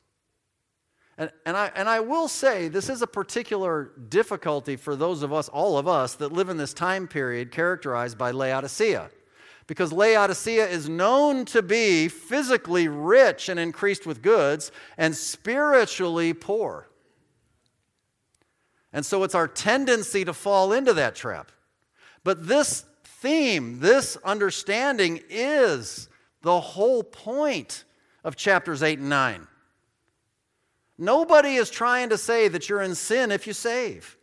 And, 1.17 1.31
and, 1.45 1.55
I, 1.55 1.71
and 1.73 1.87
I 1.87 2.01
will 2.01 2.27
say, 2.27 2.67
this 2.67 2.89
is 2.89 3.01
a 3.01 3.07
particular 3.07 3.93
difficulty 4.09 4.75
for 4.75 4.93
those 4.93 5.23
of 5.23 5.31
us, 5.31 5.47
all 5.47 5.77
of 5.77 5.87
us, 5.87 6.15
that 6.15 6.33
live 6.33 6.49
in 6.49 6.57
this 6.57 6.73
time 6.73 7.07
period 7.07 7.49
characterized 7.51 8.17
by 8.17 8.31
Laodicea. 8.31 9.09
Because 9.70 9.93
Laodicea 9.93 10.65
is 10.65 10.89
known 10.89 11.45
to 11.45 11.61
be 11.61 12.07
physically 12.07 12.88
rich 12.88 13.49
and 13.49 13.59
increased 13.59 14.07
with 14.07 14.24
goods, 14.24 14.72
and 14.97 15.15
spiritually 15.15 16.34
poor. 16.34 16.89
And 18.91 19.05
so 19.05 19.24
it's 19.24 19.36
our 19.36 19.47
tendency 19.47 20.26
to 20.26 20.34
fall 20.34 20.74
into 20.74 20.91
that 20.93 21.13
trap. 21.13 21.51
But 22.24 22.47
this 22.47 22.84
theme, 23.03 23.80
this 23.80 24.17
understanding 24.26 25.22
is 25.30 26.09
the 26.41 26.59
whole 26.59 27.03
point 27.03 27.84
of 28.24 28.36
chapters 28.36 28.82
8 28.82 28.97
and 28.97 29.09
9. 29.09 29.47
Nobody 30.97 31.57
is 31.57 31.70
trying 31.70 32.09
to 32.09 32.17
say 32.17 32.47
that 32.47 32.70
you're 32.70 32.82
in 32.82 32.95
sin 32.95 33.32
if 33.32 33.45
you 33.45 33.53
save. 33.53 34.17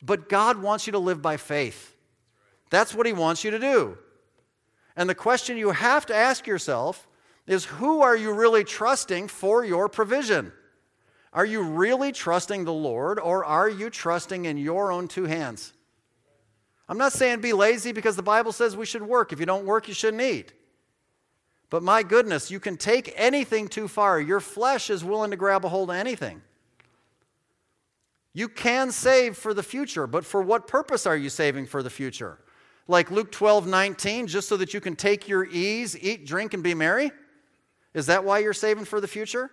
But 0.00 0.28
God 0.28 0.62
wants 0.62 0.86
you 0.86 0.92
to 0.92 1.00
live 1.00 1.20
by 1.20 1.38
faith. 1.38 1.96
That's 2.70 2.94
what 2.94 3.06
He 3.06 3.12
wants 3.12 3.42
you 3.42 3.50
to 3.50 3.58
do. 3.58 3.98
And 4.96 5.08
the 5.08 5.14
question 5.14 5.56
you 5.56 5.70
have 5.70 6.06
to 6.06 6.14
ask 6.14 6.46
yourself 6.46 7.08
is 7.46 7.64
who 7.64 8.00
are 8.00 8.16
you 8.16 8.32
really 8.32 8.64
trusting 8.64 9.28
for 9.28 9.64
your 9.64 9.88
provision? 9.88 10.52
Are 11.32 11.44
you 11.44 11.62
really 11.62 12.12
trusting 12.12 12.64
the 12.64 12.72
Lord 12.72 13.18
or 13.18 13.44
are 13.44 13.68
you 13.68 13.90
trusting 13.90 14.44
in 14.44 14.56
your 14.56 14.92
own 14.92 15.08
two 15.08 15.24
hands? 15.24 15.72
I'm 16.88 16.98
not 16.98 17.12
saying 17.12 17.40
be 17.40 17.52
lazy 17.52 17.92
because 17.92 18.14
the 18.14 18.22
Bible 18.22 18.52
says 18.52 18.76
we 18.76 18.86
should 18.86 19.02
work. 19.02 19.32
If 19.32 19.40
you 19.40 19.46
don't 19.46 19.64
work, 19.64 19.88
you 19.88 19.94
shouldn't 19.94 20.22
eat. 20.22 20.52
But 21.70 21.82
my 21.82 22.02
goodness, 22.02 22.50
you 22.50 22.60
can 22.60 22.76
take 22.76 23.12
anything 23.16 23.68
too 23.68 23.88
far. 23.88 24.20
Your 24.20 24.38
flesh 24.38 24.90
is 24.90 25.02
willing 25.02 25.32
to 25.32 25.36
grab 25.36 25.64
a 25.64 25.68
hold 25.68 25.90
of 25.90 25.96
anything. 25.96 26.42
You 28.32 28.48
can 28.48 28.92
save 28.92 29.36
for 29.36 29.54
the 29.54 29.62
future, 29.62 30.06
but 30.06 30.24
for 30.24 30.42
what 30.42 30.66
purpose 30.68 31.06
are 31.06 31.16
you 31.16 31.30
saving 31.30 31.66
for 31.66 31.82
the 31.82 31.90
future? 31.90 32.38
Like 32.86 33.10
Luke 33.10 33.32
12, 33.32 33.66
19, 33.66 34.26
just 34.26 34.48
so 34.48 34.56
that 34.58 34.74
you 34.74 34.80
can 34.80 34.96
take 34.96 35.26
your 35.26 35.44
ease, 35.44 35.96
eat, 35.98 36.26
drink, 36.26 36.54
and 36.54 36.62
be 36.62 36.74
merry? 36.74 37.12
Is 37.94 38.06
that 38.06 38.24
why 38.24 38.40
you're 38.40 38.52
saving 38.52 38.84
for 38.84 39.00
the 39.00 39.08
future? 39.08 39.50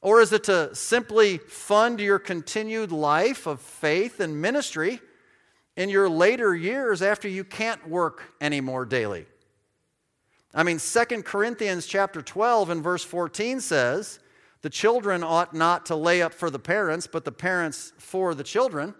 Or 0.00 0.20
is 0.20 0.32
it 0.32 0.44
to 0.44 0.74
simply 0.74 1.38
fund 1.38 2.00
your 2.00 2.18
continued 2.18 2.90
life 2.90 3.46
of 3.46 3.60
faith 3.60 4.20
and 4.20 4.42
ministry 4.42 5.00
in 5.76 5.88
your 5.88 6.08
later 6.08 6.54
years 6.54 7.00
after 7.02 7.28
you 7.28 7.44
can't 7.44 7.88
work 7.88 8.22
anymore 8.40 8.84
daily? 8.84 9.26
I 10.54 10.64
mean, 10.64 10.78
2 10.78 11.22
Corinthians 11.22 11.86
chapter 11.86 12.20
12 12.20 12.68
and 12.68 12.82
verse 12.82 13.04
14 13.04 13.60
says, 13.60 14.18
the 14.62 14.70
children 14.70 15.24
ought 15.24 15.54
not 15.54 15.86
to 15.86 15.96
lay 15.96 16.22
up 16.22 16.32
for 16.32 16.48
the 16.48 16.58
parents, 16.58 17.08
but 17.08 17.24
the 17.24 17.32
parents 17.32 17.92
for 17.98 18.34
the 18.34 18.44
children. 18.44 18.94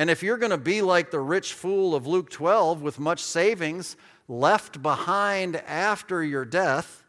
And 0.00 0.08
if 0.08 0.22
you're 0.22 0.38
going 0.38 0.48
to 0.48 0.56
be 0.56 0.80
like 0.80 1.10
the 1.10 1.20
rich 1.20 1.52
fool 1.52 1.94
of 1.94 2.06
Luke 2.06 2.30
12 2.30 2.80
with 2.80 2.98
much 2.98 3.22
savings 3.22 3.98
left 4.28 4.80
behind 4.80 5.56
after 5.56 6.24
your 6.24 6.46
death, 6.46 7.04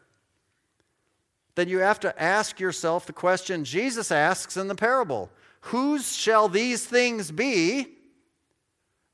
then 1.54 1.70
you 1.70 1.78
have 1.78 2.00
to 2.00 2.22
ask 2.22 2.60
yourself 2.60 3.06
the 3.06 3.14
question 3.14 3.64
Jesus 3.64 4.12
asks 4.12 4.58
in 4.58 4.68
the 4.68 4.74
parable 4.74 5.30
Whose 5.62 6.14
shall 6.14 6.50
these 6.50 6.84
things 6.84 7.30
be 7.30 7.86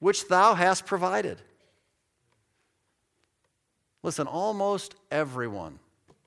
which 0.01 0.27
thou 0.27 0.55
hast 0.55 0.85
provided? 0.85 1.41
Listen, 4.03 4.27
almost 4.27 4.97
everyone 5.09 5.79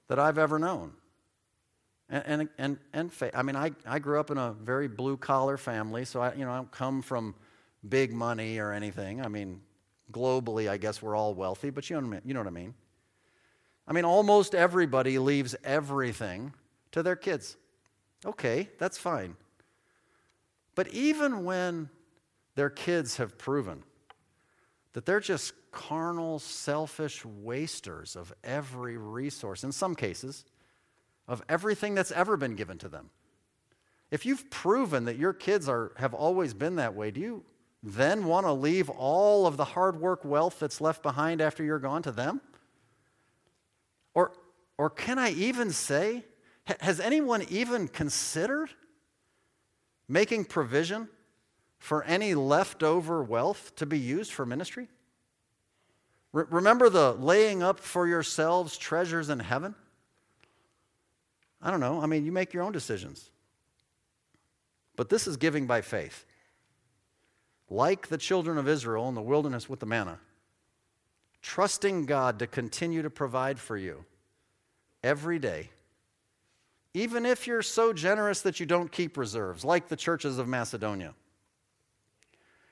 that 0.07 0.19
I've 0.19 0.37
ever 0.37 0.57
known, 0.57 0.93
and, 2.12 2.24
and, 2.28 2.49
and, 2.57 2.78
and 2.93 3.32
I 3.34 3.41
mean, 3.41 3.55
I, 3.55 3.72
I 3.86 3.99
grew 3.99 4.20
up 4.20 4.30
in 4.32 4.38
a 4.38 4.51
very 4.51 4.89
blue 4.89 5.16
collar 5.16 5.57
family, 5.57 6.03
so 6.03 6.22
I, 6.22 6.34
you 6.34 6.43
know, 6.43 6.51
I 6.51 6.57
don't 6.57 6.72
come 6.72 7.01
from 7.01 7.34
big 7.88 8.12
money 8.14 8.59
or 8.59 8.74
anything. 8.74 9.24
I 9.24 9.30
mean, 9.30 9.62
globally, 10.12 10.70
I 10.70 10.76
guess 10.76 11.01
we're 11.01 11.16
all 11.16 11.34
wealthy, 11.34 11.70
but 11.70 11.89
you 11.89 11.99
know, 11.99 12.20
you 12.26 12.34
know 12.34 12.41
what 12.41 12.47
I 12.47 12.51
mean. 12.51 12.74
I 13.88 13.93
mean, 13.93 14.03
almost 14.03 14.53
everybody 14.53 15.20
leaves 15.20 15.55
everything 15.64 16.53
to 16.91 17.01
their 17.01 17.16
kids. 17.16 17.55
Okay, 18.26 18.70
that's 18.78 18.97
fine. 18.97 19.38
But 20.76 20.89
even 20.89 21.45
when 21.45 21.89
their 22.55 22.70
kids 22.70 23.18
have 23.18 23.38
proven 23.38 23.84
that 24.93 25.05
they're 25.05 25.22
just 25.22 25.53
carnal, 25.72 26.39
selfish 26.39 27.24
wasters 27.24 28.18
of 28.18 28.34
every 28.43 28.97
resource, 28.97 29.64
in 29.64 29.72
some 29.72 29.95
cases, 29.95 30.43
of 31.32 31.41
everything 31.47 31.95
that's 31.95 32.11
ever 32.11 32.36
been 32.36 32.57
given 32.57 32.77
to 32.77 32.89
them. 32.89 33.09
If 34.11 34.25
you've 34.25 34.49
proven 34.49 35.05
that 35.05 35.15
your 35.15 35.32
kids 35.32 35.69
are, 35.69 35.93
have 35.95 36.13
always 36.13 36.53
been 36.53 36.75
that 36.75 36.93
way, 36.93 37.09
do 37.09 37.21
you 37.21 37.45
then 37.82 38.25
want 38.25 38.45
to 38.45 38.51
leave 38.51 38.89
all 38.89 39.47
of 39.47 39.55
the 39.55 39.63
hard 39.63 40.01
work 40.01 40.25
wealth 40.25 40.59
that's 40.59 40.82
left 40.82 41.01
behind 41.01 41.39
after 41.39 41.63
you're 41.63 41.79
gone 41.79 42.03
to 42.03 42.11
them? 42.11 42.41
Or, 44.13 44.34
or 44.77 44.89
can 44.89 45.17
I 45.17 45.32
even 45.32 45.71
say, 45.71 46.25
has 46.82 46.99
anyone 46.99 47.45
even 47.49 47.88
considered 47.88 48.69
making 50.09 50.45
provision 50.45 51.07
for 51.79 52.03
any 52.03 52.36
leftover 52.36 53.23
wealth 53.23 53.73
to 53.77 53.86
be 53.86 53.97
used 53.97 54.34
for 54.34 54.45
ministry? 54.45 54.89
Re- 56.34 56.43
remember 56.49 56.89
the 56.89 57.13
laying 57.13 57.63
up 57.63 57.79
for 57.79 58.05
yourselves 58.05 58.77
treasures 58.77 59.29
in 59.29 59.39
heaven? 59.39 59.75
I 61.62 61.72
don't 61.72 61.80
know. 61.80 62.01
I 62.01 62.05
mean, 62.05 62.26
you 62.26 62.32
make 62.32 62.53
your 62.53 62.64
own 62.64 62.72
decisions. 62.72 63.30
But 64.95 65.09
this 65.09 65.28
is 65.28 65.38
giving 65.38 65.68
by 65.68 65.82
faith. 65.82 66.26
Like 67.70 68.07
the 68.07 68.18
children 68.18 68.57
of 68.57 68.68
Israel 68.68 69.07
in 69.09 69.16
the 69.16 69.22
wilderness 69.22 69.70
with 69.70 69.80
the 69.80 69.86
manna 69.86 70.20
trusting 71.41 72.05
God 72.05 72.39
to 72.39 72.47
continue 72.47 73.01
to 73.01 73.09
provide 73.09 73.59
for 73.59 73.76
you 73.76 74.05
every 75.03 75.39
day, 75.39 75.72
even 76.93 77.26
if 77.26 77.47
you're 77.47 77.62
so 77.62 77.93
generous 77.93 78.41
that 78.41 78.59
you 78.59 78.66
don't 78.66 78.91
keep 78.91 79.18
reserves, 79.18 79.66
like 79.66 79.88
the 79.88 79.95
churches 79.95 80.38
of 80.38 80.47
Macedonia. 80.47 81.14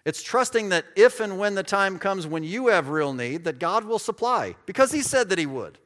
It's 0.06 0.24
trusting 0.24 0.70
that 0.70 0.86
if 0.96 1.20
and 1.20 1.38
when 1.38 1.56
the 1.56 1.64
time 1.64 2.00
comes 2.00 2.26
when 2.26 2.44
you 2.44 2.68
have 2.68 2.90
real 2.90 3.14
need, 3.14 3.44
that 3.44 3.60
God 3.60 3.86
will 3.86 4.00
supply, 4.00 4.56
because 4.66 4.92
He 4.92 5.02
said 5.02 5.30
that 5.30 5.40
He 5.40 5.46
would. 5.46 5.78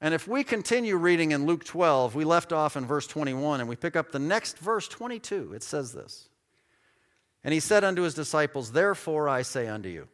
And 0.00 0.14
if 0.14 0.26
we 0.26 0.44
continue 0.44 0.96
reading 0.96 1.32
in 1.32 1.44
Luke 1.44 1.64
12, 1.64 2.14
we 2.14 2.24
left 2.24 2.52
off 2.52 2.76
in 2.76 2.86
verse 2.86 3.06
21 3.06 3.60
and 3.60 3.68
we 3.68 3.76
pick 3.76 3.96
up 3.96 4.12
the 4.12 4.18
next 4.18 4.58
verse 4.58 4.88
22. 4.88 5.52
It 5.54 5.62
says 5.62 5.92
this 5.92 6.28
And 7.44 7.52
he 7.52 7.60
said 7.60 7.84
unto 7.84 8.02
his 8.02 8.14
disciples, 8.14 8.72
Therefore 8.72 9.28
I 9.28 9.42
say 9.42 9.68
unto 9.68 9.88
you, 9.88 10.08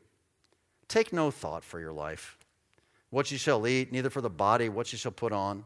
Take 0.88 1.12
no 1.12 1.30
thought 1.30 1.64
for 1.64 1.78
your 1.78 1.92
life, 1.92 2.36
what 3.10 3.30
ye 3.30 3.38
shall 3.38 3.66
eat, 3.66 3.92
neither 3.92 4.10
for 4.10 4.20
the 4.20 4.30
body 4.30 4.68
what 4.68 4.92
ye 4.92 4.98
shall 4.98 5.12
put 5.12 5.32
on. 5.32 5.64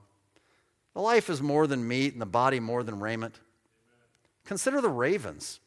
The 0.94 1.00
life 1.00 1.30
is 1.30 1.40
more 1.40 1.66
than 1.66 1.86
meat, 1.86 2.12
and 2.12 2.20
the 2.20 2.26
body 2.26 2.58
more 2.60 2.82
than 2.82 3.00
raiment. 3.00 3.38
Consider 4.44 4.80
the 4.80 4.88
ravens, 4.88 5.60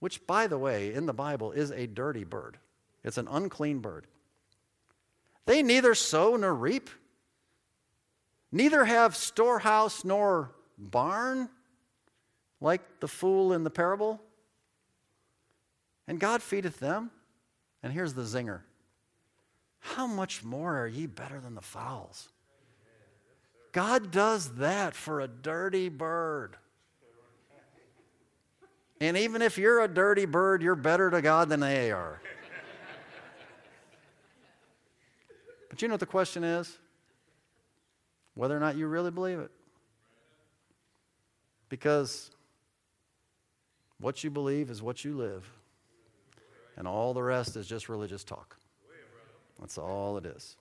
which, 0.00 0.26
by 0.26 0.46
the 0.46 0.58
way, 0.58 0.92
in 0.92 1.06
the 1.06 1.12
Bible 1.12 1.52
is 1.52 1.70
a 1.70 1.86
dirty 1.86 2.24
bird. 2.24 2.58
It's 3.04 3.18
an 3.18 3.28
unclean 3.30 3.78
bird. 3.78 4.06
They 5.46 5.62
neither 5.62 5.94
sow 5.94 6.36
nor 6.36 6.54
reap, 6.54 6.90
neither 8.52 8.84
have 8.84 9.16
storehouse 9.16 10.04
nor 10.04 10.52
barn, 10.78 11.48
like 12.60 13.00
the 13.00 13.08
fool 13.08 13.52
in 13.52 13.64
the 13.64 13.70
parable. 13.70 14.20
And 16.06 16.20
God 16.20 16.42
feedeth 16.42 16.78
them. 16.78 17.10
And 17.82 17.92
here's 17.92 18.14
the 18.14 18.22
zinger 18.22 18.60
How 19.80 20.06
much 20.06 20.44
more 20.44 20.78
are 20.78 20.86
ye 20.86 21.06
better 21.06 21.40
than 21.40 21.54
the 21.54 21.62
fowls? 21.62 22.28
God 23.72 24.10
does 24.10 24.56
that 24.56 24.94
for 24.94 25.20
a 25.20 25.26
dirty 25.26 25.88
bird. 25.88 26.56
And 29.00 29.16
even 29.16 29.42
if 29.42 29.58
you're 29.58 29.80
a 29.80 29.88
dirty 29.88 30.26
bird, 30.26 30.62
you're 30.62 30.76
better 30.76 31.10
to 31.10 31.20
God 31.20 31.48
than 31.48 31.58
they 31.58 31.90
are. 31.90 32.20
But 35.68 35.82
you 35.82 35.88
know 35.88 35.94
what 35.94 36.00
the 36.00 36.06
question 36.06 36.44
is? 36.44 36.78
Whether 38.34 38.56
or 38.56 38.60
not 38.60 38.76
you 38.76 38.86
really 38.86 39.10
believe 39.10 39.38
it. 39.38 39.50
Because 41.68 42.30
what 44.00 44.22
you 44.24 44.30
believe 44.30 44.70
is 44.70 44.82
what 44.82 45.04
you 45.04 45.16
live. 45.16 45.48
And 46.76 46.88
all 46.88 47.14
the 47.14 47.22
rest 47.22 47.56
is 47.56 47.66
just 47.66 47.88
religious 47.88 48.24
talk. 48.24 48.56
That's 49.60 49.78
all 49.78 50.16
it 50.18 50.26
is. 50.26 50.56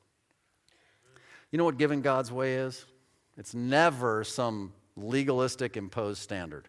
You 1.51 1.57
know 1.57 1.65
what 1.65 1.77
giving 1.77 2.01
God's 2.01 2.31
way 2.31 2.55
is? 2.55 2.85
It's 3.37 3.53
never 3.53 4.23
some 4.23 4.73
legalistic 4.95 5.75
imposed 5.75 6.21
standard. 6.21 6.67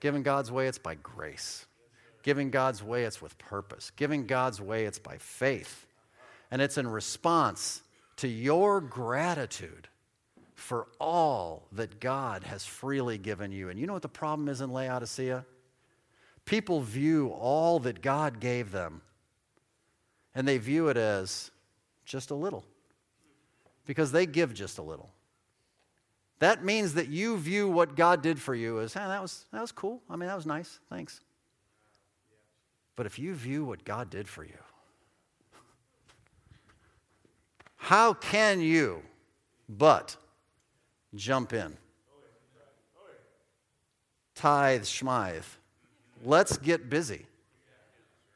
Giving 0.00 0.22
God's 0.22 0.50
way, 0.50 0.66
it's 0.66 0.78
by 0.78 0.96
grace. 0.96 1.66
Giving 2.22 2.50
God's 2.50 2.82
way, 2.82 3.04
it's 3.04 3.22
with 3.22 3.38
purpose. 3.38 3.90
Giving 3.96 4.26
God's 4.26 4.60
way, 4.60 4.84
it's 4.84 4.98
by 4.98 5.16
faith. 5.18 5.86
And 6.50 6.60
it's 6.60 6.78
in 6.78 6.86
response 6.86 7.82
to 8.20 8.28
your 8.28 8.82
gratitude 8.82 9.88
for 10.54 10.88
all 11.00 11.66
that 11.72 12.00
God 12.00 12.44
has 12.44 12.66
freely 12.66 13.16
given 13.16 13.50
you. 13.50 13.70
And 13.70 13.80
you 13.80 13.86
know 13.86 13.94
what 13.94 14.02
the 14.02 14.08
problem 14.08 14.46
is 14.50 14.60
in 14.60 14.70
Laodicea? 14.70 15.46
People 16.44 16.82
view 16.82 17.28
all 17.28 17.78
that 17.80 18.02
God 18.02 18.38
gave 18.38 18.72
them, 18.72 19.00
and 20.34 20.46
they 20.46 20.58
view 20.58 20.88
it 20.88 20.98
as 20.98 21.50
just 22.04 22.30
a 22.30 22.34
little 22.34 22.66
because 23.86 24.12
they 24.12 24.26
give 24.26 24.52
just 24.52 24.76
a 24.76 24.82
little. 24.82 25.08
That 26.40 26.62
means 26.62 26.92
that 26.94 27.08
you 27.08 27.38
view 27.38 27.70
what 27.70 27.96
God 27.96 28.22
did 28.22 28.38
for 28.38 28.54
you 28.54 28.80
as, 28.80 28.92
hey, 28.92 29.00
that 29.00 29.22
was, 29.22 29.46
that 29.50 29.62
was 29.62 29.72
cool. 29.72 30.02
I 30.10 30.16
mean, 30.16 30.28
that 30.28 30.36
was 30.36 30.44
nice. 30.44 30.78
Thanks. 30.90 31.22
But 32.96 33.06
if 33.06 33.18
you 33.18 33.32
view 33.32 33.64
what 33.64 33.82
God 33.82 34.10
did 34.10 34.28
for 34.28 34.44
you, 34.44 34.58
how 37.82 38.12
can 38.14 38.60
you 38.60 39.02
but 39.68 40.16
jump 41.14 41.52
in? 41.52 41.76
Tithe, 44.34 44.82
schmythe. 44.82 45.44
Let's 46.24 46.56
get 46.58 46.88
busy. 46.88 47.26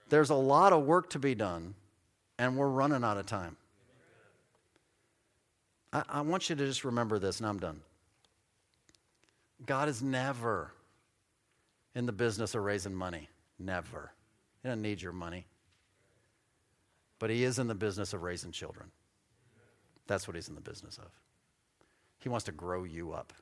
There's 0.08 0.30
a 0.30 0.34
lot 0.34 0.72
of 0.72 0.84
work 0.84 1.10
to 1.10 1.18
be 1.18 1.34
done, 1.34 1.74
and 2.38 2.56
we're 2.56 2.68
running 2.68 3.04
out 3.04 3.16
of 3.16 3.26
time. 3.26 3.56
I, 5.92 6.02
I 6.08 6.20
want 6.22 6.50
you 6.50 6.56
to 6.56 6.66
just 6.66 6.84
remember 6.84 7.18
this, 7.18 7.38
and 7.40 7.48
I'm 7.48 7.58
done. 7.58 7.80
God 9.66 9.88
is 9.88 10.02
never 10.02 10.72
in 11.94 12.06
the 12.06 12.12
business 12.12 12.54
of 12.54 12.64
raising 12.64 12.94
money. 12.94 13.28
Never. 13.58 14.10
He 14.62 14.68
doesn't 14.68 14.82
need 14.82 15.00
your 15.00 15.12
money. 15.12 15.46
but 17.18 17.30
he 17.30 17.44
is 17.44 17.58
in 17.58 17.68
the 17.68 17.74
business 17.74 18.12
of 18.12 18.22
raising 18.22 18.50
children. 18.52 18.90
That's 20.06 20.28
what 20.28 20.34
he's 20.34 20.48
in 20.48 20.54
the 20.54 20.60
business 20.60 20.98
of. 20.98 21.10
He 22.18 22.28
wants 22.28 22.44
to 22.46 22.52
grow 22.52 22.84
you 22.84 23.12
up, 23.12 23.32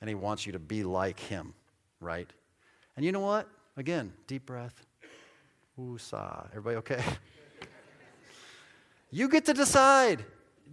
and 0.00 0.08
he 0.08 0.14
wants 0.14 0.46
you 0.46 0.52
to 0.52 0.58
be 0.58 0.82
like 0.82 1.20
him, 1.20 1.54
right? 2.00 2.30
And 2.96 3.04
you 3.04 3.12
know 3.12 3.20
what? 3.20 3.48
Again, 3.76 4.12
deep 4.26 4.46
breath. 4.46 4.84
Ooh, 5.78 5.96
Woosah. 5.98 6.48
Everybody 6.50 6.76
okay? 6.76 7.02
you 9.10 9.28
get 9.28 9.46
to 9.46 9.54
decide. 9.54 10.24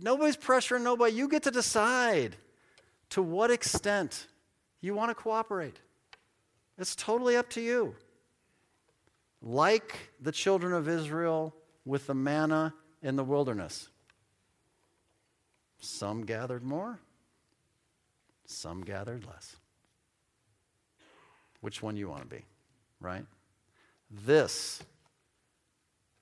Nobody's 0.02 0.38
pressuring 0.38 0.84
nobody. 0.84 1.14
You 1.14 1.28
get 1.28 1.44
to 1.44 1.52
decide 1.52 2.36
to 3.12 3.22
what 3.22 3.52
extent 3.52 4.28
you 4.82 4.94
want 4.94 5.10
to 5.10 5.16
cooperate. 5.16 5.80
It's 6.78 6.96
totally 6.96 7.36
up 7.36 7.50
to 7.52 7.62
you. 7.62 7.96
Like 9.42 10.12
the 10.22 10.32
children 10.32 10.74
of 10.74 10.88
Israel 10.88 11.56
with 11.86 12.08
the 12.08 12.14
manna 12.14 12.74
in 13.02 13.16
the 13.16 13.24
wilderness. 13.24 13.90
Some 15.80 16.26
gathered 16.26 16.64
more, 16.64 17.00
some 18.46 18.82
gathered 18.82 19.26
less. 19.26 19.56
Which 21.62 21.82
one 21.82 21.98
you 21.98 22.10
want 22.10 22.22
to 22.22 22.36
be, 22.36 22.46
right? 23.00 23.26
This 24.10 24.82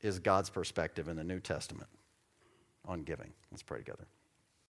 is 0.02 0.20
God's 0.20 0.50
perspective 0.50 1.08
in 1.08 1.16
the 1.16 1.24
New 1.24 1.40
Testament 1.40 1.90
on 2.86 3.04
giving. 3.04 3.32
Let's 3.52 3.64
pray 3.64 3.80
together. 3.80 4.06